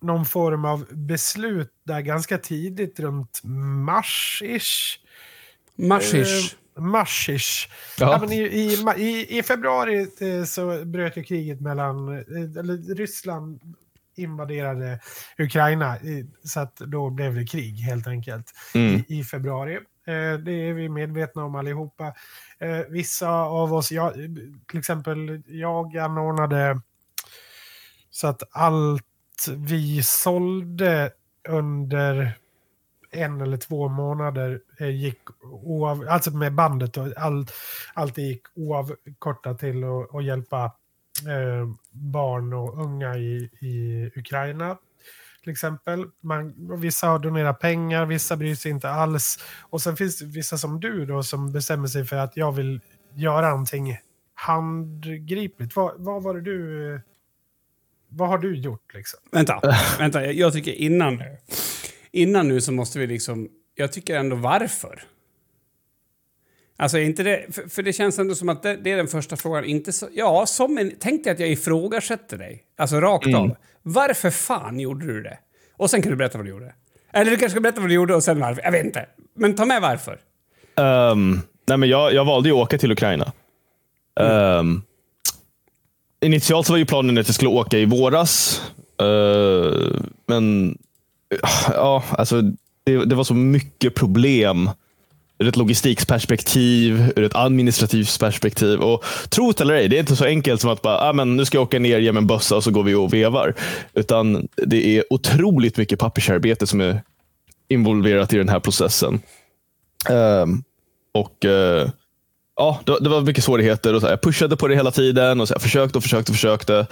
någon 0.00 0.24
form 0.24 0.64
av 0.64 0.86
beslut 0.90 1.72
där 1.84 2.00
ganska 2.00 2.38
tidigt 2.38 3.00
runt 3.00 3.40
mars-ish. 3.44 4.98
Marschish. 5.76 6.56
Mars-ish. 6.80 7.68
Ja. 7.98 8.18
Men 8.20 8.32
i, 8.32 8.40
i, 8.96 9.38
i, 9.38 9.42
februari 9.42 10.06
eh, 10.20 10.44
så 10.44 10.84
bröt 10.84 11.16
ju 11.16 11.22
kriget 11.22 11.60
mellan, 11.60 12.08
eh, 12.08 12.58
eller 12.58 12.94
Ryssland 12.94 13.60
invaderade 14.16 15.00
Ukraina. 15.38 15.96
Så 16.44 16.60
att 16.60 16.76
då 16.76 17.10
blev 17.10 17.34
det 17.34 17.46
krig 17.46 17.78
helt 17.78 18.06
enkelt 18.06 18.52
Mm. 18.74 18.94
i, 19.08 19.18
i 19.18 19.24
februari. 19.24 19.74
Eh, 20.06 20.38
det 20.44 20.52
är 20.52 20.72
vi 20.72 20.88
medvetna 20.88 21.44
om 21.44 21.54
allihopa. 21.54 22.14
Vissa 22.88 23.30
av 23.30 23.74
oss, 23.74 23.92
jag, 23.92 24.14
till 24.70 24.78
exempel 24.78 25.42
jag 25.46 25.96
anordnade 25.96 26.80
så 28.10 28.26
att 28.26 28.42
allt 28.50 29.04
vi 29.56 30.02
sålde 30.02 31.10
under 31.48 32.39
en 33.10 33.40
eller 33.40 33.56
två 33.56 33.88
månader 33.88 34.60
eh, 34.80 34.88
gick 34.90 35.20
oav, 35.42 36.06
alltså 36.08 36.30
med 36.30 36.54
bandet 36.54 36.96
och 36.96 37.06
all, 37.16 37.46
allt 37.94 38.18
gick 38.18 38.42
oavkortat 38.54 39.58
till 39.58 39.84
att 39.84 40.10
och 40.10 40.22
hjälpa 40.22 40.64
eh, 41.26 41.68
barn 41.92 42.52
och 42.52 42.82
unga 42.84 43.16
i, 43.16 43.50
i 43.60 44.06
Ukraina. 44.16 44.76
Till 45.42 45.52
exempel. 45.52 46.04
Man, 46.20 46.54
vissa 46.80 47.06
har 47.06 47.18
donerat 47.18 47.60
pengar, 47.60 48.06
vissa 48.06 48.36
bryr 48.36 48.54
sig 48.54 48.70
inte 48.70 48.90
alls. 48.90 49.38
Och 49.70 49.82
sen 49.82 49.96
finns 49.96 50.18
det 50.18 50.24
vissa 50.26 50.58
som 50.58 50.80
du 50.80 51.06
då 51.06 51.22
som 51.22 51.52
bestämmer 51.52 51.86
sig 51.88 52.04
för 52.04 52.16
att 52.16 52.36
jag 52.36 52.52
vill 52.52 52.80
göra 53.14 53.50
någonting 53.50 53.96
handgripligt. 54.34 55.76
Vad, 55.76 55.92
vad 55.98 56.22
var 56.22 56.34
det 56.34 56.40
du... 56.40 57.00
Vad 58.08 58.28
har 58.28 58.38
du 58.38 58.56
gjort 58.56 58.94
liksom? 58.94 59.20
Vänta, 59.32 59.60
vänta. 59.98 60.24
Jag- 60.24 60.34
Jag 60.34 60.52
tycker 60.52 60.72
innan 60.72 61.14
nu. 61.16 61.36
Innan 62.12 62.48
nu 62.48 62.60
så 62.60 62.72
måste 62.72 62.98
vi 62.98 63.06
liksom... 63.06 63.48
Jag 63.74 63.92
tycker 63.92 64.16
ändå 64.16 64.36
varför. 64.36 65.02
Alltså 66.76 66.98
är 66.98 67.02
inte 67.02 67.22
det... 67.22 67.46
För, 67.54 67.68
för 67.68 67.82
det 67.82 67.92
känns 67.92 68.18
ändå 68.18 68.34
som 68.34 68.48
att 68.48 68.62
det, 68.62 68.76
det 68.76 68.92
är 68.92 68.96
den 68.96 69.08
första 69.08 69.36
frågan. 69.36 69.64
Inte 69.64 69.92
så, 69.92 70.08
ja, 70.12 70.46
som 70.46 70.78
en... 70.78 70.92
Tänk 71.00 71.24
dig 71.24 71.32
att 71.32 71.40
jag 71.40 71.48
ifrågasätter 71.50 72.38
dig. 72.38 72.62
Alltså 72.76 73.00
rakt 73.00 73.26
Mm. 73.26 73.40
av. 73.40 73.56
Varför 73.82 74.30
fan 74.30 74.80
gjorde 74.80 75.06
du 75.06 75.22
det? 75.22 75.38
Och 75.76 75.90
sen 75.90 76.02
kan 76.02 76.10
du 76.10 76.16
berätta 76.16 76.38
vad 76.38 76.46
du 76.46 76.50
gjorde. 76.50 76.74
Eller 77.12 77.30
du 77.30 77.36
kanske 77.36 77.50
ska 77.50 77.60
berätta 77.60 77.80
vad 77.80 77.90
du 77.90 77.94
gjorde 77.94 78.14
och 78.14 78.22
sen 78.24 78.40
varför. 78.40 78.62
Jag 78.62 78.72
vet 78.72 78.84
inte. 78.86 79.06
Men 79.34 79.54
ta 79.54 79.64
med 79.64 79.82
varför. 79.82 80.20
Ehm, 80.76 81.40
nej 81.66 81.78
men 81.78 81.88
jag, 81.88 82.12
jag 82.14 82.24
valde 82.24 82.48
ju 82.48 82.54
att 82.54 82.60
åka 82.62 82.78
till 82.78 82.92
Ukraina. 82.92 83.32
Ehm, 84.20 84.82
initialt 86.20 86.66
så 86.66 86.72
var 86.72 86.78
ju 86.78 86.86
planen 86.86 87.18
att 87.18 87.28
jag 87.28 87.34
skulle 87.34 87.50
åka 87.50 87.78
i 87.78 87.84
våras. 87.84 88.62
Eh, 89.00 90.00
men 90.26 90.78
ja, 91.68 92.04
alltså, 92.10 92.42
det, 92.84 93.04
det 93.04 93.14
var 93.14 93.24
så 93.24 93.34
mycket 93.34 93.94
problem 93.94 94.70
ur 95.38 95.48
ett 95.48 95.56
logistikperspektiv, 95.56 97.12
ur 97.16 97.24
ett 97.24 97.34
administrativt 97.34 98.20
perspektiv. 98.20 98.80
Och 98.80 99.04
tro 99.28 99.52
det 99.52 99.60
eller 99.60 99.74
ej, 99.74 99.88
det 99.88 99.96
är 99.96 100.00
inte 100.00 100.16
så 100.16 100.24
enkelt 100.24 100.60
som 100.60 100.70
att 100.70 100.82
bara, 100.82 100.98
ah, 100.98 101.12
men 101.12 101.36
nu 101.36 101.44
ska 101.44 101.56
jag 101.56 101.62
åka 101.62 101.78
ner, 101.78 101.98
ge 101.98 102.12
mig 102.12 102.20
en 102.20 102.26
bössa 102.26 102.56
och 102.56 102.64
så 102.64 102.70
går 102.70 102.82
vi 102.82 102.94
och 102.94 103.14
vevar. 103.14 103.54
Utan 103.94 104.48
det 104.56 104.98
är 104.98 105.04
otroligt 105.10 105.76
mycket 105.76 105.98
pappersarbete 105.98 106.66
som 106.66 106.80
är 106.80 107.02
involverat 107.68 108.32
i 108.32 108.36
den 108.36 108.48
här 108.48 108.60
processen. 108.60 109.20
Um, 110.10 110.64
och 111.12 111.44
uh, 111.44 111.90
ja, 112.60 112.80
det, 112.84 112.98
det 113.00 113.08
var 113.08 113.20
mycket 113.20 113.44
svårigheter. 113.44 113.94
Och 113.94 114.00
så 114.00 114.06
här, 114.06 114.12
jag 114.12 114.20
pushade 114.20 114.56
på 114.56 114.68
det 114.68 114.74
hela 114.74 114.90
tiden 114.90 115.40
och 115.40 115.48
så 115.48 115.54
här, 115.54 115.60
försökte 115.60 115.98
och 115.98 116.02
försökte 116.02 116.32
och 116.32 116.36
försökte. 116.36 116.86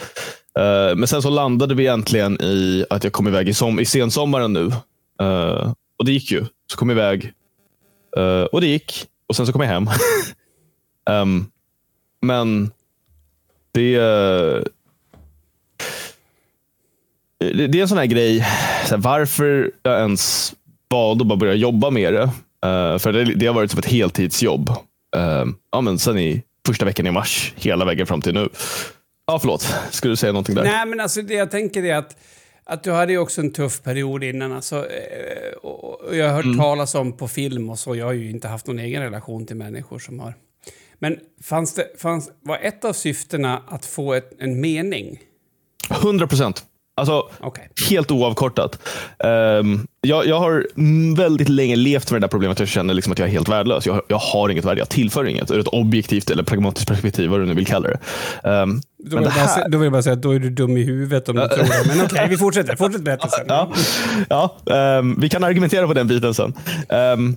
Uh, 0.59 0.97
men 0.97 1.09
sen 1.09 1.23
så 1.23 1.31
landade 1.31 1.75
vi 1.75 1.83
egentligen 1.83 2.43
i 2.43 2.85
att 2.91 3.05
jag 3.05 3.13
kom 3.13 3.29
iväg 3.29 3.49
i, 3.49 3.55
som, 3.55 3.81
i 3.81 3.85
sensommaren 3.85 4.53
nu. 4.53 4.65
Uh, 5.23 5.73
och 5.99 6.05
det 6.05 6.13
gick 6.13 6.31
ju. 6.33 6.45
Så 6.71 6.77
kom 6.77 6.89
jag 6.89 6.97
iväg. 6.97 7.33
uh, 8.19 8.43
och 8.43 8.61
det 8.61 8.67
gick. 8.67 9.07
Och 9.27 9.37
sen 9.37 9.47
så 9.47 9.53
kom 9.53 9.61
jag 9.61 9.69
hem. 9.69 9.91
um, 11.11 11.51
men 12.23 12.71
det, 13.73 13.99
det, 17.39 17.67
det 17.67 17.79
är 17.79 17.83
en 17.83 17.89
sån 17.89 17.99
här 17.99 18.07
grej. 18.07 18.47
Så 18.87 18.95
här, 18.95 19.03
varför 19.03 19.71
jag 19.83 19.99
ens 19.99 20.55
valde 20.91 21.23
att 21.23 21.29
bara 21.29 21.37
börja 21.37 21.55
jobba 21.55 21.91
med 21.91 22.13
det. 22.15 22.31
För 22.99 23.13
det, 23.13 23.25
det 23.25 23.47
har 23.47 23.55
varit 23.55 23.71
som 23.71 23.79
ett 23.79 23.87
heltidsjobb. 23.87 24.71
Uh, 25.19 25.53
ja, 25.73 25.81
men 25.81 25.99
sen 25.99 26.19
i 26.19 26.43
första 26.67 26.85
veckan 26.85 27.07
i 27.07 27.11
mars, 27.11 27.53
hela 27.57 27.85
vägen 27.85 28.07
fram 28.07 28.23
till 28.23 28.35
nu. 28.35 28.49
Ja, 29.27 29.39
förlåt. 29.39 29.75
Skulle 29.91 30.13
du 30.13 30.17
säga 30.17 30.33
någonting 30.33 30.55
där? 30.55 30.65
Nej, 30.65 30.87
men 30.87 31.01
alltså 31.01 31.23
det 31.23 31.35
jag 31.35 31.51
tänker 31.51 31.83
är 31.85 31.97
att, 31.97 32.17
att 32.65 32.83
du 32.85 32.93
hade 32.93 33.13
ju 33.13 33.19
också 33.19 33.41
en 33.41 33.53
tuff 33.53 33.83
period 33.83 34.25
innan. 34.25 34.53
Alltså, 34.53 34.77
eh, 34.77 35.57
och 35.63 36.17
jag 36.17 36.27
har 36.29 36.35
hört 36.35 36.45
Mm. 36.45 36.59
talas 36.59 36.95
om 36.95 37.17
på 37.17 37.29
film 37.29 37.71
och 37.71 37.79
så. 37.79 37.97
Jag 37.97 38.07
har 38.07 38.13
ju 38.13 38.31
inte 38.31 38.49
haft 38.49 38.67
någon 38.67 38.79
egen 38.79 39.03
relation 39.03 39.47
till 39.47 39.57
människor 39.57 39.99
som 39.99 40.21
har... 40.21 40.35
Men 40.99 41.19
fanns 41.43 41.75
det, 41.75 41.87
fanns, 41.99 42.31
var 42.43 42.59
ett 42.63 42.85
av 42.85 42.93
syftena 42.93 43.63
att 43.69 43.87
få 43.87 44.15
ett, 44.15 44.31
en 44.39 44.61
mening? 44.61 45.19
100 45.91 46.27
procent. 46.27 46.65
Alltså, 46.99 47.29
Okej. 47.41 47.69
helt 47.91 48.11
oavkortat. 48.11 48.79
Ehm, 49.19 49.87
jag, 50.01 50.27
jag 50.27 50.41
har 50.41 50.67
väldigt 51.17 51.49
länge 51.49 51.77
levt 51.77 52.11
med 52.11 52.21
det 52.21 52.25
där 52.25 52.29
problemet 52.31 52.59
jag 52.59 52.69
känner 52.69 52.95
liksom 52.95 53.13
att 53.13 53.19
jag 53.19 53.29
är 53.29 53.33
helt 53.33 53.49
värdelös. 53.49 53.87
Jag, 53.87 54.03
jag 54.09 54.19
har 54.19 54.49
inget 54.49 54.65
värde, 54.65 54.81
jag 54.81 54.89
tillför 54.89 55.25
inget. 55.25 55.51
Ur 55.51 55.59
ett 55.61 55.69
objektivt 55.69 56.31
eller 56.31 56.43
pragmatiskt 56.43 56.89
perspektiv, 56.89 57.31
vad 57.31 57.41
du 57.41 57.47
nu 57.47 57.55
vill 57.55 57.67
kalla 57.67 57.89
det. 57.89 57.99
Ehm, 58.49 58.81
Då, 58.99 59.15
men 59.15 59.19
vill 59.19 59.23
det 59.25 59.31
här- 59.31 59.47
sä- 59.63 59.69
då 59.69 59.79
vill 59.79 59.85
jag 59.87 59.93
bara 59.93 60.03
säga 60.03 60.13
att 60.15 60.23
då 60.23 60.31
är 60.31 60.39
du 60.39 60.51
dum 60.51 60.77
i 60.77 60.83
huvudet 60.83 61.29
om 61.29 61.37
du 61.37 61.49
tror 61.49 61.65
det. 61.65 61.97
Men 61.97 62.05
okej, 62.07 62.27
vi 62.31 62.37
fortsätter. 62.37 62.77
Fortsätt 62.77 63.03
berättelsen. 63.03 63.45
ja, 63.49 63.73
ja 64.29 64.57
ehm, 64.75 65.21
vi 65.21 65.29
kan 65.29 65.45
argumentera 65.45 65.87
på 65.87 65.95
den 65.95 66.09
biten 66.09 66.35
sen. 66.35 66.55
Um, 66.89 67.37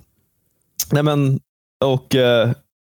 nej 0.92 1.02
men, 1.02 1.40
och, 1.84 2.14
eh, 2.14 2.50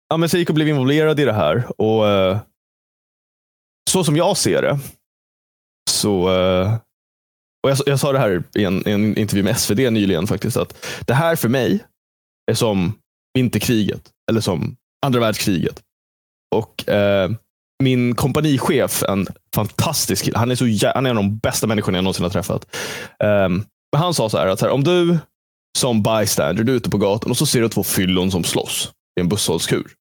ja, 0.09 0.17
men 0.17 0.29
så 0.29 0.35
jag 0.35 0.39
gick 0.39 0.49
och 0.49 0.55
blev 0.55 0.67
involverad 0.67 1.19
i 1.19 1.25
det 1.25 1.33
här. 1.33 1.63
Och 1.77 2.07
eh, 2.09 2.37
Så 3.89 4.03
som 4.03 4.15
jag 4.17 4.37
ser 4.37 4.61
det, 4.61 4.79
så 5.89 6.29
eh, 6.29 6.75
och 7.63 7.69
jag, 7.69 7.77
jag 7.85 7.99
sa 7.99 8.11
det 8.11 8.19
här 8.19 8.43
i 8.55 8.63
en, 8.63 8.87
i 8.87 8.91
en 8.91 9.17
intervju 9.17 9.43
med 9.43 9.57
SvD 9.57 9.79
nyligen 9.79 10.27
faktiskt, 10.27 10.57
att 10.57 10.85
det 11.05 11.13
här 11.13 11.35
för 11.35 11.49
mig 11.49 11.83
är 12.51 12.55
som 12.55 12.93
vinterkriget, 13.33 14.01
eller 14.31 14.41
som 14.41 14.75
andra 15.05 15.19
världskriget. 15.19 15.81
Och 16.55 16.89
eh, 16.89 17.31
min 17.83 18.15
kompanichef, 18.15 19.03
en 19.03 19.27
fantastisk 19.55 20.25
kille, 20.25 20.37
han 20.37 20.51
är, 20.51 20.55
så 20.55 20.89
han 20.93 21.05
är 21.05 21.09
en 21.09 21.17
av 21.17 21.23
de 21.23 21.37
bästa 21.37 21.67
människorna 21.67 21.97
jag 21.97 22.03
någonsin 22.03 22.23
har 22.23 22.29
träffat. 22.29 22.75
Eh, 23.23 23.49
men 23.91 24.01
han 24.01 24.13
sa 24.13 24.29
så 24.29 24.37
här, 24.37 24.47
att 24.47 24.59
så 24.59 24.65
här, 24.65 24.73
om 24.73 24.83
du 24.83 25.17
som 25.77 26.03
bystander, 26.03 26.63
du 26.63 26.71
är 26.71 26.75
ute 26.75 26.89
på 26.89 26.97
gatan 26.97 27.31
och 27.31 27.37
så 27.37 27.45
ser 27.45 27.61
du 27.61 27.69
två 27.69 27.83
fyllon 27.83 28.31
som 28.31 28.43
slåss 28.43 28.91
i 29.19 29.21
en 29.21 29.29
busshållskur. 29.29 29.91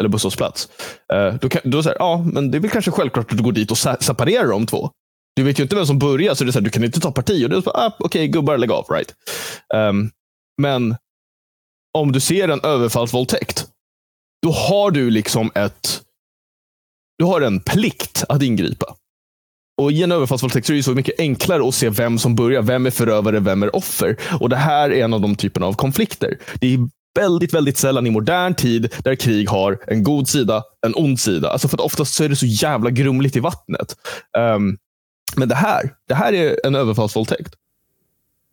Eller 0.00 0.08
busshållplats. 0.08 0.68
Eh, 1.12 1.34
då 1.34 1.48
kan, 1.48 1.60
då 1.64 1.82
säger 1.82 1.96
ja, 1.98 2.24
men 2.32 2.50
det 2.50 2.58
är 2.58 2.60
väl 2.60 2.70
kanske 2.70 2.90
självklart 2.90 3.30
att 3.30 3.36
du 3.36 3.44
går 3.44 3.52
dit 3.52 3.70
och 3.70 3.78
separerar 3.78 4.48
de 4.48 4.66
två. 4.66 4.90
Du 5.36 5.42
vet 5.42 5.58
ju 5.58 5.62
inte 5.62 5.76
vem 5.76 5.86
som 5.86 5.98
börjar, 5.98 6.34
så 6.34 6.44
det 6.44 6.50
är 6.50 6.52
så 6.52 6.58
här, 6.58 6.64
du 6.64 6.70
kan 6.70 6.84
inte 6.84 7.00
ta 7.00 7.12
parti. 7.12 7.44
Och 7.44 7.50
det 7.50 7.56
är 7.56 7.60
så, 7.60 7.70
ah, 7.70 7.96
Okej, 7.98 8.28
gubbar, 8.28 8.58
lägg 8.58 8.70
av. 8.70 8.86
Right. 8.90 9.14
Um, 9.74 10.10
men 10.62 10.96
om 11.98 12.12
du 12.12 12.20
ser 12.20 12.48
en 12.48 12.60
överfallsvåldtäkt, 12.60 13.66
då 14.42 14.50
har 14.52 14.90
du 14.90 15.10
liksom 15.10 15.50
ett 15.54 16.04
du 17.18 17.24
har 17.24 17.40
en 17.40 17.60
plikt 17.60 18.24
att 18.28 18.42
ingripa. 18.42 18.96
Och 19.82 19.92
I 19.92 20.02
en 20.02 20.12
överfallsvåldtäkt 20.12 20.66
så 20.66 20.72
är 20.72 20.76
det 20.76 20.82
så 20.82 20.94
mycket 20.94 21.20
enklare 21.20 21.68
att 21.68 21.74
se 21.74 21.90
vem 21.90 22.18
som 22.18 22.34
börjar. 22.34 22.62
Vem 22.62 22.86
är 22.86 22.90
förövare, 22.90 23.40
vem 23.40 23.62
är 23.62 23.76
offer? 23.76 24.16
Och 24.40 24.48
Det 24.48 24.56
här 24.56 24.90
är 24.90 25.04
en 25.04 25.14
av 25.14 25.20
de 25.20 25.36
typerna 25.36 25.66
av 25.66 25.72
konflikter. 25.72 26.38
Det 26.60 26.74
är 26.74 26.78
väldigt, 27.14 27.54
väldigt 27.54 27.78
sällan 27.78 28.06
i 28.06 28.10
modern 28.10 28.54
tid 28.54 28.94
där 29.04 29.14
krig 29.14 29.48
har 29.48 29.78
en 29.86 30.02
god 30.02 30.28
sida, 30.28 30.64
en 30.86 30.94
ond 30.94 31.20
sida. 31.20 31.50
Alltså 31.50 31.68
för 31.68 31.76
att 31.76 31.80
oftast 31.80 32.14
så 32.14 32.24
är 32.24 32.28
det 32.28 32.36
så 32.36 32.46
jävla 32.46 32.90
grumligt 32.90 33.36
i 33.36 33.40
vattnet. 33.40 33.96
Um, 34.38 34.78
men 35.36 35.48
det 35.48 35.54
här, 35.54 35.94
det 36.08 36.14
här 36.14 36.32
är 36.32 36.66
en 36.66 36.74
överfallsvåldtäkt. 36.74 37.54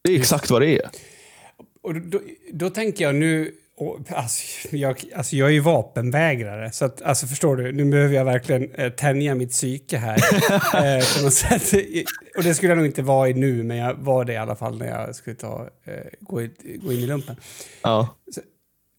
Det 0.04 0.12
är 0.12 0.20
exakt 0.20 0.50
vad 0.50 0.62
det 0.62 0.76
är. 0.76 0.90
Och 1.84 2.02
då, 2.02 2.20
då 2.54 2.70
tänker 2.70 3.06
jag 3.06 3.16
nu, 3.16 3.52
och, 3.78 4.00
alltså, 4.10 4.68
jag, 4.76 5.04
alltså 5.16 5.36
jag 5.36 5.48
är 5.48 5.54
ju 5.54 5.60
vapenvägrare, 5.60 6.72
så 6.72 6.86
att, 6.86 7.02
alltså 7.02 7.28
förstår 7.28 7.56
du, 7.56 7.72
nu 7.72 7.86
behöver 7.86 8.16
jag 8.16 8.26
verkligen 8.26 8.72
eh, 8.72 8.90
tänja 8.92 9.36
mitt 9.36 9.52
psyke 9.52 9.98
här. 9.98 10.16
eh, 10.98 11.18
på 11.18 11.24
något 11.24 11.34
sätt. 11.34 11.74
Och 12.38 12.44
det 12.44 12.54
skulle 12.54 12.72
jag 12.72 12.78
nog 12.78 12.86
inte 12.86 13.02
vara 13.02 13.30
i 13.30 13.34
nu, 13.34 13.64
men 13.64 13.78
jag 13.78 13.94
var 13.94 14.26
det 14.26 14.34
i 14.34 14.38
alla 14.38 14.56
fall 14.56 14.78
när 14.78 14.88
jag 14.88 15.16
skulle 15.16 15.36
ta, 15.36 15.70
eh, 15.86 15.94
gå, 16.20 16.42
i, 16.42 16.52
gå 16.84 16.94
in 16.94 17.00
i 17.00 17.06
lumpen. 17.06 17.36
Ja. 17.82 18.18
Så, 18.32 18.42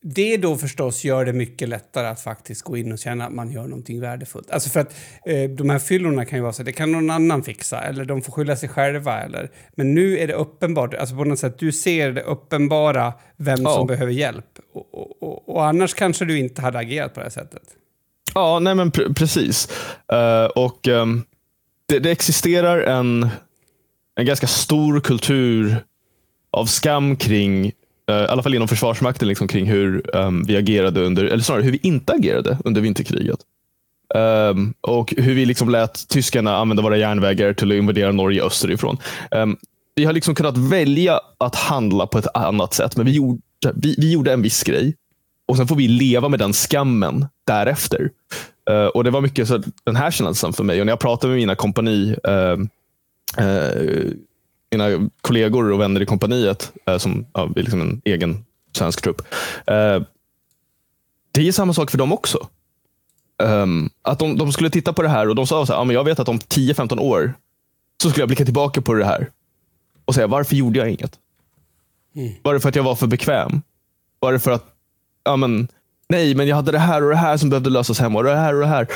det 0.03 0.37
då 0.37 0.57
förstås 0.57 1.05
gör 1.05 1.25
det 1.25 1.33
mycket 1.33 1.69
lättare 1.69 2.07
att 2.07 2.21
faktiskt 2.21 2.63
gå 2.63 2.77
in 2.77 2.93
och 2.93 2.99
känna 2.99 3.27
att 3.27 3.33
man 3.33 3.51
gör 3.51 3.63
någonting 3.67 4.01
värdefullt. 4.01 4.51
Alltså 4.51 4.71
för 4.71 4.81
att 4.81 4.95
eh, 5.27 5.51
de 5.51 5.71
här 5.71 5.79
fyllorna 5.79 6.25
kan 6.25 6.39
ju 6.39 6.43
vara 6.43 6.53
så 6.53 6.63
det 6.63 6.73
kan 6.73 6.93
någon 6.93 7.11
annan 7.11 7.43
fixa 7.43 7.81
eller 7.81 8.05
de 8.05 8.23
får 8.23 8.33
skylla 8.33 8.57
sig 8.57 8.69
själva. 8.69 9.21
Eller, 9.21 9.51
men 9.75 9.95
nu 9.95 10.19
är 10.19 10.27
det 10.27 10.35
uppenbart, 10.35 10.95
alltså 10.95 11.17
på 11.17 11.25
något 11.25 11.39
sätt, 11.39 11.59
du 11.59 11.73
ser 11.73 12.13
det 12.13 12.23
uppenbara 12.23 13.13
vem 13.37 13.63
Ja. 13.63 13.75
som 13.75 13.87
behöver 13.87 14.13
hjälp. 14.13 14.59
Och, 14.75 14.95
och, 14.95 15.23
och, 15.23 15.49
och 15.49 15.65
annars 15.65 15.95
kanske 15.95 16.25
du 16.25 16.39
inte 16.39 16.63
hade 16.63 16.79
agerat 16.79 17.15
på 17.15 17.21
det 17.21 17.25
här 17.25 17.31
sättet. 17.31 17.63
Ja, 18.35 18.59
nej 18.59 18.75
men 18.75 18.91
pre 18.91 19.15
precis. 19.15 19.69
Eh, 20.13 20.45
och 20.45 20.89
ehm, 20.89 21.23
det, 21.87 21.99
det 21.99 22.11
existerar 22.11 22.81
en, 22.81 23.29
en 24.17 24.27
ganska 24.27 24.47
stor 24.47 25.01
kultur 25.01 25.77
av 26.51 26.67
skam 26.67 27.17
kring, 27.17 27.73
Eh, 28.11 28.17
i 28.17 28.27
alla 28.27 28.43
fall 28.43 28.55
inom 28.55 28.69
Försvarsmakten, 28.69 29.29
liksom, 29.29 29.49
kring 29.49 29.67
hur 29.67 30.17
um, 30.17 30.45
vi 30.45 30.57
agerade 30.57 31.01
under, 31.01 31.25
eller 31.25 31.43
snarare 31.43 31.63
hur 31.63 31.73
vi 31.73 31.81
inte 31.83 32.13
agerade 32.13 32.59
under 32.65 32.81
vinterkriget. 32.81 33.39
Um, 34.15 34.75
och 34.81 35.15
hur 35.17 35.35
vi 35.35 35.47
liksom 35.47 35.69
lät 35.69 36.09
tyskarna 36.09 36.57
använda 36.57 36.83
våra 36.83 36.97
järnvägar 36.97 37.53
till 37.53 37.73
att 37.73 37.77
invadera 37.77 38.13
Norge 38.13 38.45
österifrån. 38.45 38.99
Um, 39.31 39.57
vi 39.95 40.05
har 40.05 40.13
liksom 40.13 40.35
kunnat 40.35 40.59
välja 40.59 41.21
att 41.39 41.55
handla 41.55 42.07
på 42.07 42.19
ett 42.19 42.37
annat 42.37 42.75
sätt, 42.75 42.97
men 42.97 43.07
vi 43.07 43.13
gjorde, 43.13 43.41
vi, 43.75 43.95
vi 43.99 44.13
gjorde 44.13 44.33
en 44.33 44.43
viss 44.43 44.63
grej. 44.63 44.97
Och 45.49 45.57
sen 45.57 45.69
får 45.69 45.77
vi 45.77 45.89
leva 45.89 46.29
med 46.29 46.39
den 46.39 46.53
skammen 46.53 47.27
därefter. 47.47 48.11
Uh, 48.71 48.87
och 48.87 49.05
Det 49.05 49.11
var 49.11 49.21
mycket 49.21 49.49
så 49.49 49.63
den 49.85 49.97
här 49.97 50.11
känslan 50.11 50.53
för 50.53 50.65
mig. 50.65 50.81
Och 50.81 50.87
när 50.87 50.93
jag 50.93 51.01
pratar 51.01 51.29
med 51.29 51.37
mina 51.37 51.55
kompani, 51.55 52.17
uh, 52.29 52.59
uh, 53.45 54.13
mina 54.73 55.11
kollegor 55.21 55.73
och 55.73 55.81
vänner 55.81 56.03
i 56.03 56.07
kompaniet, 56.07 56.73
eh, 56.87 56.99
som 56.99 57.27
ja, 57.33 57.51
är 57.57 57.63
liksom 57.63 57.81
en 57.81 58.03
egen 58.05 58.45
svensk 58.77 59.03
trupp. 59.03 59.23
eh, 59.67 60.03
det 61.33 61.49
är 61.49 61.53
samma 61.53 61.73
sak 61.73 61.91
för 61.91 61.99
dem 61.99 62.13
också. 62.13 62.49
Ehm, 63.43 63.91
att 64.03 64.19
de, 64.19 64.39
de 64.39 64.53
skulle 64.53 64.71
titta 64.71 64.93
på 64.93 65.03
det 65.03 65.09
här 65.09 65.29
och 65.29 65.35
de 65.35 65.47
sa 65.47 65.67
så 65.67 65.73
här, 65.73 65.81
ja, 65.81 65.85
men 65.85 65.95
jag 65.95 66.05
vet 66.05 66.19
att 66.19 66.29
om 66.29 66.39
10-15 66.39 66.99
år 66.99 67.35
så 68.03 68.11
skulle 68.11 68.23
jag 68.23 68.29
blicka 68.29 68.45
tillbaka 68.45 68.81
på 68.83 68.95
det 68.95 69.05
här 69.05 69.31
och 70.05 70.15
säga, 70.15 70.27
varför 70.27 70.57
gjorde 70.57 70.79
jag 70.79 70.91
inget? 70.91 71.19
Var 72.43 72.55
det 72.55 72.61
för 72.61 72.69
att 72.69 72.77
jag 72.77 72.83
var 72.83 72.95
för 72.95 73.07
bekväm? 73.07 73.63
Var 74.21 74.33
det 74.33 74.41
för 74.41 74.51
att, 74.51 74.65
ja 75.25 75.37
men, 75.37 75.69
nej, 76.09 76.35
men 76.35 76.47
jag 76.49 76.57
hade 76.57 76.73
det 76.73 76.79
här 76.79 77.03
och 77.05 77.11
det 77.11 77.17
här 77.17 77.37
som 77.37 77.51
behövde 77.51 77.71
lösas 77.71 77.99
hemma 78.01 78.19
och 78.19 78.25
det 78.25 78.37
här 78.37 78.55
och 78.55 78.61
det 78.61 78.67
här. 78.67 78.87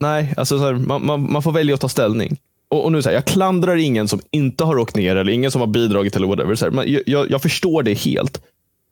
Nej, 0.00 0.34
alltså 0.36 0.58
så 0.58 0.64
här, 0.64 0.72
man, 0.72 1.06
man, 1.06 1.32
man 1.32 1.42
får 1.42 1.52
välja 1.52 1.74
att 1.74 1.80
ta 1.80 1.88
ställning. 1.88 2.38
Och, 2.70 2.84
och 2.84 2.92
nu 2.92 3.02
så 3.02 3.08
här, 3.08 3.16
Jag 3.16 3.24
klandrar 3.24 3.76
ingen 3.76 4.08
som 4.08 4.20
inte 4.30 4.64
har 4.64 4.78
åkt 4.78 4.96
ner 4.96 5.16
eller 5.16 5.32
ingen 5.32 5.50
som 5.50 5.60
har 5.60 5.68
bidragit 5.68 6.16
eller 6.16 6.26
whatever. 6.26 6.54
Så 6.54 6.64
här, 6.64 6.72
men 6.72 6.92
jag- 6.92 7.02
jag, 7.06 7.30
jag 7.30 7.42
förstår 7.42 7.82
det 7.82 7.94
helt. 7.94 8.42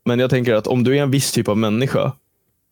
Men 0.04 0.18
jag 0.18 0.30
tänker 0.30 0.54
att 0.54 0.66
om 0.66 0.84
du 0.84 0.98
är 0.98 1.02
en 1.02 1.10
viss 1.10 1.32
typ 1.32 1.48
av 1.48 1.58
människa, 1.58 2.12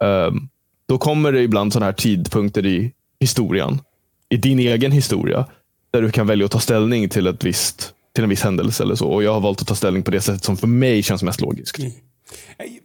um, 0.04 0.48
då 0.88 0.98
kommer 0.98 1.32
det 1.32 1.42
ibland 1.42 1.72
sådana 1.72 1.86
här 1.86 1.92
tidpunkter 1.92 2.66
i 2.66 2.92
historien, 3.20 3.80
i 4.28 4.36
din 4.36 4.58
egen 4.58 4.92
historia, 4.92 5.46
där 5.90 6.02
du 6.02 6.10
kan 6.10 6.26
välja 6.26 6.44
att 6.46 6.50
ta 6.52 6.60
ställning 6.60 7.08
till, 7.08 7.26
ett 7.26 7.44
visst, 7.44 7.92
till 8.14 8.24
en 8.24 8.30
viss 8.30 8.42
händelse 8.42 8.82
eller 8.82 8.94
så. 8.94 9.08
Och 9.08 9.22
jag 9.24 9.32
har 9.34 9.40
valt 9.40 9.60
att 9.62 9.68
ta 9.68 9.74
ställning 9.74 10.02
på 10.02 10.10
det 10.10 10.20
sättet 10.20 10.44
som 10.44 10.56
för 10.56 10.66
mig 10.66 11.02
känns 11.02 11.22
mest 11.22 11.40
logiskt. 11.40 11.78
Mm. 11.78 11.92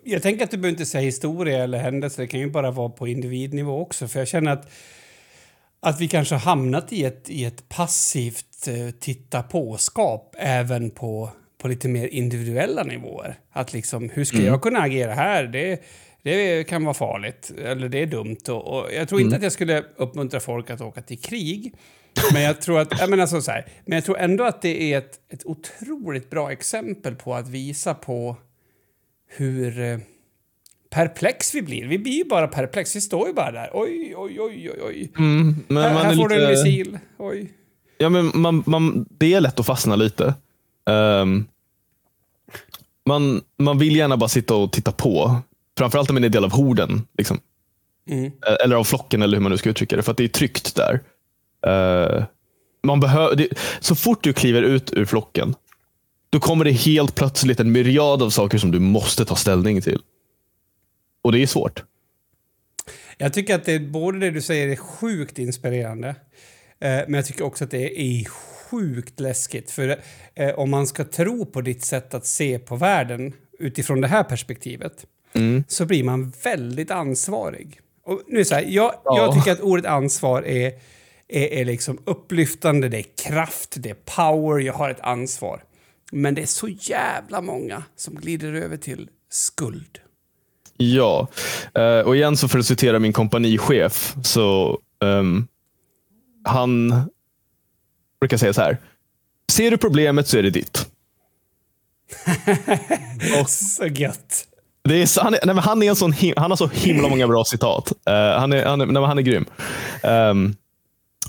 Jag 0.03 0.21
tänker 0.21 0.43
att 0.43 0.51
du 0.51 0.57
behöver 0.57 0.73
inte 0.79 0.85
säga 0.85 1.01
historia 1.03 1.63
eller 1.63 1.77
händelse, 1.77 2.21
det 2.21 2.27
kan 2.27 2.39
ju 2.39 2.49
bara 2.49 2.71
vara 2.71 2.89
på 2.89 3.07
individnivå 3.07 3.81
också. 3.81 4.07
För 4.07 4.19
jag 4.19 4.27
känner 4.27 4.51
att, 4.51 4.71
att 5.81 6.01
vi 6.01 6.07
kanske 6.07 6.35
har 6.35 6.39
hamnat 6.39 6.93
i 6.93 7.05
ett, 7.05 7.29
i 7.29 7.45
ett 7.45 7.69
passivt 7.69 8.67
eh, 8.67 8.89
titta 8.99 9.43
på-skap 9.43 10.35
även 10.37 10.91
på, 10.91 11.29
på 11.57 11.67
lite 11.67 11.87
mer 11.87 12.07
individuella 12.07 12.83
nivåer. 12.83 13.39
Att 13.51 13.73
liksom, 13.73 14.09
hur 14.09 14.25
ska 14.25 14.41
jag 14.41 14.61
kunna 14.61 14.79
agera 14.79 15.13
här? 15.13 15.43
Det, 15.43 15.81
det 16.23 16.63
kan 16.63 16.83
vara 16.83 16.93
farligt, 16.93 17.51
eller 17.57 17.89
det 17.89 18.01
är 18.01 18.05
dumt. 18.05 18.49
Och, 18.49 18.67
och 18.67 18.93
jag 18.93 19.09
tror 19.09 19.21
inte 19.21 19.35
att 19.35 19.43
jag 19.43 19.51
skulle 19.51 19.83
uppmuntra 19.95 20.39
folk 20.39 20.69
att 20.69 20.81
åka 20.81 21.01
till 21.01 21.19
krig. 21.19 21.73
Men 22.33 22.41
jag 22.41 22.61
tror 22.61 22.79
att, 22.79 22.87
jag 22.99 23.09
menar 23.09 23.25
så, 23.25 23.41
så 23.41 23.51
här, 23.51 23.65
men 23.85 23.95
jag 23.95 24.05
tror 24.05 24.17
ändå 24.17 24.43
att 24.43 24.61
det 24.61 24.93
är 24.93 24.97
ett, 24.97 25.19
ett 25.29 25.45
otroligt 25.45 26.29
bra 26.29 26.51
exempel 26.51 27.15
på 27.15 27.35
att 27.35 27.47
visa 27.47 27.93
på 27.93 28.35
hur 29.27 29.79
eh, 29.79 29.97
perplex 30.89 31.55
vi 31.55 31.61
blir. 31.61 31.87
Vi 31.87 31.97
blir 31.99 32.13
ju 32.13 32.23
bara 32.23 32.47
perplex. 32.47 32.95
Vi 32.95 33.01
står 33.01 33.27
ju 33.27 33.33
bara 33.33 33.51
där. 33.51 33.69
Oj, 33.73 34.13
oj, 34.17 34.39
oj, 34.41 34.71
oj, 34.73 34.79
oj. 34.87 35.11
Mm, 35.17 35.55
men 35.67 35.83
här 35.83 35.93
man 35.93 36.05
här 36.05 36.11
är 36.11 36.15
får 36.15 36.29
du 36.29 36.35
en 36.35 36.51
lite- 36.51 36.63
missil. 36.63 36.99
Oj. 37.17 37.53
Ja, 37.97 38.09
men 38.09 38.31
man, 38.33 38.63
man, 38.65 39.05
det 39.09 39.33
är 39.33 39.41
lätt 39.41 39.59
att 39.59 39.65
fastna 39.65 39.95
lite. 39.95 40.33
Ehm, 40.89 41.45
man, 43.05 43.41
man 43.59 43.77
vill 43.77 43.95
gärna 43.95 44.17
bara 44.17 44.27
sitta 44.29 44.55
och 44.55 44.71
titta 44.71 44.91
på. 44.91 45.35
Framförallt 45.77 46.09
om 46.09 46.13
man 46.13 46.23
är 46.23 46.29
del 46.29 46.43
av 46.43 46.51
horden. 46.51 47.01
Liksom. 47.17 47.39
Mm. 48.09 48.25
Eh, 48.25 48.31
Eller 48.63 48.75
av 48.75 48.83
flocken, 48.83 49.21
eller 49.21 49.37
hur 49.37 49.41
man 49.43 49.51
nu 49.51 49.57
ska 49.57 49.69
uttrycka 49.69 49.95
det. 49.95 50.03
För 50.03 50.11
att 50.11 50.17
det 50.17 50.23
är 50.23 50.27
tryggt 50.27 50.75
där. 50.75 50.99
Eh, 51.67 52.23
man 52.83 53.03
behö- 53.03 53.35
det, 53.35 53.47
så 53.79 53.95
fort 53.95 54.23
du 54.23 54.33
kliver 54.33 54.61
ut 54.61 54.93
ur 54.93 55.05
flocken, 55.05 55.55
då 56.29 56.39
kommer 56.39 56.65
det 56.65 56.71
helt 56.71 57.15
plötsligt 57.15 57.59
en 57.59 57.71
myriad 57.71 58.23
av 58.23 58.29
saker 58.29 58.57
som 58.57 58.71
du 58.71 58.79
måste 58.79 59.25
ta 59.25 59.35
ställning 59.35 59.81
till. 59.81 60.01
Och 61.21 61.31
det 61.31 61.39
är 61.41 61.47
svårt. 61.47 61.83
Jag 63.17 63.33
tycker 63.33 63.55
att 63.55 63.65
det, 63.65 63.79
både 63.79 64.19
det 64.19 64.31
du 64.31 64.41
säger 64.41 64.67
är 64.67 64.75
sjukt 64.75 65.39
inspirerande, 65.39 66.09
eh, 66.09 66.15
men 66.79 67.13
jag 67.13 67.25
tycker 67.25 67.43
också 67.43 67.63
att 67.63 67.71
det 67.71 68.01
är 68.01 68.25
sjukt 68.25 69.19
läskigt. 69.19 69.71
För 69.71 70.01
eh, 70.35 70.49
om 70.59 70.69
man 70.71 70.87
ska 70.87 71.03
tro 71.03 71.45
på 71.45 71.61
ditt 71.61 71.85
sätt 71.85 72.13
att 72.13 72.25
se 72.25 72.59
på 72.59 72.75
världen 72.75 73.33
utifrån 73.59 74.01
det 74.01 74.07
här 74.07 74.23
perspektivet 74.23 75.05
så 75.67 75.85
blir 75.85 76.03
man 76.03 76.33
väldigt 76.43 76.91
ansvarig. 76.91 77.79
Och 78.03 78.21
nu 78.27 78.45
så 78.45 78.55
här, 78.55 78.61
jag, 78.61 78.93
jag 79.05 79.17
Ja. 79.17 79.33
tycker 79.33 79.51
att 79.51 79.59
ordet 79.59 79.85
ansvar 79.85 80.41
är, 80.43 80.67
är, 81.27 81.47
är 81.47 81.65
liksom 81.65 82.01
upplyftande, 82.05 82.89
det 82.89 82.97
är 82.97 83.05
kraft, 83.27 83.73
det 83.77 83.89
är 83.89 83.93
power, 83.93 84.59
jag 84.59 84.73
har 84.73 84.89
ett 84.89 84.99
ansvar. 85.01 85.63
Men 86.11 86.35
det 86.35 86.41
är 86.41 86.45
så 86.45 86.67
jävla 86.67 87.41
många 87.41 87.83
som 87.95 88.15
glider 88.15 88.53
över 88.53 88.77
till 88.77 89.09
skuld. 89.29 89.99
Ja, 90.81 91.27
Eh, 91.75 91.99
och 91.99 92.15
igen 92.15 92.37
så 92.37 92.47
för 92.47 92.59
att 92.59 92.65
citera 92.65 92.99
min 92.99 93.13
kompanichef 93.13 94.15
så 94.23 94.79
ehm, 95.03 95.47
han 96.43 96.93
brukar 98.21 98.37
säga 98.37 98.53
så 98.53 98.61
här. 98.61 98.77
Ser 99.51 99.71
du 99.71 99.77
problemet 99.77 100.27
så 100.27 100.37
är 100.37 100.43
det 100.43 100.49
ditt. 100.49 100.87
Så 103.47 103.85
gött. 103.85 104.45
Det 104.83 105.01
är, 105.01 105.23
han, 105.23 105.33
är, 105.33 105.39
nej, 105.45 105.55
han, 105.55 105.83
är 105.83 105.89
en 105.89 105.95
sån 105.95 106.13
him, 106.13 106.33
han 106.37 106.51
har 106.51 106.55
så 106.57 106.67
himla 106.67 107.09
många 107.09 107.27
bra 107.27 107.43
citat. 107.45 107.91
Eh, 108.05 108.13
han, 108.39 108.53
är, 108.53 108.65
han, 108.65 108.81
är, 108.81 108.85
nej, 108.85 109.03
han 109.03 109.17
är 109.17 109.21
grym. 109.21 109.45
Ehm, 110.03 110.55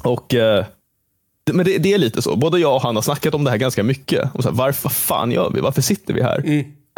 och, 0.05 0.27
det- 0.29 1.53
men 1.53 1.65
det, 1.67 1.79
det 1.79 1.93
är 1.93 1.99
lite 1.99 2.23
så. 2.23 2.37
Både 2.37 2.59
jag 2.59 2.75
och 2.75 2.83
han 2.83 2.95
har 2.95 3.03
snackat 3.03 3.35
om 3.35 3.45
det 3.45 3.51
här 3.51 3.59
ganska 3.59 3.83
mycket. 3.83 4.35
Och 4.35 4.43
så 4.43 4.49
här, 4.49 4.57
varför 4.57 4.89
fan 4.89 5.33
gör 5.33 5.51
vi? 5.51 5.61
Varför 5.61 5.83
sitter 5.83 6.15
vi 6.15 6.23
här? 6.23 6.47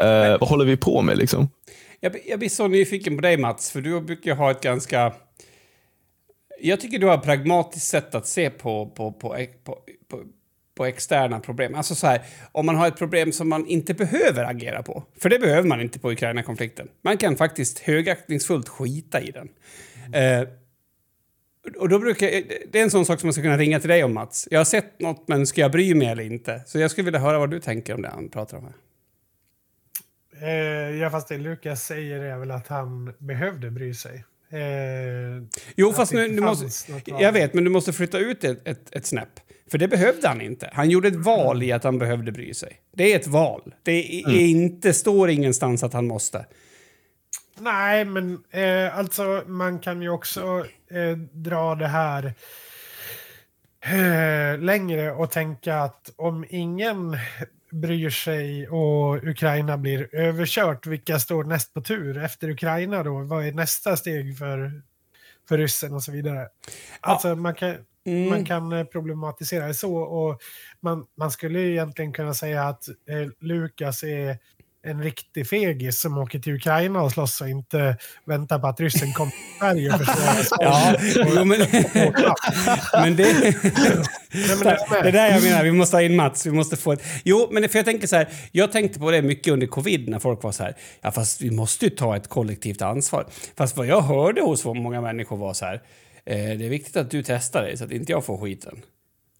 Eh, 0.02 0.38
vad 0.40 0.48
håller 0.48 0.64
vi 0.64 0.76
på 0.76 1.02
med? 1.02 1.18
Liksom? 1.18 1.48
Jag, 2.04 2.12
blir- 2.12 2.22
jag 2.30 2.38
blir 2.38 2.48
så 2.48 2.68
nyfiken 2.68 3.16
på 3.16 3.22
dig 3.22 3.36
Mats, 3.36 3.70
för 3.70 3.80
du 3.80 4.00
brukar 4.00 4.34
ha 4.34 4.50
ett 4.50 4.60
ganska... 4.60 5.12
Jag 6.60 6.80
tycker 6.80 6.98
du 6.98 7.06
har 7.06 7.14
ett 7.14 7.22
pragmatiskt 7.24 7.86
sätt 7.88 8.14
att 8.14 8.26
se 8.26 8.50
på, 8.50 8.86
på, 8.86 9.12
på, 9.12 9.36
på, 9.64 9.78
på, 10.08 10.22
på 10.74 10.84
externa 10.86 11.40
problem. 11.40 11.74
Alltså 11.74 11.94
så 11.94 12.06
här, 12.06 12.22
om 12.52 12.66
man 12.66 12.76
har 12.76 12.88
ett 12.88 12.98
problem 12.98 13.32
som 13.32 13.48
man 13.48 13.66
inte 13.66 13.94
behöver 13.94 14.44
agera 14.44 14.82
på, 14.82 15.04
för 15.20 15.28
det 15.28 15.38
behöver 15.38 15.68
man 15.68 15.80
inte 15.80 15.98
på 15.98 16.12
Ukraina-konflikten. 16.12 16.88
Man 17.02 17.16
kan 17.16 17.36
faktiskt 17.36 17.78
högaktningsfullt 17.78 18.68
skita 18.68 19.20
i 19.20 19.30
den. 19.30 19.48
Eh, 20.14 20.48
och 21.78 21.88
då 21.88 21.98
brukar 21.98 22.26
jag, 22.28 22.42
det 22.72 22.78
är 22.78 22.82
en 22.82 22.90
sån 22.90 23.06
sak 23.06 23.20
som 23.20 23.26
man 23.26 23.32
ska 23.32 23.42
kunna 23.42 23.58
ringa 23.58 23.80
till 23.80 23.88
dig 23.88 24.04
om 24.04 24.14
Mats. 24.14 24.48
Jag 24.50 24.60
har 24.60 24.64
sett 24.64 25.00
något, 25.00 25.28
men 25.28 25.46
ska 25.46 25.60
jag 25.60 25.72
bry 25.72 25.94
mig 25.94 26.08
eller 26.08 26.24
inte? 26.24 26.62
Så 26.66 26.78
jag 26.78 26.90
skulle 26.90 27.04
vilja 27.04 27.20
höra 27.20 27.38
vad 27.38 27.50
du 27.50 27.60
tänker 27.60 27.94
om 27.94 28.02
det 28.02 28.08
han 28.08 28.28
pratar 28.28 28.58
om 28.58 28.64
här. 28.64 28.74
Eh, 30.42 30.96
ja, 31.00 31.10
fast 31.10 31.28
det 31.28 31.38
Lukas 31.38 31.84
säger 31.84 32.20
är 32.20 32.38
väl 32.38 32.50
att 32.50 32.68
han 32.68 33.14
behövde 33.18 33.70
bry 33.70 33.94
sig. 33.94 34.24
Eh, 34.50 35.42
Jo, 35.76 35.92
fast 35.92 36.12
nu, 36.12 36.28
du 36.28 36.40
måste, 36.40 36.66
jag 37.04 37.32
vet, 37.32 37.54
men 37.54 37.64
du 37.64 37.70
måste 37.70 37.92
flytta 37.92 38.18
ut 38.18 38.44
ett, 38.44 38.68
ett, 38.68 38.96
ett 38.96 39.06
snäpp. 39.06 39.40
För 39.70 39.78
det 39.78 39.88
behövde 39.88 40.28
han 40.28 40.40
inte. 40.40 40.70
Han 40.72 40.90
gjorde 40.90 41.08
ett 41.08 41.16
val 41.16 41.62
i 41.62 41.72
att 41.72 41.84
han 41.84 41.98
behövde 41.98 42.32
bry 42.32 42.54
sig. 42.54 42.80
Det 42.92 43.12
är 43.12 43.16
ett 43.16 43.26
val. 43.26 43.74
Det 43.82 43.92
är, 43.92 44.30
är 44.30 44.46
inte, 44.46 44.92
står 44.92 45.30
ingenstans 45.30 45.82
att 45.82 45.92
han 45.92 46.06
måste. 46.06 46.46
Nej, 47.60 48.04
men 48.04 48.44
eh, 48.50 48.98
alltså 48.98 49.42
man 49.46 49.78
kan 49.78 50.02
ju 50.02 50.08
också 50.08 50.66
eh, 50.90 51.16
dra 51.32 51.74
det 51.74 51.88
här 51.88 52.34
eh, 53.80 54.60
längre 54.60 55.12
och 55.12 55.30
tänka 55.30 55.76
att 55.76 56.12
om 56.16 56.44
ingen 56.48 57.16
bryr 57.72 58.10
sig 58.10 58.68
och 58.68 59.24
Ukraina 59.24 59.78
blir 59.78 60.14
överkört, 60.14 60.86
vilka 60.86 61.18
står 61.18 61.44
näst 61.44 61.74
på 61.74 61.80
tur 61.80 62.18
efter 62.18 62.50
Ukraina 62.50 63.02
då? 63.02 63.20
Vad 63.22 63.46
är 63.46 63.52
nästa 63.52 63.96
steg 63.96 64.38
för, 64.38 64.82
för 65.48 65.58
ryssen 65.58 65.94
och 65.94 66.02
så 66.02 66.12
vidare? 66.12 66.48
Alltså 67.00 67.34
man 67.34 67.54
kan, 67.54 67.76
Mm. 68.04 68.28
man 68.30 68.44
kan 68.44 68.72
eh, 68.72 68.84
problematisera 68.84 69.66
det 69.66 69.74
så 69.74 69.96
och 69.96 70.40
man, 70.80 71.06
man 71.18 71.30
skulle 71.30 71.60
egentligen 71.60 72.12
kunna 72.12 72.34
säga 72.34 72.62
att 72.62 72.88
eh, 72.88 73.28
Lukas 73.40 74.02
är 74.02 74.38
en 74.84 75.02
riktig 75.02 75.48
fegis 75.48 76.00
som 76.00 76.18
åker 76.18 76.38
till 76.38 76.54
Ukraina 76.54 77.02
och 77.02 77.12
slåss 77.12 77.40
och 77.40 77.48
inte 77.48 77.96
väntar 78.24 78.58
på 78.58 78.66
att 78.66 78.80
ryssen 78.80 79.12
kommer 79.12 79.30
till 79.30 79.58
Sverige 79.58 79.94
och 79.94 79.98
försvarar 79.98 80.46
Ja, 80.60 80.94
jo, 81.14 81.44
men, 81.44 81.58
men 82.92 83.16
det, 83.16 83.24
det 84.32 85.08
är 85.08 85.12
där 85.12 85.30
jag 85.30 85.42
menar, 85.42 85.64
vi 85.64 85.72
måste 85.72 85.96
ha 85.96 86.02
in 86.02 86.16
Mats. 86.16 86.46
Vi 86.46 86.50
måste 86.50 86.76
få 86.76 86.92
ett... 86.92 87.02
Jo, 87.24 87.48
men 87.50 87.68
för 87.68 87.78
jag 87.78 87.84
tänker 87.84 88.06
så 88.06 88.16
här, 88.16 88.28
jag 88.52 88.72
tänkte 88.72 88.98
på 88.98 89.10
det 89.10 89.22
mycket 89.22 89.52
under 89.52 89.66
covid 89.66 90.08
när 90.08 90.18
folk 90.18 90.42
var 90.42 90.52
så 90.52 90.62
här, 90.62 90.76
ja 91.00 91.12
fast 91.12 91.40
vi 91.40 91.50
måste 91.50 91.84
ju 91.84 91.90
ta 91.90 92.16
ett 92.16 92.28
kollektivt 92.28 92.82
ansvar. 92.82 93.26
Fast 93.56 93.76
vad 93.76 93.86
jag 93.86 94.00
hörde 94.00 94.40
hos 94.40 94.64
många 94.64 95.00
människor 95.00 95.36
var 95.36 95.54
så 95.54 95.64
här, 95.64 95.74
eh, 96.24 96.36
det 96.36 96.64
är 96.64 96.68
viktigt 96.68 96.96
att 96.96 97.10
du 97.10 97.22
testar 97.22 97.62
dig 97.62 97.76
så 97.76 97.84
att 97.84 97.92
inte 97.92 98.12
jag 98.12 98.24
får 98.24 98.38
skiten. 98.38 98.82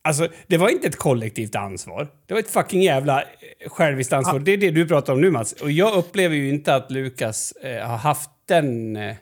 Alltså, 0.05 0.28
det 0.46 0.57
var 0.57 0.68
inte 0.68 0.86
ett 0.86 0.96
kollektivt 0.96 1.55
ansvar. 1.55 2.09
Det 2.26 2.34
var 2.34 2.40
ett 2.40 2.50
fucking 2.50 2.82
jävla 2.82 3.20
eh, 3.20 3.26
själviskt 3.68 4.12
ansvar. 4.12 4.38
Det 4.38 4.53
är 4.53 4.57
det 4.57 4.70
du 4.70 4.88
pratar 4.88 5.12
om 5.12 5.20
nu, 5.20 5.30
Mats. 5.30 5.53
Och 5.53 5.70
jag 5.70 5.94
upplever 5.94 6.36
ju 6.36 6.48
inte 6.48 6.74
att 6.74 6.90
Lukas 6.90 7.53
eh, 7.53 7.86
har 7.86 7.96
haft 7.96 8.30
den 8.48 8.96
eh, 8.96 9.14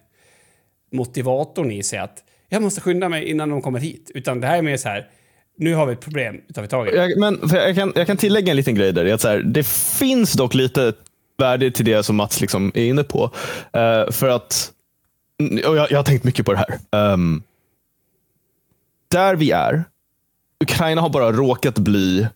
motivatorn 0.93 1.70
i 1.70 1.83
sig 1.83 1.99
att 1.99 2.24
jag 2.49 2.62
måste 2.62 2.81
skynda 2.81 3.09
mig 3.09 3.24
innan 3.24 3.49
de 3.49 3.62
kommer 3.62 3.78
hit. 3.78 4.11
Utan 4.14 4.41
det 4.41 4.47
här 4.47 4.59
är 4.59 4.62
mer 4.62 4.76
så 4.76 4.89
här, 4.89 5.09
nu 5.57 5.74
har 5.74 5.87
vi 5.87 5.93
ett 5.93 6.01
problem, 6.01 6.41
nu 6.47 6.53
tar 6.55 6.62
vi 6.62 6.68
tag 6.68 6.89
i 6.89 6.91
det. 6.91 6.97
Jag, 6.97 7.18
men, 7.18 7.39
jag, 7.53 7.74
kan, 7.74 7.93
jag 7.95 8.07
kan 8.07 8.16
tillägga 8.16 8.51
en 8.51 8.57
liten 8.57 8.74
grej 8.74 8.93
där. 8.93 9.12
Att 9.12 9.20
så 9.20 9.28
här, 9.28 9.39
det 9.39 9.66
finns 9.99 10.33
dock 10.33 10.55
lite 10.55 10.93
värde 11.39 11.70
till 11.70 11.85
det 11.85 12.03
som 12.03 12.16
Mats 12.16 12.41
liksom 12.41 12.72
är 12.74 12.85
inne 12.85 13.05
på. 13.05 13.24
Uh, 13.24 14.11
för 14.11 14.28
att, 14.28 14.72
och 15.66 15.76
jag, 15.76 15.91
jag 15.91 15.99
har 15.99 16.05
tänkt 16.05 16.24
mycket 16.24 16.47
på 16.47 16.53
det 16.53 16.59
här. 16.59 17.12
Um, 17.12 17.43
där 19.09 19.37
vi 19.37 19.51
är, 19.51 19.85
Ukraina 20.64 21.00
har 21.00 21.08
bara 21.08 21.32
råkat 21.32 21.78
bli 21.78 22.26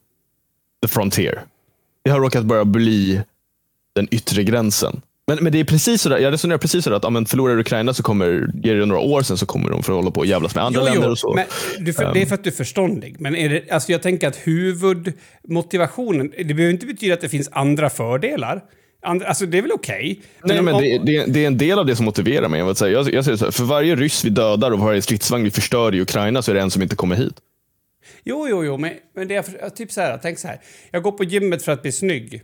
the 0.82 0.88
frontier. 0.88 1.42
Det 2.04 2.10
har 2.10 2.20
råkat 2.20 2.44
bara 2.44 2.64
bli 2.64 3.20
den 3.94 4.08
yttre 4.10 4.42
gränsen. 4.44 5.00
Men, 5.26 5.38
men 5.40 5.52
det 5.52 5.60
är 5.60 5.64
precis 5.64 6.02
sådär, 6.02 6.18
jag 6.18 6.32
resonerar 6.32 6.58
precis 6.58 6.84
sådär 6.84 6.96
att 6.96 7.04
om 7.04 7.26
förlorar 7.26 7.58
Ukraina 7.58 7.94
så 7.94 8.02
kommer, 8.02 8.50
ger 8.62 8.74
det 8.74 8.86
några 8.86 9.00
år 9.00 9.22
sen 9.22 9.36
så 9.36 9.46
kommer 9.46 9.70
de 9.70 9.82
få 9.82 9.92
hålla 9.92 10.10
på 10.10 10.20
och 10.20 10.26
jävlas 10.26 10.54
med 10.54 10.64
andra 10.64 10.82
länder 10.82 11.10
och 11.10 11.18
så. 11.18 11.34
Men 11.34 11.44
du, 11.78 11.92
för, 11.92 12.14
det 12.14 12.22
är 12.22 12.26
för 12.26 12.34
att 12.34 12.44
du 12.44 12.50
är 12.50 12.54
förståndig. 12.54 13.16
Men 13.18 13.36
är 13.36 13.48
det, 13.48 13.70
alltså 13.70 13.92
jag 13.92 14.02
tänker 14.02 14.28
att 14.28 14.36
huvudmotivationen, 14.36 16.32
det 16.38 16.54
behöver 16.54 16.72
inte 16.72 16.86
betyda 16.86 17.14
att 17.14 17.20
det 17.20 17.28
finns 17.28 17.48
andra 17.52 17.90
fördelar. 17.90 18.62
Andra, 19.06 19.26
alltså 19.26 19.46
det 19.46 19.58
är 19.58 19.62
väl 19.62 19.72
okej. 19.72 20.20
Nej, 20.42 20.58
om- 20.58 20.64
men 20.64 20.74
om- 20.74 20.80
det, 20.82 20.98
det, 20.98 21.24
det 21.26 21.42
är 21.42 21.46
en 21.46 21.58
del 21.58 21.78
av 21.78 21.86
det 21.86 21.96
som 21.96 22.04
motiverar 22.04 22.48
mig. 22.48 22.58
Jag, 22.58 22.66
vill 22.66 22.76
säga, 22.76 22.92
jag, 22.92 23.14
jag 23.14 23.24
säger 23.24 23.36
så 23.36 23.44
här, 23.44 23.52
för 23.52 23.64
varje 23.64 23.96
ryss 23.96 24.24
vi 24.24 24.30
dödar 24.30 24.70
och 24.70 24.78
varje 24.78 25.02
stridsvagn 25.02 25.44
vi 25.44 25.50
förstör 25.50 25.94
i 25.94 26.00
Ukraina 26.00 26.42
så 26.42 26.50
är 26.50 26.54
det 26.54 26.60
en 26.60 26.70
som 26.70 26.82
inte 26.82 26.96
kommer 26.96 27.16
hit. 27.16 27.34
Jo, 28.24 28.48
jo, 28.48 28.64
jo, 28.64 28.76
men, 28.76 28.92
men 29.14 29.28
det 29.28 29.36
är 29.36 29.70
typ 29.70 29.92
så 29.92 30.00
här, 30.00 30.18
tänk 30.22 30.38
så 30.38 30.48
här. 30.48 30.60
Jag 30.90 31.02
går 31.02 31.12
på 31.12 31.24
gymmet 31.24 31.62
för 31.62 31.72
att 31.72 31.82
bli 31.82 31.92
snygg. 31.92 32.42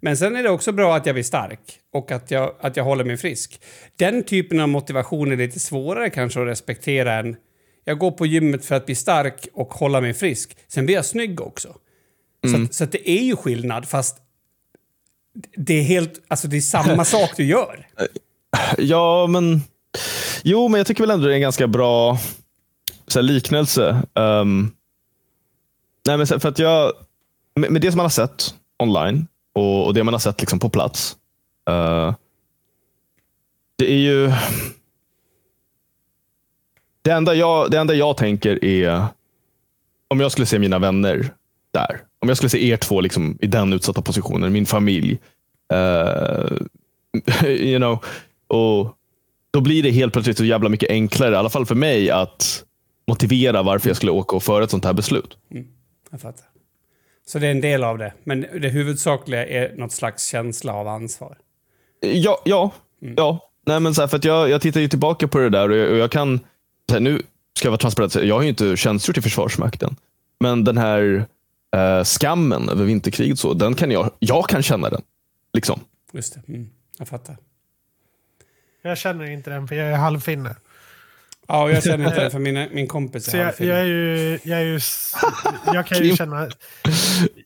Men 0.00 0.16
sen 0.16 0.36
är 0.36 0.42
det 0.42 0.50
också 0.50 0.72
bra 0.72 0.96
att 0.96 1.06
jag 1.06 1.14
blir 1.14 1.24
stark 1.24 1.60
och 1.92 2.10
att 2.10 2.30
jag, 2.30 2.54
att 2.60 2.76
jag 2.76 2.84
håller 2.84 3.04
mig 3.04 3.16
frisk. 3.16 3.60
Den 3.96 4.22
typen 4.22 4.60
av 4.60 4.68
motivation 4.68 5.32
är 5.32 5.36
lite 5.36 5.60
svårare 5.60 6.10
kanske 6.10 6.40
att 6.40 6.46
respektera 6.46 7.14
än 7.14 7.36
jag 7.84 7.98
går 7.98 8.10
på 8.10 8.26
gymmet 8.26 8.64
för 8.64 8.74
att 8.74 8.86
bli 8.86 8.94
stark 8.94 9.48
och 9.52 9.74
hålla 9.74 10.00
mig 10.00 10.14
frisk. 10.14 10.56
Sen 10.68 10.86
blir 10.86 10.94
jag 10.94 11.04
snygg 11.04 11.40
också. 11.40 11.74
Så, 12.50 12.62
att, 12.62 12.74
så 12.74 12.84
att 12.84 12.92
det 12.92 13.10
är 13.10 13.22
ju 13.22 13.36
skillnad, 13.36 13.88
fast 13.88 14.16
det 15.56 15.74
är 15.74 15.82
helt, 15.82 16.12
alltså 16.28 16.48
det 16.48 16.56
är 16.56 16.60
samma 16.60 17.04
sak 17.14 17.30
du 17.36 17.44
gör. 17.44 17.86
Ja, 18.78 19.26
men... 19.26 19.62
Jo, 20.42 20.68
men 20.68 20.78
jag 20.78 20.86
tycker 20.86 21.02
väl 21.02 21.10
ändå 21.10 21.26
det 21.26 21.32
är 21.32 21.34
en 21.34 21.40
ganska 21.40 21.66
bra 21.66 22.18
så 23.06 23.18
här, 23.18 23.24
liknelse. 23.24 24.02
Ehm, 24.14 24.70
nej, 26.08 26.16
men 26.16 26.26
för 26.26 26.48
att 26.48 26.58
jag... 26.58 26.92
Med, 27.54 27.70
med 27.70 27.82
det 27.82 27.90
som 27.90 27.96
man 27.96 28.04
har 28.04 28.10
sett 28.10 28.54
online 28.78 29.26
och, 29.54 29.86
och 29.86 29.94
det 29.94 30.04
man 30.04 30.14
har 30.14 30.18
sett 30.18 30.40
liksom 30.40 30.58
på 30.58 30.68
plats. 30.68 31.16
Uh, 31.70 32.14
det 33.78 33.92
är 33.92 33.98
ju... 33.98 34.32
Det 37.02 37.10
enda, 37.10 37.34
jag, 37.34 37.70
det 37.70 37.78
enda 37.78 37.94
jag 37.94 38.16
tänker 38.16 38.64
är 38.64 39.06
om 40.08 40.20
jag 40.20 40.32
skulle 40.32 40.46
se 40.46 40.58
mina 40.58 40.78
vänner 40.78 41.30
där. 41.70 42.00
Om 42.20 42.28
jag 42.28 42.36
skulle 42.36 42.50
se 42.50 42.68
er 42.68 42.76
två 42.76 43.00
liksom, 43.00 43.38
i 43.40 43.46
den 43.46 43.72
utsatta 43.72 44.02
positionen, 44.02 44.52
min 44.52 44.66
familj. 44.66 45.18
Uh, 45.72 46.58
you 47.48 47.78
know, 47.78 48.04
och 48.48 48.96
då 49.50 49.60
blir 49.60 49.82
det 49.82 49.90
helt 49.90 50.12
plötsligt 50.12 50.38
så 50.38 50.44
jävla 50.44 50.68
mycket 50.68 50.90
enklare, 50.90 51.32
i 51.34 51.36
alla 51.36 51.50
fall 51.50 51.66
för 51.66 51.74
mig, 51.74 52.10
att 52.10 52.64
motivera 53.08 53.62
varför 53.62 53.88
jag 53.88 53.96
skulle 53.96 54.12
åka 54.12 54.36
och 54.36 54.42
föra 54.42 54.64
ett 54.64 54.70
sånt 54.70 54.84
här 54.84 54.92
beslut. 54.92 55.36
Mm. 55.50 55.66
Jag 56.10 56.20
fattar. 56.20 56.46
Så 57.26 57.38
det 57.38 57.46
är 57.46 57.50
en 57.50 57.60
del 57.60 57.84
av 57.84 57.98
det. 57.98 58.12
Men 58.24 58.40
det 58.40 58.68
huvudsakliga 58.68 59.46
är 59.46 59.76
något 59.76 59.92
slags 59.92 60.26
känsla 60.26 60.72
av 60.72 60.88
ansvar. 60.88 61.38
Ja, 62.00 62.42
ja, 62.44 62.70
ja. 62.98 63.50
Nej, 63.66 63.80
men 63.80 63.94
så 63.94 64.00
här, 64.00 64.08
för 64.08 64.16
att 64.16 64.24
jag, 64.24 64.50
jag 64.50 64.60
tittar 64.60 64.80
ju 64.80 64.88
tillbaka 64.88 65.28
på 65.28 65.38
det 65.38 65.50
där 65.50 65.70
och 65.70 65.76
jag, 65.76 65.90
och 65.90 65.96
jag 65.96 66.10
kan, 66.10 66.40
så 66.88 66.94
här, 66.94 67.00
nu 67.00 67.22
ska 67.58 67.66
jag 67.66 67.70
vara 67.70 67.78
transparent, 67.78 68.14
jag 68.14 68.34
har 68.34 68.42
ju 68.42 68.48
inte 68.48 68.76
tjänstgjort 68.76 69.18
i 69.18 69.22
Försvarsmakten. 69.22 69.96
Men 70.40 70.64
den 70.64 70.78
här 70.78 71.26
eh, 71.76 72.04
skammen 72.04 72.68
över 72.68 72.84
vinterkriget, 72.84 73.38
så, 73.38 73.54
den 73.54 73.74
kan 73.74 73.90
jag, 73.90 74.10
jag 74.18 74.48
kan 74.48 74.62
känna 74.62 74.90
den. 74.90 75.02
Liksom. 75.52 75.80
Just 76.12 76.34
det. 76.34 76.52
Mm. 76.52 76.70
Jag 76.98 77.08
fattar. 77.08 77.36
Jag 78.82 78.98
känner 78.98 79.30
inte 79.30 79.50
den 79.50 79.68
för 79.68 79.74
jag 79.74 79.88
är 79.88 79.96
halvfinne. 79.96 80.56
Ja, 81.50 81.62
och 81.62 81.70
jag 81.70 81.82
känner 81.82 82.08
inte 82.08 82.24
det 82.24 82.30
för 82.30 82.38
min, 82.38 82.68
min 82.72 82.86
kompis 82.86 83.24
Så 83.24 83.36
är 83.36 83.40
jag, 83.40 83.54
jag 83.60 83.78
är 83.78 83.84
ju... 83.84 84.38
Jag, 84.42 84.60
är 84.60 84.64
ju 84.64 84.80
jag, 85.66 85.86
kan 85.86 86.04
ju 86.04 86.16
känna, 86.16 86.48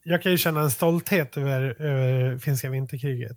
jag 0.02 0.22
kan 0.22 0.32
ju 0.32 0.38
känna 0.38 0.60
en 0.60 0.70
stolthet 0.70 1.36
över, 1.36 1.82
över 1.82 2.38
finska 2.38 2.70
vinterkriget. 2.70 3.36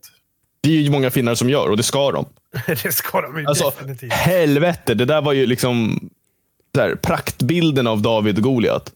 Det 0.61 0.69
är 0.69 0.81
ju 0.81 0.91
många 0.91 1.11
finnar 1.11 1.35
som 1.35 1.49
gör 1.49 1.69
och 1.69 1.77
det 1.77 1.83
ska 1.83 2.11
de. 2.11 2.25
det 2.67 2.91
ska 2.91 3.21
de 3.21 3.39
ju 3.39 3.45
Alltså, 3.45 3.69
definitivt. 3.69 4.13
helvete, 4.13 4.93
det 4.93 5.05
där 5.05 5.21
var 5.21 5.33
ju 5.33 5.45
liksom 5.45 6.09
så 6.75 6.81
här, 6.81 6.95
praktbilden 6.95 7.87
av 7.87 8.01
David 8.01 8.37
och 8.37 8.43
Goliat. 8.43 8.91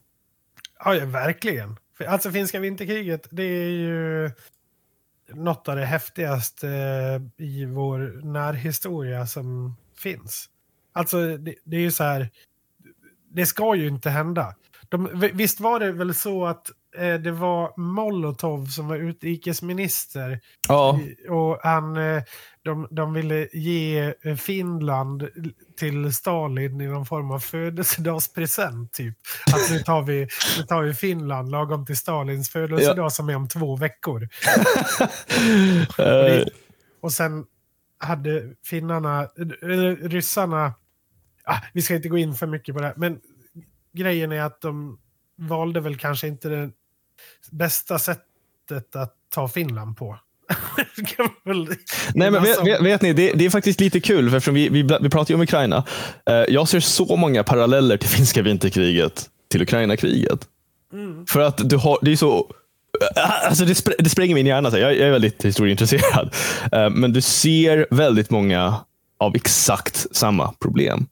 Ja, 0.85 0.95
ja, 0.95 1.05
verkligen. 1.05 1.77
Alltså 2.07 2.31
finska 2.31 2.59
vinterkriget, 2.59 3.27
det 3.29 3.43
är 3.43 3.69
ju 3.69 4.31
något 5.33 5.67
av 5.67 5.75
det 5.75 5.85
häftigaste 5.85 6.67
eh, 6.67 7.45
i 7.45 7.65
vår 7.65 8.21
närhistoria 8.23 9.27
som 9.27 9.75
finns. 9.97 10.49
Alltså 10.93 11.37
det, 11.37 11.55
det 11.63 11.77
är 11.77 11.81
ju 11.81 11.91
så 11.91 12.03
här, 12.03 12.29
det 13.31 13.45
ska 13.45 13.75
ju 13.75 13.87
inte 13.87 14.09
hända. 14.09 14.55
De, 14.89 15.09
vi- 15.19 15.31
visst 15.33 15.59
var 15.59 15.79
det 15.79 15.91
väl 15.91 16.13
så 16.15 16.45
att 16.45 16.69
eh, 16.97 17.13
det 17.13 17.31
var 17.31 17.73
Molotov 17.79 18.65
som 18.65 18.87
var 18.87 18.95
utrikesminister 18.95 20.39
Ja, 20.67 20.99
och 21.29 21.59
han, 21.63 21.97
eh, 21.97 22.23
de, 22.61 22.87
de 22.91 23.13
ville 23.13 23.47
ge 23.53 24.13
eh, 24.21 24.35
Finland 24.35 25.27
till 25.79 26.13
Stalin 26.13 26.81
i 26.81 26.87
någon 26.87 27.05
form 27.05 27.31
av 27.31 27.39
födelsedagspresent. 27.39 28.93
Typ. 28.93 29.15
Att 29.53 29.71
nu 29.71 29.79
tar, 29.79 30.01
vi, 30.01 30.27
nu 30.57 30.63
tar 30.63 30.81
vi 30.81 30.93
Finland 30.93 31.51
lagom 31.51 31.85
till 31.85 31.97
Stalins 31.97 32.49
födelsedag 32.49 33.11
som 33.13 33.29
är 33.29 33.35
om 33.35 33.47
två 33.47 33.75
veckor. 33.75 34.23
eh, 35.99 36.43
Och 37.01 37.11
sen 37.13 37.45
hade 37.99 38.55
finnarna, 38.65 39.29
eller 39.61 39.95
ryssarna, 39.95 40.73
ah, 41.43 41.57
vi 41.73 41.81
ska 41.81 41.95
inte 41.95 42.09
gå 42.09 42.17
in 42.17 42.35
för 42.35 42.47
mycket 42.47 42.75
på 42.75 42.81
det, 42.81 42.87
här, 42.87 42.93
men 42.97 43.19
grejen 43.93 44.31
är 44.31 44.41
att 44.41 44.61
de 44.61 44.99
valde 45.35 45.79
väl 45.79 45.97
kanske 45.97 46.27
inte 46.27 46.49
det 46.49 46.71
bästa 47.51 47.99
sättet 47.99 48.95
att 48.95 49.15
ta 49.29 49.47
Finland 49.47 49.97
på. 49.97 50.19
Nej, 52.13 52.31
men 52.31 52.43
vet, 52.43 52.65
vet, 52.65 52.81
vet 52.81 53.01
ni, 53.01 53.13
det, 53.13 53.33
det 53.33 53.45
är 53.45 53.49
faktiskt 53.49 53.79
lite 53.79 53.99
kul, 53.99 54.29
för 54.29 54.37
eftersom 54.37 54.53
vi, 54.55 54.69
vi, 54.69 54.83
vi 55.01 55.09
pratar 55.09 55.31
ju 55.31 55.35
om 55.35 55.41
Ukraina. 55.41 55.83
Eh, 56.25 56.35
jag 56.35 56.67
ser 56.67 56.79
så 56.79 57.15
många 57.15 57.43
paralleller 57.43 57.97
till 57.97 58.09
finska 58.09 58.41
vinterkriget 58.41 59.29
till 59.47 59.61
Ukraina-kriget. 59.61 60.47
För 61.27 61.41
att 61.41 61.69
du 61.69 61.77
har, 61.77 61.99
det 62.01 62.11
är 62.11 62.15
så... 62.15 62.51
Alltså 63.43 63.65
det, 63.65 63.75
spr 63.75 63.91
det 63.99 64.09
spränger 64.09 64.35
min 64.35 64.45
hjärna. 64.45 64.71
så 64.71 64.77
Jag, 64.77 64.91
jag 64.91 65.07
är 65.07 65.11
väldigt 65.11 65.45
historieintresserad. 65.45 66.33
Uh, 66.75 66.89
men 66.91 67.13
du 67.13 67.21
ser 67.21 67.87
väldigt 67.89 68.29
många 68.29 68.75
av 69.19 69.35
exakt 69.35 70.15
samma 70.15 70.51
problem. 70.51 71.07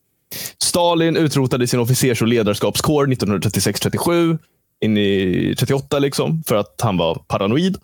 Stalin 0.64 1.18
utrotade 1.18 1.68
sin 1.68 1.80
officers 1.80 2.22
och 2.22 2.28
ledarskapskår 2.28 3.08
1936-37. 3.08 4.38
in 4.82 4.98
i 4.98 5.56
38 5.60 6.00
liksom, 6.00 6.44
för 6.48 6.56
att 6.56 6.82
han 6.82 6.98
var 6.98 7.16
paranoid. 7.16 7.78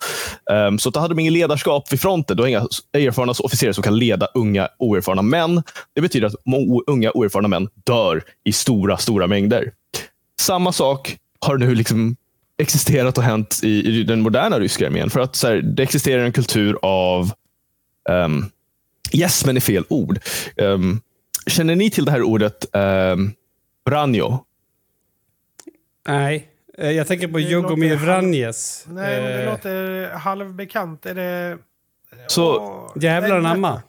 Um, 0.51 0.79
så 0.79 0.89
då 0.89 0.99
hade 0.99 1.13
de 1.13 1.19
ingen 1.19 1.33
ledarskap 1.33 1.93
vid 1.93 2.01
fronten. 2.01 2.37
Då 2.37 2.47
inga 2.47 2.67
erfarna 2.93 3.33
officerare 3.39 3.73
som 3.73 3.83
kan 3.83 3.97
leda 3.97 4.27
unga 4.33 4.69
oerfarna 4.79 5.21
män. 5.21 5.63
Det 5.95 6.01
betyder 6.01 6.27
att 6.27 6.35
unga 6.87 7.11
oerfarna 7.11 7.47
män 7.47 7.69
dör 7.85 8.23
i 8.43 8.53
stora, 8.53 8.97
stora 8.97 9.27
mängder. 9.27 9.71
Samma 10.41 10.71
sak 10.71 11.17
har 11.39 11.57
nu 11.57 11.75
liksom 11.75 12.15
existerat 12.63 13.17
och 13.17 13.23
hänt 13.23 13.59
i, 13.63 13.99
i 13.99 14.03
den 14.03 14.21
moderna 14.21 14.59
ryska 14.59 14.87
armén. 14.87 15.09
För 15.09 15.19
att 15.19 15.35
så 15.35 15.47
här, 15.47 15.55
det 15.55 15.83
existerar 15.83 16.25
en 16.25 16.33
kultur 16.33 16.77
av 16.81 17.31
um, 18.09 18.49
Yes, 19.13 19.45
men 19.45 19.57
är 19.57 19.61
fel 19.61 19.85
ord. 19.89 20.19
Um, 20.57 21.01
känner 21.47 21.75
ni 21.75 21.89
till 21.89 22.05
det 22.05 22.11
här 22.11 22.21
ordet 22.21 22.65
um, 22.73 23.33
branjo? 23.85 24.45
Nej. 26.07 26.49
Eh, 26.77 26.91
jag 26.91 27.07
tänker 27.07 27.27
på 27.27 27.39
Jugomir 27.39 27.95
Vranjes. 27.95 28.85
Nej, 28.89 29.21
men 29.21 29.31
det 29.31 29.43
eh. 29.43 29.51
låter 29.51 30.09
halvbekant. 30.09 31.05
Är 31.05 31.15
det... 31.15 31.57
Så, 32.27 32.57
oh, 32.57 33.03
Jävlar 33.03 33.37
anamma. 33.37 33.81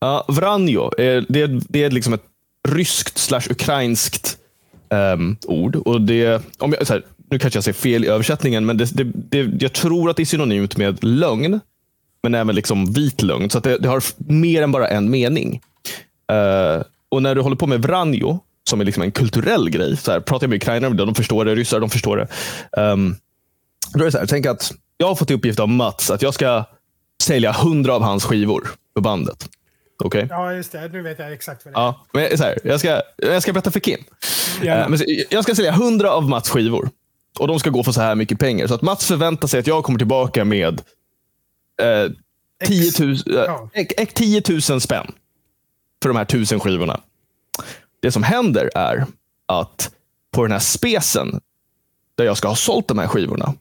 Ja, 0.00 0.24
Vranjo, 0.28 0.90
är, 0.98 1.24
det, 1.28 1.46
det 1.46 1.84
är 1.84 1.90
liksom 1.90 2.12
ett 2.12 2.24
ryskt 2.68 3.18
slash 3.18 3.42
ukrainskt 3.50 4.38
um, 4.88 5.36
ord. 5.46 5.76
Och 5.76 6.00
det, 6.00 6.42
om 6.58 6.72
jag, 6.72 6.86
så 6.86 6.92
här, 6.92 7.02
nu 7.30 7.38
kanske 7.38 7.56
jag 7.56 7.64
säger 7.64 7.74
fel 7.74 8.04
i 8.04 8.08
översättningen, 8.08 8.66
men 8.66 8.76
det, 8.76 8.96
det, 8.96 9.04
det, 9.04 9.62
jag 9.62 9.72
tror 9.72 10.10
att 10.10 10.16
det 10.16 10.22
är 10.22 10.24
synonymt 10.24 10.76
med 10.76 11.04
lögn. 11.04 11.60
Men 12.22 12.34
även 12.34 12.54
liksom 12.54 12.92
vit 12.92 13.22
lögn. 13.22 13.50
Så 13.50 13.60
det, 13.60 13.78
det, 13.78 13.88
har 13.88 14.02
mer 14.16 14.62
än 14.62 14.72
bara 14.72 14.88
en 14.88 15.10
mening. 15.10 15.60
Uh, 16.32 16.82
och 17.08 17.22
när 17.22 17.34
du 17.34 17.40
håller 17.40 17.56
på 17.56 17.66
med 17.66 17.82
Vranjo, 17.82 18.40
som 18.70 18.80
är 18.80 18.84
liksom 18.84 19.02
en 19.02 19.12
kulturell 19.12 19.70
grej. 19.70 19.96
Så 19.96 20.12
här, 20.12 20.20
pratar 20.20 20.44
jag 20.44 20.50
med 20.50 20.56
ukrainare 20.56 20.94
de 20.94 21.14
förstår 21.14 21.44
det. 21.44 21.54
Ryssar, 21.54 21.80
de 21.80 21.90
förstår 21.90 22.16
det. 22.16 22.28
Um, 22.82 23.16
då 23.94 24.00
är 24.00 24.04
det 24.04 24.12
så 24.12 24.18
här, 24.18 24.26
tänk 24.26 24.46
att 24.46 24.72
jag 24.96 25.06
har 25.06 25.14
fått 25.14 25.30
i 25.30 25.34
uppgift 25.34 25.60
av 25.60 25.68
Mats 25.68 26.10
att 26.10 26.22
jag 26.22 26.34
ska 26.34 26.64
sälja 27.22 27.52
hundra 27.52 27.94
av 27.94 28.02
hans 28.02 28.24
skivor 28.24 28.68
för 28.94 29.00
bandet. 29.00 29.48
Okej? 30.04 30.24
Okay? 30.24 30.36
Ja, 30.36 30.52
just 30.52 30.72
det. 30.72 30.88
Nu 30.88 31.02
vet 31.02 31.18
jag 31.18 31.32
exakt 31.32 31.64
vad 31.64 31.74
det 31.74 31.78
är. 31.78 31.82
Ja, 31.82 32.06
men 32.12 32.38
så 32.38 32.44
här, 32.44 32.58
jag, 32.64 32.80
ska, 32.80 33.02
jag 33.16 33.42
ska 33.42 33.52
berätta 33.52 33.70
för 33.70 33.80
Kim. 33.80 34.04
Yeah. 34.62 34.92
Uh, 34.92 35.00
jag 35.30 35.44
ska 35.44 35.54
sälja 35.54 35.72
hundra 35.72 36.10
av 36.10 36.28
Mats 36.28 36.50
skivor. 36.50 36.90
Och 37.38 37.48
de 37.48 37.60
ska 37.60 37.70
gå 37.70 37.82
för 37.82 37.92
så 37.92 38.00
här 38.00 38.14
mycket 38.14 38.38
pengar. 38.38 38.66
Så 38.66 38.74
att 38.74 38.82
Mats 38.82 39.06
förväntar 39.06 39.48
sig 39.48 39.60
att 39.60 39.66
jag 39.66 39.84
kommer 39.84 39.98
tillbaka 39.98 40.44
med 40.44 40.82
eh, 41.82 42.12
10, 42.66 42.92
000, 43.00 43.10
eh, 43.10 43.18
ja. 43.26 44.06
10 44.14 44.42
000 44.70 44.80
spänn 44.80 45.12
för 46.02 46.08
de 46.08 46.16
här 46.16 46.24
tusen 46.24 46.60
skivorna. 46.60 47.00
Det 48.00 48.12
som 48.12 48.22
händer 48.22 48.70
är 48.74 49.06
att 49.46 49.90
på 50.30 50.42
den 50.42 50.52
här 50.52 50.58
spesen 50.58 51.40
där 52.14 52.24
jag 52.24 52.36
ska 52.36 52.48
ha 52.48 52.56
sålt 52.56 52.88
de 52.88 52.98
här 52.98 53.06
skivorna 53.06 53.54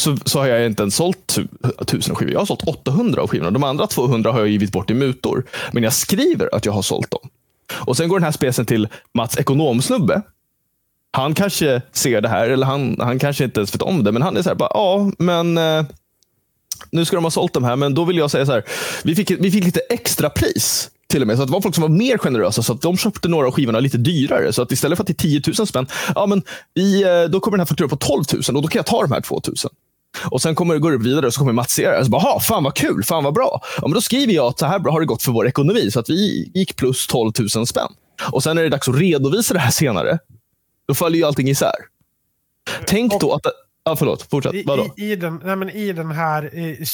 så, 0.00 0.16
så 0.24 0.38
har 0.38 0.46
jag 0.46 0.66
inte 0.66 0.82
ens 0.82 0.94
sålt 0.94 1.38
tusen 1.86 2.14
skivor. 2.14 2.32
Jag 2.32 2.40
har 2.40 2.46
sålt 2.46 2.62
800 2.62 3.22
av 3.22 3.28
skivorna. 3.28 3.50
De 3.50 3.64
andra 3.64 3.86
200 3.86 4.32
har 4.32 4.38
jag 4.38 4.48
givit 4.48 4.72
bort 4.72 4.90
i 4.90 4.94
mutor. 4.94 5.46
Men 5.72 5.82
jag 5.82 5.92
skriver 5.92 6.54
att 6.54 6.66
jag 6.66 6.72
har 6.72 6.82
sålt 6.82 7.10
dem. 7.10 7.28
Och 7.72 7.96
Sen 7.96 8.08
går 8.08 8.18
den 8.18 8.24
här 8.24 8.32
spesen 8.32 8.66
till 8.66 8.88
Mats 9.14 9.38
ekonomsnubbe. 9.38 10.22
Han 11.12 11.34
kanske 11.34 11.82
ser 11.92 12.20
det 12.20 12.28
här, 12.28 12.48
eller 12.48 12.66
han, 12.66 12.96
han 13.00 13.18
kanske 13.18 13.44
inte 13.44 13.60
ens 13.60 13.74
vet 13.74 13.82
om 13.82 14.04
det, 14.04 14.12
men 14.12 14.22
han 14.22 14.36
är 14.36 14.42
så 14.42 14.48
här, 14.48 14.56
bara, 14.56 14.70
ja, 14.74 15.10
men 15.18 15.58
eh, 15.58 15.84
nu 16.90 17.04
ska 17.04 17.16
de 17.16 17.24
ha 17.24 17.30
sålt 17.30 17.52
de 17.52 17.64
här, 17.64 17.76
men 17.76 17.94
då 17.94 18.04
vill 18.04 18.16
jag 18.16 18.30
säga 18.30 18.46
så 18.46 18.52
här, 18.52 18.64
vi 19.04 19.14
fick, 19.14 19.30
vi 19.30 19.50
fick 19.50 19.64
lite 19.64 19.80
extra 19.80 20.30
pris 20.30 20.90
till 21.10 21.20
och 21.22 21.26
med. 21.26 21.38
Så 21.38 21.44
det 21.44 21.52
var 21.52 21.60
folk 21.60 21.74
som 21.74 21.82
var 21.82 21.88
mer 21.88 22.18
generösa, 22.18 22.62
så 22.62 22.72
att 22.72 22.82
de 22.82 22.96
köpte 22.96 23.28
några 23.28 23.46
av 23.46 23.52
skivorna 23.52 23.80
lite 23.80 23.98
dyrare. 23.98 24.52
Så 24.52 24.62
att 24.62 24.72
istället 24.72 24.96
för 24.96 25.02
att 25.02 25.06
det 25.06 25.24
är 25.24 25.40
10 25.40 25.42
000 25.58 25.66
spänn, 25.66 25.86
ja, 26.14 26.26
men 26.26 26.42
vi, 26.74 27.02
eh, 27.02 27.30
då 27.30 27.40
kommer 27.40 27.56
den 27.56 27.60
här 27.60 27.66
fakturan 27.66 27.90
på 27.90 27.96
12 27.96 28.24
000 28.32 28.56
och 28.56 28.62
då 28.62 28.68
kan 28.68 28.78
jag 28.78 28.86
ta 28.86 29.02
de 29.02 29.12
här 29.12 29.20
2 29.20 29.40
000. 29.46 29.54
Och 30.30 30.42
sen 30.42 30.54
kommer 30.54 30.74
det 30.74 30.80
gå 30.80 30.98
vidare 30.98 31.26
och 31.26 31.34
så 31.34 31.38
kommer 31.38 31.52
Mats 31.52 31.72
se 31.72 31.90
det. 31.90 32.04
Så 32.04 32.10
bara, 32.10 32.40
fan 32.40 32.64
vad 32.64 32.74
kul, 32.74 33.04
fan 33.04 33.24
vad 33.24 33.34
bra. 33.34 33.60
Ja, 33.76 33.82
men 33.82 33.92
då 33.92 34.00
skriver 34.00 34.32
jag 34.32 34.46
att 34.46 34.58
så 34.58 34.66
här 34.66 34.78
bra 34.78 34.92
har 34.92 35.00
det 35.00 35.06
gått 35.06 35.22
för 35.22 35.32
vår 35.32 35.46
ekonomi. 35.46 35.90
Så 35.90 36.00
att 36.00 36.10
vi 36.10 36.50
gick 36.54 36.76
plus 36.76 37.06
12 37.06 37.32
000 37.56 37.66
spänn. 37.66 37.92
Och 38.32 38.42
sen 38.42 38.58
är 38.58 38.62
det 38.62 38.68
dags 38.68 38.88
att 38.88 38.98
redovisa 38.98 39.54
det 39.54 39.60
här 39.60 39.70
senare. 39.70 40.18
Då 40.90 40.94
faller 40.94 41.18
ju 41.18 41.24
allting 41.24 41.48
isär. 41.48 41.74
Tänk 42.86 43.20
då 43.20 43.32
att 43.32 43.46
Ja, 43.84 43.96
förlåt. 43.96 44.22
Fortsätt. 44.30 44.66
Vadå? 44.66 44.94
I, 44.96 45.12
i, 45.12 45.16
den, 45.16 45.40
nej, 45.44 45.56
men 45.56 45.70
I 45.70 45.92
den 45.92 46.10
här 46.10 46.54
i, 46.54 46.86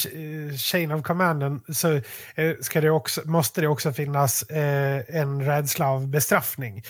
chain 0.57 0.91
of 0.91 1.03
commanden 1.03 1.61
så 1.73 1.93
eh, 1.93 2.01
ska 2.61 2.81
det 2.81 2.89
också, 2.89 3.21
måste 3.25 3.61
det 3.61 3.67
också 3.67 3.93
finnas 3.93 4.43
eh, 4.43 5.01
en 5.07 5.45
rädsla 5.45 5.87
av 5.89 6.07
bestraffning. 6.07 6.83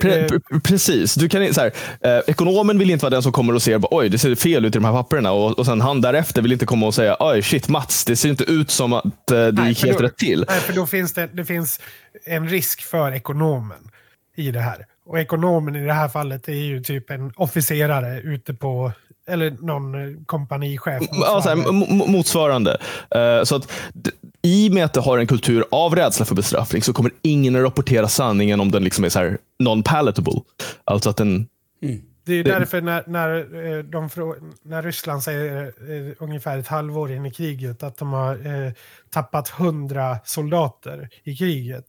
Pre, 0.00 0.18
eh, 0.18 0.26
pre, 0.26 0.60
precis. 0.64 1.14
Du 1.14 1.28
kan, 1.28 1.54
så 1.54 1.60
här, 1.60 1.72
eh, 2.00 2.22
ekonomen 2.26 2.78
vill 2.78 2.90
inte 2.90 3.04
vara 3.04 3.10
den 3.10 3.22
som 3.22 3.32
kommer 3.32 3.54
och 3.54 3.62
ser 3.62 3.80
oj 3.90 4.08
det 4.08 4.18
ser 4.18 4.34
fel 4.34 4.64
ut 4.64 4.74
i 4.74 4.78
de 4.78 4.84
här 4.84 4.92
papperna 4.92 5.32
och, 5.32 5.58
och 5.58 5.66
sen 5.66 5.80
han 5.80 6.00
därefter 6.00 6.42
vill 6.42 6.52
inte 6.52 6.66
komma 6.66 6.86
och 6.86 6.94
säga 6.94 7.16
oj 7.20 7.42
shit 7.42 7.68
Mats, 7.68 8.04
det 8.04 8.16
ser 8.16 8.28
inte 8.28 8.44
ut 8.44 8.70
som 8.70 8.92
att 8.92 9.04
eh, 9.04 9.36
det 9.36 9.52
nej, 9.52 9.68
gick 9.68 9.84
helt 9.84 9.98
då, 9.98 10.04
rätt 10.04 10.16
till. 10.16 10.44
Nej, 10.48 10.60
för 10.60 10.72
då 10.72 10.86
finns 10.86 11.14
det, 11.14 11.28
det 11.32 11.44
finns 11.44 11.80
en 12.24 12.48
risk 12.48 12.82
för 12.82 13.12
ekonomen 13.12 13.90
i 14.36 14.50
det 14.50 14.60
här. 14.60 14.86
Och 15.06 15.18
ekonomen 15.20 15.76
i 15.76 15.84
det 15.86 15.92
här 15.92 16.08
fallet 16.08 16.48
är 16.48 16.52
ju 16.52 16.80
typ 16.80 17.10
en 17.10 17.32
officerare 17.36 18.20
ute 18.20 18.54
på 18.54 18.92
eller 19.28 19.50
någon 19.50 19.94
eh, 19.94 20.16
kompanichef. 20.26 21.00
Motsvarande. 21.00 21.64
Ja, 21.64 22.06
motsvarande. 22.06 22.78
Uh, 23.16 23.44
så 23.44 23.56
att, 23.56 23.72
I 24.42 24.68
och 24.68 24.74
med 24.74 24.84
att 24.84 24.92
det 24.92 25.00
har 25.00 25.18
en 25.18 25.26
kultur 25.26 25.64
av 25.70 25.94
rädsla 25.94 26.24
för 26.24 26.34
bestraffning 26.34 26.82
så 26.82 26.92
kommer 26.92 27.12
ingen 27.22 27.56
att 27.56 27.62
rapportera 27.62 28.08
sanningen 28.08 28.60
om 28.60 28.70
den 28.70 28.84
liksom 28.84 29.04
är 29.04 29.08
så 29.08 29.36
non-palatable. 29.58 30.42
Alltså 30.84 31.10
att 31.10 31.16
den... 31.16 31.46
Mm. 31.82 32.02
Det 32.24 32.34
är 32.34 32.44
därför 32.44 32.80
när, 32.80 33.04
när, 33.06 33.38
eh, 33.38 33.78
de, 33.84 34.08
när 34.62 34.82
Ryssland 34.82 35.22
säger 35.22 35.64
eh, 35.66 36.12
ungefär 36.18 36.58
ett 36.58 36.68
halvår 36.68 37.12
in 37.12 37.26
i 37.26 37.30
kriget 37.30 37.82
att 37.82 37.98
de 37.98 38.12
har 38.12 38.46
eh, 38.46 38.72
tappat 39.10 39.48
hundra 39.48 40.18
soldater 40.24 41.08
i 41.24 41.36
kriget. 41.36 41.84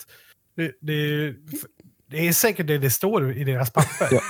Det, 0.56 0.72
det, 0.82 1.34
det 2.10 2.28
är 2.28 2.34
säkert 2.34 2.68
det 2.68 2.78
det 2.78 2.90
står 2.90 3.38
i 3.38 3.44
deras 3.44 3.72
papper. 3.72 4.08
Ja. 4.12 4.22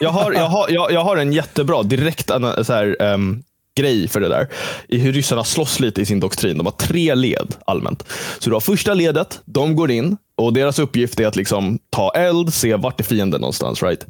Jag, 0.00 0.10
har, 0.10 0.32
jag, 0.32 0.48
har, 0.48 0.70
jag, 0.70 0.92
jag 0.92 1.00
har 1.00 1.16
en 1.16 1.32
jättebra 1.32 1.82
direkt 1.82 2.28
så 2.62 2.72
här, 2.72 3.02
um, 3.02 3.42
grej 3.74 4.08
för 4.08 4.20
det 4.20 4.28
där. 4.28 4.48
I 4.88 4.98
hur 4.98 5.12
ryssarna 5.12 5.44
slåss 5.44 5.80
lite 5.80 6.02
i 6.02 6.06
sin 6.06 6.20
doktrin. 6.20 6.58
De 6.58 6.66
har 6.66 6.72
tre 6.72 7.14
led 7.14 7.54
allmänt. 7.66 8.04
Så 8.38 8.50
du 8.50 8.54
har 8.54 8.60
första 8.60 8.94
ledet, 8.94 9.40
de 9.44 9.76
går 9.76 9.90
in 9.90 10.16
och 10.34 10.52
deras 10.52 10.78
uppgift 10.78 11.20
är 11.20 11.26
att 11.26 11.36
liksom 11.36 11.78
ta 11.90 12.10
eld, 12.10 12.54
se 12.54 12.76
vart 12.76 13.00
är 13.00 13.04
fienden 13.04 13.40
någonstans. 13.40 13.82
Right? 13.82 14.06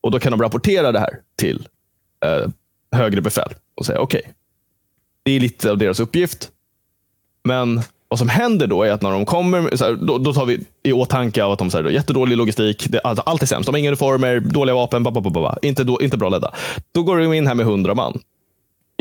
Och 0.00 0.10
Då 0.10 0.20
kan 0.20 0.30
de 0.30 0.42
rapportera 0.42 0.92
det 0.92 1.00
här 1.00 1.14
till 1.38 1.68
uh, 2.24 2.48
högre 2.92 3.20
befäl 3.20 3.54
och 3.74 3.86
säga 3.86 4.00
okej, 4.00 4.20
okay, 4.20 4.32
det 5.22 5.32
är 5.32 5.40
lite 5.40 5.70
av 5.70 5.78
deras 5.78 6.00
uppgift. 6.00 6.50
Men 7.44 7.82
vad 8.14 8.18
som 8.18 8.28
händer 8.28 8.66
då 8.66 8.82
är 8.82 8.90
att 8.90 9.02
när 9.02 9.10
de 9.10 9.26
kommer, 9.26 9.76
så 9.76 9.84
här, 9.84 9.92
då, 9.92 10.18
då, 10.18 10.32
tar 10.32 10.46
vi 10.46 10.60
i 10.82 10.92
åtanke 10.92 11.44
av 11.44 11.52
att 11.52 11.58
de 11.58 11.70
har 11.72 11.90
jättedålig 11.90 12.36
logistik, 12.36 12.86
det, 12.88 13.00
alltså, 13.00 13.22
allt 13.26 13.42
är 13.42 13.46
sämst. 13.46 13.66
De 13.66 13.72
har 13.72 13.78
inga 13.78 13.88
uniformer, 13.88 14.40
dåliga 14.40 14.74
vapen, 14.74 15.02
ba, 15.02 15.10
ba, 15.10 15.20
ba, 15.20 15.30
ba. 15.30 15.56
Inte, 15.62 15.84
då, 15.84 16.00
inte 16.00 16.16
bra 16.16 16.28
ledda. 16.28 16.54
Då 16.92 17.02
går 17.02 17.18
de 17.18 17.32
in 17.32 17.46
här 17.46 17.54
med 17.54 17.66
100 17.66 17.94
man 17.94 18.20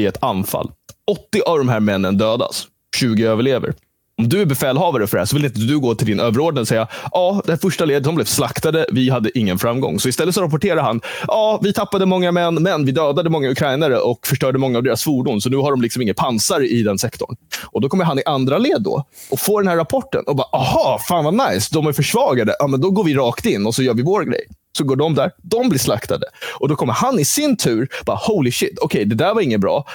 i 0.02 0.06
ett 0.06 0.24
anfall. 0.24 0.72
80 1.12 1.42
av 1.46 1.58
de 1.58 1.70
här 1.70 1.80
männen 1.80 2.18
dödas. 2.18 2.68
20 3.00 3.26
överlever 3.26 3.74
om 4.18 4.30
du 4.30 4.42
är 4.42 4.46
befälhavare 4.46 5.08
för 5.08 5.18
det 5.18 5.22
här 5.22 5.26
så 5.26 5.36
vill 5.36 5.46
inte 5.46 5.60
du 5.60 5.80
gå 5.80 5.96
till 5.96 6.08
din 6.08 6.20
överordnade 6.20 6.62
och 6.62 6.68
säga 6.68 6.88
ja, 7.12 7.42
det 7.46 7.58
första 7.58 7.86
ledet 7.86 8.04
de 8.04 8.16
blev 8.16 8.26
slaktade, 8.26 8.86
vi 8.92 9.10
hade 9.10 9.40
ingen 9.40 9.60
framgång. 9.60 10.00
Så 10.00 10.10
istället 10.10 10.36
så 10.36 10.42
rapporterar 10.42 10.82
han 10.82 11.02
ja, 11.28 11.60
vi 11.64 11.74
tappade 11.74 12.06
många 12.06 12.32
män, 12.32 12.64
men 12.64 12.86
vi 12.86 12.92
dödade 12.92 13.30
många 13.30 13.50
ukrainare 13.50 14.00
och 14.00 14.28
förstörde 14.28 14.60
många 14.60 14.78
av 14.78 14.84
deras 14.84 15.04
fordon. 15.04 15.42
Så 15.42 15.50
nu 15.50 15.58
har 15.58 15.72
de 15.72 15.82
liksom 15.82 16.02
inget 16.02 16.18
pansar 16.18 16.62
i 16.72 16.84
den 16.84 17.00
sektorn. 17.00 17.36
Och 17.66 17.82
Då 17.82 17.90
kommer 17.90 18.04
han 18.04 18.20
i 18.20 18.24
andra 18.26 18.58
led 18.58 18.82
då 18.82 19.04
och 19.32 19.40
får 19.40 19.62
den 19.62 19.68
här 19.68 19.78
rapporten 19.78 20.24
och 20.28 20.36
bara 20.36 20.48
aha, 20.54 21.00
fan 21.08 21.24
vad 21.26 21.34
nice, 21.34 21.70
de 21.74 21.88
är 21.88 21.94
försvagade. 21.94 22.56
Ja, 22.60 22.68
men 22.68 22.82
då 22.82 22.90
går 22.90 23.04
vi 23.04 23.14
rakt 23.14 23.46
in 23.46 23.66
och 23.66 23.76
så 23.76 23.84
gör 23.84 23.94
vi 23.94 24.04
vår 24.04 24.24
grej. 24.24 24.48
Så 24.78 24.84
går 24.84 24.96
de 24.96 25.16
där, 25.16 25.32
de 25.42 25.70
blir 25.70 25.80
slaktade. 25.80 26.26
Och 26.60 26.70
Då 26.70 26.76
kommer 26.76 26.94
han 26.94 27.20
i 27.20 27.26
sin 27.26 27.58
tur 27.58 27.88
bara 28.06 28.18
holy 28.18 28.52
shit, 28.52 28.80
okej, 28.82 28.86
okay, 28.86 29.06
det 29.06 29.16
där 29.16 29.34
var 29.34 29.42
inget 29.42 29.62
bra. 29.62 29.86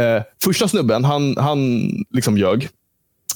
Eh, 0.00 0.22
första 0.44 0.68
snubben, 0.68 1.04
han, 1.04 1.36
han 1.36 1.90
liksom 2.10 2.38
ljög. 2.38 2.68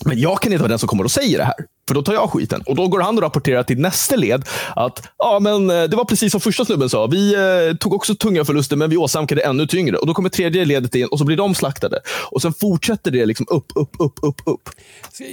Men 0.04 0.20
jag 0.20 0.40
kan 0.40 0.52
inte 0.52 0.62
vara 0.62 0.68
den 0.68 0.78
som 0.78 0.88
kommer 0.88 1.04
och 1.04 1.10
säger 1.10 1.38
det 1.38 1.44
här. 1.44 1.54
För 1.88 1.94
då 1.94 2.02
tar 2.02 2.12
jag 2.12 2.30
skiten. 2.30 2.62
Och 2.66 2.76
då 2.76 2.88
går 2.88 3.00
han 3.00 3.16
och 3.16 3.22
rapporterar 3.22 3.62
till 3.62 3.78
nästa 3.78 4.16
led 4.16 4.48
att 4.76 5.02
ja, 5.18 5.38
men 5.40 5.70
eh, 5.70 5.82
det 5.82 5.96
var 5.96 6.04
precis 6.04 6.32
som 6.32 6.40
första 6.40 6.64
snubben 6.64 6.88
sa. 6.88 7.06
Vi 7.06 7.34
eh, 7.34 7.76
tog 7.76 7.94
också 7.94 8.14
tunga 8.14 8.44
förluster, 8.44 8.76
men 8.76 8.90
vi 8.90 8.96
åsamkade 8.96 9.42
ännu 9.42 9.66
tyngre. 9.66 9.96
Och 9.96 10.06
Då 10.06 10.14
kommer 10.14 10.28
tredje 10.28 10.64
ledet 10.64 10.94
in 10.94 11.06
och 11.06 11.18
så 11.18 11.24
blir 11.24 11.36
de 11.36 11.54
slaktade. 11.54 12.00
Och 12.30 12.42
sen 12.42 12.54
fortsätter 12.54 13.10
det 13.10 13.26
liksom 13.26 13.46
upp, 13.50 13.72
upp, 13.74 13.96
upp, 13.98 14.18
upp, 14.22 14.40
upp. 14.46 14.70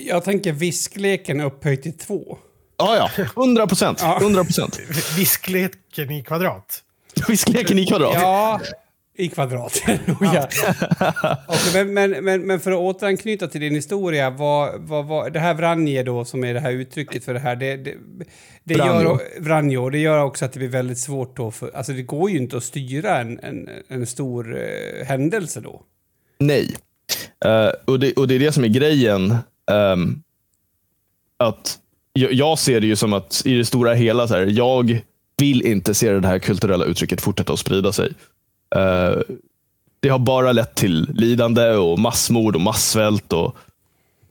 Jag 0.07 0.23
tänker 0.23 0.51
viskleken 0.51 1.41
upphöjt 1.41 1.83
till 1.83 1.97
två. 1.97 2.37
Ja, 2.77 3.09
ja. 3.17 3.23
100 3.35 3.67
procent. 3.67 4.01
100 4.21 4.45
Viskleken 5.17 6.11
i 6.11 6.23
kvadrat. 6.23 6.81
Viskleken 7.27 7.79
i 7.79 7.85
kvadrat. 7.87 8.13
Ja, 8.15 8.59
I 9.17 9.29
kvadrat. 9.29 9.83
ja. 10.21 10.47
okay, 11.47 11.85
men, 11.85 12.11
men, 12.11 12.41
men, 12.41 12.59
för 12.59 12.71
att 12.71 12.77
återanknyta 12.77 13.47
till 13.47 13.61
din 13.61 13.75
historia, 13.75 14.29
vad, 14.29 14.81
vad, 14.81 15.05
vad, 15.05 15.33
det 15.33 15.39
här 15.39 15.53
Vranje 15.53 16.03
då, 16.03 16.25
som 16.25 16.43
är 16.43 16.53
det 16.53 16.59
här 16.59 16.71
uttrycket 16.71 17.25
för 17.25 17.33
det 17.33 17.39
här, 17.39 17.55
det, 17.55 17.77
det, 17.77 17.95
det 18.63 18.73
gör, 18.73 19.19
Vranjo, 19.39 19.89
det 19.89 19.97
gör 19.97 20.23
också 20.23 20.45
att 20.45 20.53
det 20.53 20.59
blir 20.59 20.69
väldigt 20.69 20.97
svårt 20.97 21.37
då, 21.37 21.51
för, 21.51 21.71
alltså 21.75 21.93
det 21.93 22.01
går 22.01 22.29
ju 22.29 22.37
inte 22.37 22.57
att 22.57 22.63
styra 22.63 23.19
en, 23.19 23.39
en, 23.39 23.69
en 23.87 24.07
stor 24.07 24.55
uh, 24.55 25.05
händelse 25.05 25.61
då. 25.61 25.81
Nej, 26.39 26.75
uh, 27.45 27.71
och, 27.85 27.99
det, 27.99 28.13
och 28.13 28.27
det 28.27 28.35
är 28.35 28.39
det 28.39 28.51
som 28.51 28.63
är 28.63 28.67
grejen. 28.67 29.35
Um, 29.71 30.23
att 31.37 31.79
jag, 32.13 32.33
jag, 32.33 32.59
ser 32.59 32.79
det 32.79 32.87
ju 32.87 32.95
som 32.95 33.13
att 33.13 33.41
i 33.45 33.57
det 33.57 33.65
stora 33.65 33.93
hela, 33.93 34.27
så 34.27 34.33
här, 34.33 34.45
jag 34.45 35.01
vill 35.37 35.61
inte 35.61 35.93
se 35.93 36.11
det 36.11 36.27
här 36.27 36.39
kulturella 36.39 36.85
uttrycket 36.85 37.21
fortsätta 37.21 37.53
att 37.53 37.59
sprida 37.59 37.91
sig. 37.91 38.13
Uh, 38.75 39.21
det 39.99 40.09
har 40.09 40.19
bara 40.19 40.51
lett 40.51 40.75
till 40.75 41.09
lidande 41.13 41.69
och 41.69 41.99
massmord 41.99 42.55
och 42.55 42.61
massvält. 42.61 43.33
Och, 43.33 43.57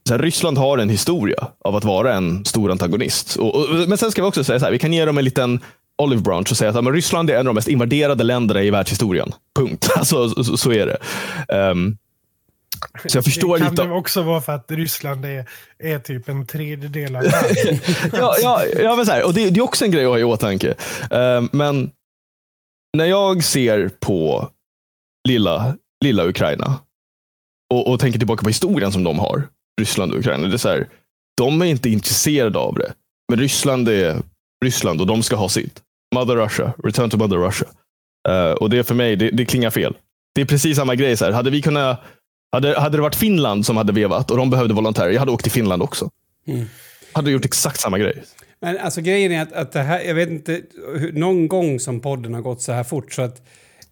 så 0.09 0.14
här, 0.14 0.22
Ryssland 0.22 0.59
har 0.59 0.78
en 0.78 0.88
historia 0.88 1.49
av 1.64 1.76
att 1.76 1.84
vara 1.84 2.14
en 2.14 2.45
stor 2.45 2.70
antagonist. 2.70 3.36
Och, 3.36 3.55
och, 3.55 3.88
men 3.88 3.99
sen 3.99 4.11
ska 4.11 4.22
vi 4.22 4.28
också 4.28 4.45
säga 4.45 4.59
så 4.59 4.64
här, 4.64 4.72
vi 4.72 4.78
kan 4.78 4.93
ge 4.93 5.05
dem 5.05 5.18
en 5.18 5.24
liten 5.24 5.61
olive 5.99 6.22
branch 6.22 6.51
och 6.51 6.57
säga 6.57 6.70
att 6.70 6.84
men 6.84 6.93
Ryssland 6.93 7.30
är 7.30 7.34
en 7.34 7.38
av 7.38 7.45
de 7.45 7.55
mest 7.55 7.68
invaderade 7.68 8.24
länderna 8.24 8.62
i 8.62 8.70
världshistorien. 8.70 9.32
Punkt. 9.57 9.91
Alltså, 9.97 10.45
så, 10.45 10.57
så 10.57 10.72
är 10.72 10.86
det. 10.86 10.99
Um, 11.57 11.97
så 13.07 13.18
jag 13.18 13.24
förstår 13.24 13.59
det 13.59 13.64
kan 13.64 13.74
lite... 13.74 13.88
också 13.88 14.22
vara 14.22 14.41
för 14.41 14.53
att 14.53 14.70
Ryssland 14.70 15.24
är, 15.24 15.49
är 15.78 15.99
typ 15.99 16.28
en 16.28 16.47
tredjedel 16.47 17.16
av 17.16 17.22
världen. 17.32 17.78
ja, 18.12 18.36
ja, 18.43 18.62
ja, 18.82 18.97
men 18.97 19.07
så 19.07 19.12
här, 19.12 19.26
och 19.26 19.34
det, 19.34 19.51
det, 19.51 19.61
är 19.61 19.64
också 19.64 19.84
en 19.84 19.91
grej 19.91 20.05
att 20.05 20.11
ha 20.11 20.18
i 20.18 20.24
åtanke. 20.24 20.68
Uh, 20.68 21.49
men 21.53 21.91
när 22.97 23.05
jag 23.05 23.45
ser 23.45 23.88
på 23.88 24.51
lilla, 25.28 25.76
lilla 26.05 26.26
Ukraina 26.26 26.80
och, 27.74 27.88
och 27.93 28.01
tänker 28.01 28.18
tillbaka 28.18 28.43
på 28.43 28.49
historien 28.49 28.93
som 28.93 29.05
de 29.05 29.18
har, 29.18 29.49
Ryssland 29.80 30.12
och 30.12 30.18
Ukraina. 30.18 30.47
Det 30.47 30.55
är 30.55 30.59
så 30.59 30.68
här, 30.68 30.88
de 31.36 31.62
är 31.62 31.66
inte 31.66 31.91
intresserade 31.91 32.59
av 32.59 32.74
det. 32.74 32.93
Men 33.28 33.38
Ryssland 33.38 33.88
är 33.88 34.22
Ryssland 34.64 35.01
och 35.01 35.07
de 35.07 35.22
ska 35.22 35.36
ha 35.36 35.49
sitt. 35.49 35.82
Mother 36.14 36.36
Russia, 36.36 36.72
return 36.84 37.11
to 37.11 37.16
Mother 37.16 37.36
Russia. 37.36 37.68
Uh, 38.28 38.53
och 38.53 38.70
det 38.70 38.84
för 38.84 38.95
mig, 38.95 39.16
det, 39.16 39.30
det 39.30 39.45
klingar 39.45 39.70
fel. 39.70 39.97
Det 40.34 40.41
är 40.41 40.47
precis 40.47 40.76
samma 40.76 40.95
grej. 40.95 41.16
Så 41.16 41.24
här. 41.24 41.32
Hade 41.32 41.51
vi 41.51 41.62
kunnat 41.62 42.01
hade, 42.53 42.80
hade 42.80 42.97
det 42.99 43.03
varit 43.03 43.16
Finland 43.16 43.66
som 43.66 43.76
hade 43.76 43.93
vevat 43.93 44.30
och 44.30 44.36
de 44.36 44.51
behövde 44.51 44.74
volontärer, 44.74 45.11
jag 45.11 45.18
hade 45.18 45.32
åkt 45.32 45.43
till 45.43 45.53
Finland 45.53 45.82
också. 45.82 46.11
Mm. 46.47 46.66
Hade 47.12 47.30
gjort 47.30 47.45
exakt 47.45 47.80
samma 47.80 47.99
grej. 47.99 48.22
Men 48.61 48.79
alltså 48.79 49.01
grejen 49.01 49.33
är 49.33 49.43
att, 49.43 49.53
att 49.53 49.73
det 49.73 49.83
här, 49.83 50.01
jag 50.01 50.15
vet 50.15 50.29
inte, 50.29 50.63
någon 51.13 51.49
gång 51.49 51.81
som 51.81 52.01
podden 52.01 52.35
har 52.35 52.41
gått 52.41 52.63
så 52.63 52.73
här 52.73 52.85
fort 52.85 53.13
så 53.13 53.23
att 53.23 53.43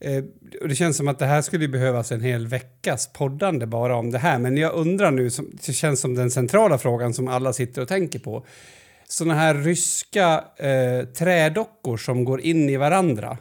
eh, 0.00 0.24
det 0.68 0.74
känns 0.74 0.96
som 0.96 1.08
att 1.08 1.18
det 1.18 1.26
här 1.26 1.42
skulle 1.42 1.68
behövas 1.68 2.12
en 2.12 2.20
hel 2.20 2.46
veckas 2.46 3.12
poddande 3.12 3.66
bara 3.66 3.96
om 3.96 4.10
det 4.10 4.18
här. 4.18 4.38
Men 4.38 4.56
jag 4.56 4.74
undrar 4.74 5.10
nu, 5.10 5.30
som, 5.30 5.50
det 5.66 5.72
känns 5.72 6.00
som 6.00 6.14
den 6.14 6.30
centrala 6.30 6.78
frågan 6.78 7.14
som 7.14 7.28
alla 7.28 7.52
sitter 7.52 7.82
och 7.82 7.88
tänker 7.88 8.18
på. 8.18 8.46
Såna 9.08 9.34
här 9.34 9.54
ryska 9.54 10.44
eh, 10.56 11.04
trädockor 11.04 11.96
som 11.96 12.24
går 12.24 12.40
in 12.40 12.70
i 12.70 12.76
varandra. 12.76 13.38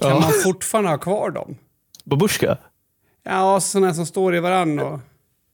Kan 0.00 0.10
ja. 0.10 0.20
man 0.20 0.32
fortfarande 0.44 0.90
ha 0.90 0.98
kvar 0.98 1.30
dem? 1.30 1.56
Babushka? 2.04 2.58
Ja, 3.22 3.60
sådana 3.60 3.94
som 3.94 4.06
står 4.06 4.36
i 4.36 4.40
varandra. 4.40 4.84
Och... 4.84 5.00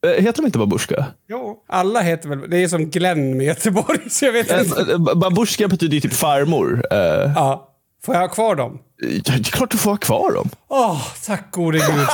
Eh, 0.06 0.22
heter 0.22 0.42
de 0.42 0.46
inte 0.46 0.58
babushka? 0.58 1.06
Jo. 1.28 1.64
Alla 1.68 2.00
heter 2.00 2.28
väl... 2.28 2.50
Det 2.50 2.62
är 2.62 2.68
som 2.68 2.90
Glenn 2.90 3.36
med 3.36 3.46
Göteborg, 3.46 4.10
så 4.10 4.24
jag 4.24 4.32
vet 4.32 4.50
inte. 4.50 4.92
Eh, 4.92 4.98
babushka 4.98 5.68
betyder 5.68 5.94
ju 5.94 6.00
typ 6.00 6.12
farmor. 6.12 6.82
Ja. 6.90 7.72
Får 8.04 8.14
jag 8.14 8.22
ha 8.22 8.28
kvar 8.28 8.54
dem? 8.54 8.78
Ja, 8.98 9.08
det 9.24 9.48
är 9.48 9.52
klart 9.52 9.70
du 9.70 9.78
får 9.78 9.90
ha 9.90 9.96
kvar 9.96 10.32
dem. 10.32 10.50
Åh, 10.68 10.92
oh, 10.92 11.02
tack 11.26 11.50
gode 11.50 11.78
gud. 11.78 12.06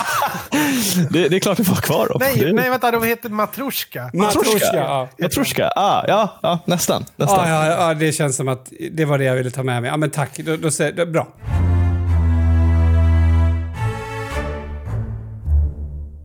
det, 1.10 1.28
det, 1.28 1.36
är 1.36 1.40
klart 1.40 1.56
du 1.56 1.64
får 1.64 1.74
ha 1.74 1.80
kvar 1.80 2.08
dem. 2.08 2.16
Nej, 2.20 2.36
det... 2.36 2.52
nej 2.52 2.70
vänta, 2.70 2.90
de 2.90 3.04
heter 3.04 3.28
matroska. 3.28 4.10
Matroska, 4.14 4.76
ja. 4.76 5.08
Matroska, 5.18 5.72
ah, 5.76 6.04
ja, 6.08 6.38
ja, 6.42 6.58
nästan. 6.66 7.04
nästan. 7.16 7.40
Ah, 7.40 7.48
ja, 7.48 7.66
ja, 7.66 7.94
det 7.94 8.12
känns 8.12 8.36
som 8.36 8.48
att 8.48 8.72
det 8.90 9.04
var 9.04 9.18
det 9.18 9.24
jag 9.24 9.34
ville 9.34 9.50
ta 9.50 9.62
med 9.62 9.82
mig. 9.82 9.90
Ja, 9.90 9.96
men 9.96 10.10
tack, 10.10 10.38
då, 10.38 10.56
då, 10.56 10.70
då, 10.96 11.06
bra. 11.06 11.26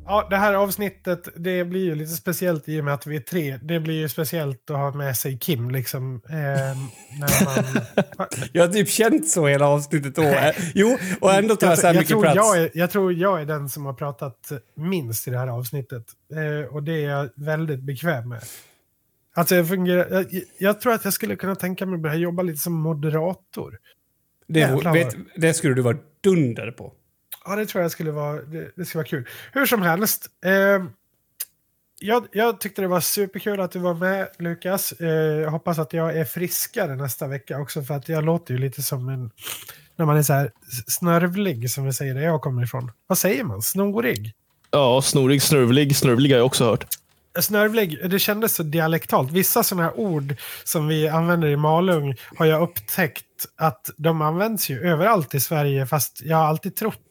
Ja, 0.07 0.27
det 0.29 0.35
här 0.35 0.53
avsnittet 0.53 1.29
det 1.35 1.65
blir 1.65 1.83
ju 1.83 1.95
lite 1.95 2.11
speciellt 2.11 2.69
i 2.69 2.81
och 2.81 2.85
med 2.85 2.93
att 2.93 3.07
vi 3.07 3.15
är 3.15 3.19
tre. 3.19 3.59
Det 3.61 3.79
blir 3.79 3.95
ju 3.95 4.09
speciellt 4.09 4.69
att 4.69 4.77
ha 4.77 4.91
med 4.91 5.17
sig 5.17 5.37
Kim. 5.37 5.71
Liksom, 5.71 6.21
eh, 6.29 6.33
när 7.19 7.45
man... 7.45 7.83
jag 8.53 8.67
har 8.67 8.73
typ 8.73 8.89
känt 8.89 9.27
så 9.27 9.47
hela 9.47 9.67
avsnittet 9.67 10.15
då. 10.15 10.33
jo, 10.75 10.97
och 11.21 11.33
ändå 11.33 11.55
tar 11.55 11.67
jag 11.67 11.79
så 11.79 11.87
här 11.87 11.93
jag 11.93 12.01
mycket 12.01 12.09
tror 12.09 12.21
plats. 12.21 12.35
Jag, 12.35 12.57
är, 12.57 12.71
jag 12.73 12.91
tror 12.91 13.13
jag 13.13 13.41
är 13.41 13.45
den 13.45 13.69
som 13.69 13.85
har 13.85 13.93
pratat 13.93 14.51
minst 14.75 15.27
i 15.27 15.31
det 15.31 15.37
här 15.37 15.47
avsnittet. 15.47 16.05
Eh, 16.31 16.75
och 16.75 16.83
det 16.83 17.03
är 17.03 17.09
jag 17.09 17.29
väldigt 17.35 17.79
bekväm 17.79 18.29
med. 18.29 18.41
Alltså 19.35 19.55
jag, 19.55 19.67
fungerar, 19.67 20.07
jag, 20.11 20.43
jag, 20.57 20.81
tror 20.81 20.93
att 20.93 21.03
jag 21.03 21.13
skulle 21.13 21.35
kunna 21.35 21.55
tänka 21.55 21.85
mig 21.85 21.95
att 21.95 22.01
börja 22.01 22.15
jobba 22.15 22.43
lite 22.43 22.57
som 22.57 22.73
moderator. 22.73 23.77
Det, 24.47 24.81
vet, 24.93 25.15
det 25.35 25.53
skulle 25.53 25.73
du 25.73 25.81
vara 25.81 25.97
dunder 26.21 26.71
på. 26.71 26.93
Ja, 27.47 27.55
det 27.55 27.65
tror 27.65 27.81
jag 27.81 27.91
skulle 27.91 28.11
vara, 28.11 28.41
det, 28.41 28.71
det 28.75 28.85
skulle 28.85 28.99
vara 28.99 29.07
kul. 29.07 29.27
Hur 29.53 29.65
som 29.65 29.81
helst. 29.81 30.27
Eh, 30.45 30.85
jag, 31.99 32.27
jag, 32.31 32.59
tyckte 32.59 32.81
det 32.81 32.87
var 32.87 32.99
superkul 32.99 33.59
att 33.59 33.71
du 33.71 33.79
var 33.79 33.93
med, 33.93 34.27
Lukas. 34.39 34.91
Eh, 34.91 35.07
jag 35.41 35.51
hoppas 35.51 35.79
att 35.79 35.93
jag 35.93 36.17
är 36.17 36.25
friskare 36.25 36.95
nästa 36.95 37.27
vecka 37.27 37.59
också, 37.59 37.83
för 37.83 37.93
att 37.93 38.09
jag 38.09 38.25
låter 38.25 38.53
ju 38.53 38.59
lite 38.59 38.81
som 38.81 39.09
en... 39.09 39.31
När 39.95 40.05
man 40.05 40.17
är 40.17 40.23
så 40.23 40.33
här 40.33 40.51
snörvlig, 40.87 41.71
som 41.71 41.85
vi 41.85 41.93
säger 41.93 42.13
där 42.13 42.21
jag 42.21 42.41
kommer 42.41 42.63
ifrån. 42.63 42.91
Vad 43.07 43.17
säger 43.17 43.43
man? 43.43 43.61
Snorig? 43.61 44.33
Ja, 44.71 45.01
snorig, 45.01 45.41
snörvlig. 45.41 45.95
Snörvlig 45.95 46.31
har 46.31 46.37
jag 46.37 46.45
också 46.45 46.65
hört. 46.65 46.85
Snörvlig, 47.39 48.09
det 48.09 48.19
kändes 48.19 48.55
så 48.55 48.63
dialektalt. 48.63 49.31
Vissa 49.31 49.63
sådana 49.63 49.83
här 49.83 49.99
ord 49.99 50.35
som 50.63 50.87
vi 50.87 51.07
använder 51.07 51.47
i 51.47 51.57
Malung 51.57 52.15
har 52.37 52.45
jag 52.45 52.61
upptäckt 52.61 53.25
att 53.55 53.89
de 53.97 54.21
används 54.21 54.69
ju 54.69 54.79
överallt 54.79 55.35
i 55.35 55.39
Sverige, 55.39 55.85
fast 55.85 56.21
jag 56.21 56.37
har 56.37 56.45
alltid 56.45 56.75
trott 56.75 57.06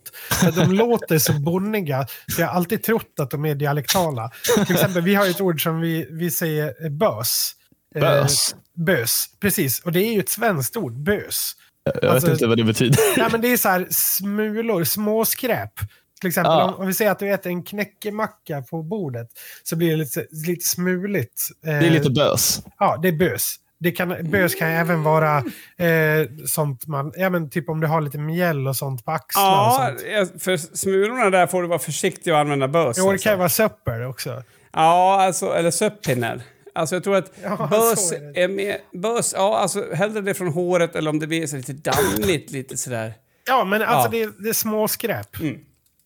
de 0.55 0.73
låter 0.73 1.19
så 1.19 1.33
bonniga, 1.33 2.07
så 2.35 2.41
jag 2.41 2.49
har 2.49 2.55
alltid 2.55 2.83
trott 2.83 3.21
att 3.21 3.31
de 3.31 3.45
är 3.45 3.55
dialektala. 3.55 4.31
Till 4.67 4.75
exempel, 4.77 5.03
vi 5.03 5.15
har 5.15 5.27
ett 5.27 5.41
ord 5.41 5.63
som 5.63 5.81
vi, 5.81 6.07
vi 6.11 6.31
säger 6.31 6.91
bös. 6.91 7.53
Eh, 7.95 8.01
bös? 8.01 8.53
Eh, 8.53 8.85
bös, 8.85 9.27
precis. 9.41 9.81
Och 9.81 9.93
det 9.93 10.01
är 10.01 10.13
ju 10.13 10.21
ett 10.21 10.29
svenskt 10.29 10.77
ord, 10.77 10.93
bös. 10.93 11.53
Jag 11.85 12.05
alltså, 12.05 12.27
vet 12.27 12.35
inte 12.35 12.47
vad 12.47 12.59
det 12.59 12.65
betyder. 12.65 13.19
Nej, 13.19 13.29
men 13.33 13.41
det 13.41 13.49
är 13.49 13.57
så 13.57 13.69
här 13.69 13.87
smulor, 13.91 14.85
småskräp. 14.85 15.73
Till 16.21 16.29
exempel 16.29 16.53
ja. 16.53 16.65
om, 16.65 16.75
om, 16.75 16.87
vi 16.87 16.95
säger 16.95 17.11
att 17.11 17.19
du 17.19 17.33
äter 17.33 17.51
en 17.51 17.63
knäckemacka 17.63 18.63
på 18.63 18.83
bordet 18.83 19.29
så 19.63 19.77
blir 19.77 19.91
det 19.91 19.97
lite, 19.97 20.27
lite 20.31 20.69
smuligt. 20.69 21.49
Det 21.63 21.71
är 21.71 21.91
lite 21.91 22.11
bös. 22.11 22.63
Ja, 22.79 22.99
det 23.03 23.09
är 23.09 23.13
bös. 23.13 23.57
Det 23.79 23.93
kan, 23.93 24.17
bös 24.31 24.55
kan 24.55 24.69
även 24.69 25.03
vara 25.03 25.37
eh, 25.77 26.29
sånt 26.47 26.87
man, 26.87 27.13
ja 27.17 27.31
men 27.31 27.51
typ 27.51 27.69
om 27.69 27.81
du 27.81 27.87
har 27.87 28.01
lite 28.01 28.19
mjäll 28.19 28.69
och 28.69 28.77
sånt 28.77 29.05
på 29.05 29.11
axlar 29.11 29.97
Ja, 30.13 30.27
för 30.39 30.57
smulorna 30.57 31.31
där 31.31 31.47
får 31.47 31.63
du 31.63 31.69
vara 31.69 31.79
försiktig 31.79 32.33
och 32.33 32.39
använda 32.39 32.69
bös. 32.69 32.97
Jo, 32.99 33.13
det 33.13 33.19
kan 33.19 33.39
ju 33.39 33.43
alltså. 33.43 33.63
vara 33.63 33.69
söppel 33.69 34.03
också. 34.03 34.43
Ja, 34.73 35.23
alltså, 35.23 35.55
eller 35.55 35.71
söppinnar. 35.71 36.41
Alltså 36.75 36.97
jag 36.97 37.05
tror 37.05 37.17
att 37.17 37.33
ja, 37.43 37.69
bös 37.71 38.13
är, 38.13 38.39
är 38.39 38.49
med... 38.49 38.77
Bös, 38.93 39.35
ja 39.37 39.59
alltså 39.59 39.95
hellre 39.95 40.21
det 40.21 40.35
från 40.35 40.49
håret 40.49 40.97
eller 40.97 41.11
om 41.11 41.19
det 41.19 41.27
blir 41.27 41.47
så 41.47 41.57
lite 41.57 41.73
dammigt, 41.73 42.51
lite 42.51 42.77
sådär. 42.77 43.15
Ja, 43.47 43.65
men 43.65 43.83
alltså 43.83 44.17
ja. 44.17 44.27
Det, 44.27 44.43
det 44.43 44.49
är 44.49 44.53
småskräp. 44.53 45.41
Mm. 45.41 45.59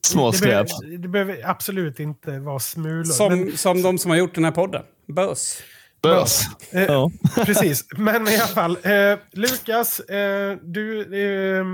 Småskräp. 0.06 0.66
Det, 0.68 0.82
behöver, 0.82 0.98
det 0.98 1.08
behöver 1.08 1.50
absolut 1.50 2.00
inte 2.00 2.38
vara 2.38 2.58
smulor. 2.58 3.04
Som, 3.04 3.28
men... 3.28 3.56
som 3.56 3.82
de 3.82 3.98
som 3.98 4.10
har 4.10 4.18
gjort 4.18 4.34
den 4.34 4.44
här 4.44 4.52
podden. 4.52 4.82
Bös. 5.06 5.62
Bös. 6.02 6.42
Eh, 6.72 6.82
ja. 6.82 7.10
Precis, 7.34 7.84
men 7.96 8.28
i 8.28 8.36
alla 8.36 8.46
fall. 8.46 8.78
Eh, 8.82 9.18
Lukas, 9.32 10.00
eh, 10.00 10.56
du 10.62 11.00
eh, 11.00 11.64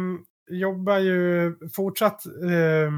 jobbar 0.51 0.99
ju 0.99 1.55
fortsatt 1.77 2.27
eh, 2.27 2.91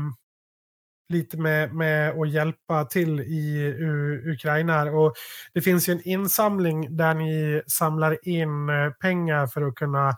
lite 1.12 1.37
med, 1.37 1.74
med 1.74 2.11
att 2.11 2.31
hjälpa 2.31 2.85
till 2.85 3.20
i 3.20 3.74
U 3.79 4.22
Ukraina. 4.33 4.83
Och 4.83 5.14
det 5.55 5.61
finns 5.61 5.89
ju 5.89 5.93
en 5.93 6.09
insamling 6.09 6.97
där 6.97 7.14
ni 7.14 7.62
samlar 7.66 8.29
in 8.29 8.68
eh, 8.68 8.91
pengar 8.91 9.47
för 9.47 9.62
att 9.62 9.74
kunna 9.74 10.14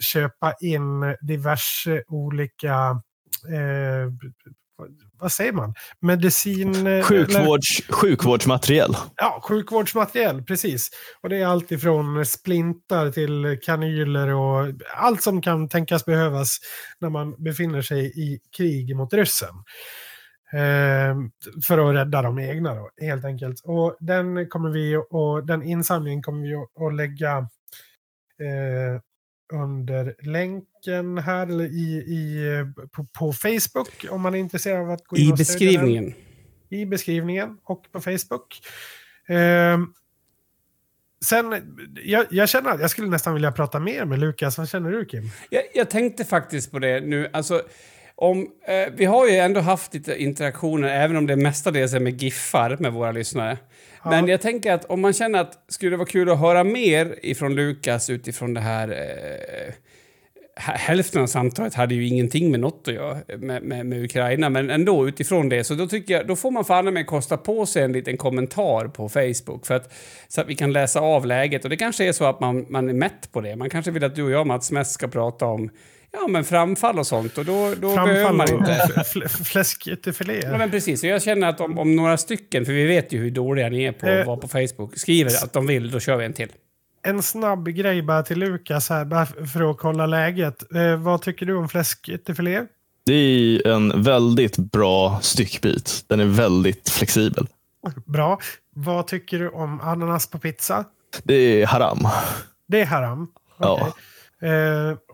köpa 0.00 0.54
in 0.60 1.16
diverse 1.20 2.02
olika 2.08 3.02
vad 5.20 5.32
säger 5.32 5.52
man? 5.52 5.74
Medicin... 6.00 6.86
Eh, 6.86 7.04
Sjukvårds, 7.04 7.80
eller, 7.80 7.92
sjukvårdsmateriel. 7.92 8.96
Ja, 9.16 9.40
sjukvårdsmateriel, 9.48 10.42
precis. 10.42 10.88
Och 11.22 11.28
det 11.28 11.36
är 11.36 11.46
allt 11.46 11.72
ifrån 11.72 12.26
splintar 12.26 13.10
till 13.10 13.58
kanyler 13.62 14.28
och 14.28 14.72
allt 14.96 15.22
som 15.22 15.42
kan 15.42 15.68
tänkas 15.68 16.04
behövas 16.04 16.58
när 17.00 17.10
man 17.10 17.44
befinner 17.44 17.82
sig 17.82 18.06
i 18.06 18.40
krig 18.56 18.96
mot 18.96 19.12
ryssen. 19.12 19.54
Eh, 20.52 21.16
för 21.66 21.78
att 21.78 21.94
rädda 21.94 22.22
de 22.22 22.38
egna 22.38 22.74
då, 22.74 22.90
helt 23.00 23.24
enkelt. 23.24 23.60
Och 23.64 23.96
den, 24.00 24.48
kommer 24.48 24.70
vi, 24.70 24.96
och 25.10 25.46
den 25.46 25.62
insamlingen 25.62 26.22
kommer 26.22 26.42
vi 26.42 26.54
att 26.86 26.94
lägga 26.94 27.38
eh, 28.40 29.00
under 29.52 30.14
länken 30.18 31.18
här 31.18 31.46
eller 31.46 31.64
i, 31.64 31.96
i, 31.96 32.64
på, 32.92 33.04
på 33.04 33.32
Facebook 33.32 34.06
om 34.10 34.20
man 34.20 34.34
är 34.34 34.38
intresserad 34.38 34.80
av 34.80 34.90
att 34.90 35.04
gå 35.04 35.16
in 35.16 35.28
I 35.28 35.32
och 35.32 35.38
stödja 35.38 35.72
den. 35.72 35.80
beskrivningen. 35.80 36.14
I 36.68 36.86
beskrivningen 36.86 37.58
och 37.64 37.92
på 37.92 38.00
Facebook. 38.00 38.60
Ehm, 39.28 39.92
sen, 41.24 41.76
jag, 42.04 42.26
jag 42.30 42.48
känner 42.48 42.70
att 42.70 42.80
jag 42.80 42.90
skulle 42.90 43.08
nästan 43.08 43.34
vilja 43.34 43.52
prata 43.52 43.80
mer 43.80 44.04
med 44.04 44.18
Lukas. 44.18 44.58
Vad 44.58 44.68
känner 44.68 44.90
du 44.90 45.04
Kim? 45.04 45.30
Jag, 45.50 45.62
jag 45.74 45.90
tänkte 45.90 46.24
faktiskt 46.24 46.70
på 46.70 46.78
det 46.78 47.00
nu. 47.00 47.28
Alltså, 47.32 47.62
om, 48.20 48.48
eh, 48.66 48.92
vi 48.96 49.04
har 49.04 49.28
ju 49.28 49.36
ändå 49.36 49.60
haft 49.60 49.94
lite 49.94 50.22
interaktioner, 50.22 50.88
även 50.88 51.16
om 51.16 51.26
det 51.26 51.36
mestadels 51.36 51.94
är 51.94 52.00
med 52.00 52.22
giffar 52.22 52.76
med 52.80 52.92
våra 52.92 53.12
lyssnare. 53.12 53.58
Men 54.04 54.28
jag 54.28 54.40
tänker 54.40 54.72
att 54.72 54.84
om 54.84 55.00
man 55.00 55.12
känner 55.12 55.40
att 55.40 55.64
skulle 55.68 55.90
det 55.90 55.96
vara 55.96 56.08
kul 56.08 56.30
att 56.30 56.40
höra 56.40 56.64
mer 56.64 57.18
ifrån 57.22 57.54
Lukas 57.54 58.10
utifrån 58.10 58.54
det 58.54 58.60
här... 58.60 58.88
Eh, 58.88 59.72
hä- 60.56 60.76
hälften 60.76 61.22
av 61.22 61.26
samtalet 61.26 61.74
hade 61.74 61.94
ju 61.94 62.06
ingenting 62.06 62.50
med 62.50 62.60
något 62.60 62.88
att 62.88 62.94
göra 62.94 63.18
med, 63.38 63.62
med, 63.62 63.86
med 63.86 64.04
Ukraina, 64.04 64.50
men 64.50 64.70
ändå 64.70 65.08
utifrån 65.08 65.48
det. 65.48 65.64
Så 65.64 65.74
då 65.74 65.86
tycker 65.86 66.14
jag, 66.14 66.26
då 66.26 66.36
får 66.36 66.50
man 66.50 66.64
fan 66.64 66.94
med 66.94 67.06
kosta 67.06 67.36
på 67.36 67.66
sig 67.66 67.82
en 67.82 67.92
liten 67.92 68.16
kommentar 68.16 68.88
på 68.88 69.08
Facebook 69.08 69.66
för 69.66 69.74
att, 69.74 69.92
så 70.28 70.40
att 70.40 70.48
vi 70.48 70.54
kan 70.54 70.72
läsa 70.72 71.00
av 71.00 71.26
läget. 71.26 71.64
Och 71.64 71.70
det 71.70 71.76
kanske 71.76 72.04
är 72.04 72.12
så 72.12 72.24
att 72.24 72.40
man, 72.40 72.66
man 72.68 72.88
är 72.88 72.94
mätt 72.94 73.32
på 73.32 73.40
det. 73.40 73.56
Man 73.56 73.70
kanske 73.70 73.90
vill 73.90 74.04
att 74.04 74.14
du 74.14 74.22
och 74.22 74.30
jag, 74.30 74.46
Mats 74.46 74.70
Mest, 74.70 74.92
ska 74.92 75.08
prata 75.08 75.46
om 75.46 75.70
ja, 76.12 76.26
men 76.28 76.44
framfall 76.44 76.98
och 76.98 77.06
sånt. 77.06 77.38
Och 77.38 77.44
då, 77.44 77.74
då 77.74 77.94
behöver 77.94 78.24
Framfall 78.24 78.36
man 78.36 78.46
och 78.52 78.58
inte... 78.58 78.72
fl- 79.14 79.44
fläskytterfilé. 79.44 80.40
Ja, 80.44 80.58
men 80.58 80.70
precis. 80.70 81.00
Så 81.00 81.06
jag 81.06 81.22
känner 81.22 81.48
att 81.48 81.60
om, 81.60 81.78
om 81.78 81.96
några 81.96 82.16
stycken, 82.16 82.64
för 82.64 82.72
vi 82.72 82.86
vet 82.86 83.12
ju 83.12 83.18
hur 83.18 83.30
dåliga 83.30 83.68
ni 83.68 83.84
är 83.84 83.92
på 83.92 84.06
Eh, 84.06 84.20
att 84.20 84.26
vara 84.26 84.36
på 84.36 84.48
Facebook, 84.48 84.98
skriver 84.98 85.30
att 85.44 85.52
de 85.52 85.66
vill, 85.66 85.90
då 85.90 86.00
kör 86.00 86.16
vi 86.16 86.24
en 86.24 86.32
till. 86.32 86.52
En 87.02 87.22
snabb 87.22 87.68
grej 87.68 88.02
bara 88.02 88.22
till 88.22 88.38
Lukas 88.38 88.90
här, 88.90 89.04
bara 89.04 89.26
för 89.26 89.70
att 89.70 89.78
kolla 89.78 90.06
läget. 90.06 90.74
Eh, 90.74 90.96
vad 90.96 91.22
tycker 91.22 91.46
du 91.46 91.56
om 91.56 91.68
fläskytterfilé? 91.68 92.62
Det 93.06 93.14
är 93.14 93.66
en 93.66 94.02
väldigt 94.02 94.56
bra 94.56 95.18
styckbit. 95.22 96.04
Den 96.06 96.20
är 96.20 96.24
väldigt 96.24 96.90
flexibel. 96.90 97.46
Bra. 98.04 98.38
Vad 98.74 99.06
tycker 99.06 99.38
du 99.38 99.48
om 99.48 99.80
ananas 99.80 100.26
på 100.26 100.38
pizza? 100.38 100.84
Det 101.22 101.34
är 101.34 101.66
haram. 101.66 102.08
Det 102.68 102.80
är 102.80 102.86
haram. 102.86 103.28
Ja. 103.58 103.72
Okej. 103.80 104.50
Eh, 104.50 104.90
och 104.90 105.07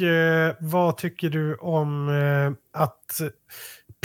eh, 0.00 0.54
vad 0.60 0.96
tycker 0.96 1.30
du 1.30 1.54
om 1.54 2.08
eh, 2.08 2.80
att 2.82 3.20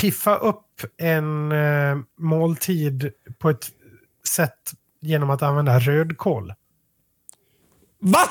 piffa 0.01 0.35
upp 0.35 0.65
en 0.97 1.51
eh, 1.51 1.97
måltid 2.19 3.11
på 3.39 3.49
ett 3.49 3.65
sätt 4.35 4.71
genom 5.01 5.29
att 5.29 5.41
använda 5.41 5.79
rödkål? 5.79 6.53
Va? 7.99 8.29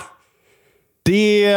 Det 1.04 1.54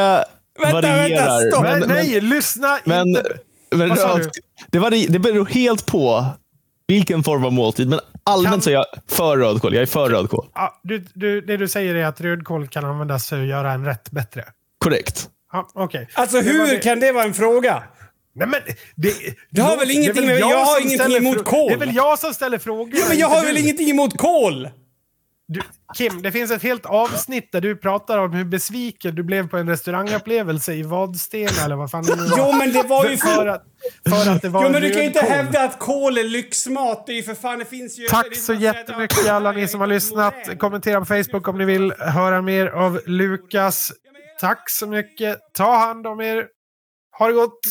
Vänta, 0.60 0.74
varierar. 0.74 1.10
vänta, 1.10 1.52
stopp! 1.52 1.64
nej, 1.64 1.80
men, 1.80 1.90
nej, 1.90 2.22
lyssna 2.22 2.80
men, 2.86 3.08
inte! 3.08 3.38
men, 3.72 3.90
Vad 3.90 3.98
sa 4.00 4.08
röd- 4.20 4.32
det, 4.72 4.80
vari- 4.80 5.08
det 5.10 5.20
beror 5.20 5.46
helt 5.46 5.86
på 5.86 6.26
vilken 6.88 7.24
form 7.24 7.46
av 7.46 7.54
måltid. 7.54 7.90
Men 7.90 8.00
allmänt 8.24 8.54
Kan- 8.54 8.62
så 8.62 8.70
är 8.70 8.74
jag 8.74 8.86
för 9.08 9.38
rödkål. 9.38 9.74
Jag 9.74 9.82
är 9.82 9.86
för 9.86 10.10
rödkål. 10.10 10.48
Ja, 10.54 10.80
du, 10.84 11.06
du, 11.14 11.42
det 11.42 11.58
du 11.58 11.68
säger 11.68 11.96
är 11.96 12.06
att 12.06 12.22
rödkål 12.22 12.68
kan 12.68 12.86
användas 12.86 13.30
för 13.30 13.42
att 13.42 13.48
göra 13.48 13.72
en 13.72 13.86
rätt 13.86 14.12
bättre. 14.12 14.46
Korrekt. 14.78 15.30
Ja, 15.56 15.70
okej. 15.74 16.10
Alltså 16.14 16.38
Det 16.38 16.44
hur 16.44 16.68
det- 16.68 16.78
kan 16.80 17.00
det 17.00 17.12
vara 17.12 17.24
en 17.24 17.34
fråga? 17.34 17.84
Nej, 18.36 18.48
men 18.48 18.60
det, 18.96 19.14
Det 19.52 19.62
har 19.62 19.78
väl 19.78 19.92
ingenting 19.92 20.26
med- 20.26 20.40
jag 20.40 20.52
jag 20.52 20.66
har 20.66 20.82
ingenting 20.82 21.18
emot 21.18 21.46
kål. 21.46 21.68
Det 21.68 21.74
är 21.74 21.78
väl 21.80 21.96
jag 21.96 22.20
som 22.20 22.34
ställer 22.34 22.58
frågor. 22.58 22.94
Ja, 23.00 23.06
men 23.10 23.18
jag 23.18 23.28
har 23.28 23.46
väl 23.46 23.56
du. 23.56 23.62
ingenting 23.62 23.90
emot 23.90 24.18
kol? 24.18 24.70
Du, 25.48 25.62
Kim, 25.98 26.22
det 26.22 26.32
finns 26.32 26.52
ett 26.52 26.64
helt 26.64 26.86
avsnitt 26.86 27.52
där 27.52 27.62
du 27.62 27.76
pratar 27.76 28.18
om 28.18 28.34
hur 28.34 28.44
besviken 28.46 29.16
du 29.16 29.24
blev 29.24 29.48
på 29.50 29.58
en 29.58 29.70
restaurangupplevelse 29.70 30.74
i 30.74 30.84
Vadstena 30.84 31.66
eller 31.66 31.76
vad 31.76 31.92
fan 31.92 32.04
det 32.04 32.16
nu 32.16 32.24
var. 32.28 32.38
Jo, 32.38 32.52
men 32.58 32.74
det 32.74 32.84
var 32.84 33.06
ju 33.10 33.18
för, 33.18 33.28
för, 33.28 33.48
att, 33.48 33.64
för 34.10 34.32
att 34.32 34.42
det 34.42 34.50
var 34.50 34.64
Jo, 34.64 34.70
men 34.70 34.82
du 34.82 34.90
kan 34.90 35.00
ju 35.02 35.08
inte 35.08 35.20
rödkål. 35.20 35.36
hävda 35.38 35.64
att 35.64 35.80
kol 35.80 36.18
är 36.18 36.24
lyxmat. 36.24 37.04
Det 37.08 37.12
är 37.12 37.16
ju 37.16 37.24
för 37.24 37.34
fan, 37.36 37.60
det 37.60 37.66
finns 37.66 38.00
ju... 38.00 38.04
det 38.04 38.10
Tack 38.10 38.36
så 38.36 38.54
jättemycket 38.54 39.28
alla 39.30 39.52
ni 39.52 39.68
som 39.68 39.80
har 39.80 39.88
lyssnat. 39.88 40.34
Kommentera 40.60 41.00
på 41.00 41.06
Facebook 41.06 41.48
om 41.48 41.58
ni 41.58 41.66
vill 41.66 41.94
höra 42.00 42.42
mer 42.42 42.68
av 42.68 43.02
Lukas. 43.06 43.92
Tack 44.40 44.70
så 44.70 44.88
mycket. 44.88 45.40
Ta 45.54 45.78
hand 45.78 46.08
om 46.08 46.20
er. 46.20 46.48
Ha 47.12 47.28
det 47.28 47.34
gott! 47.34 47.60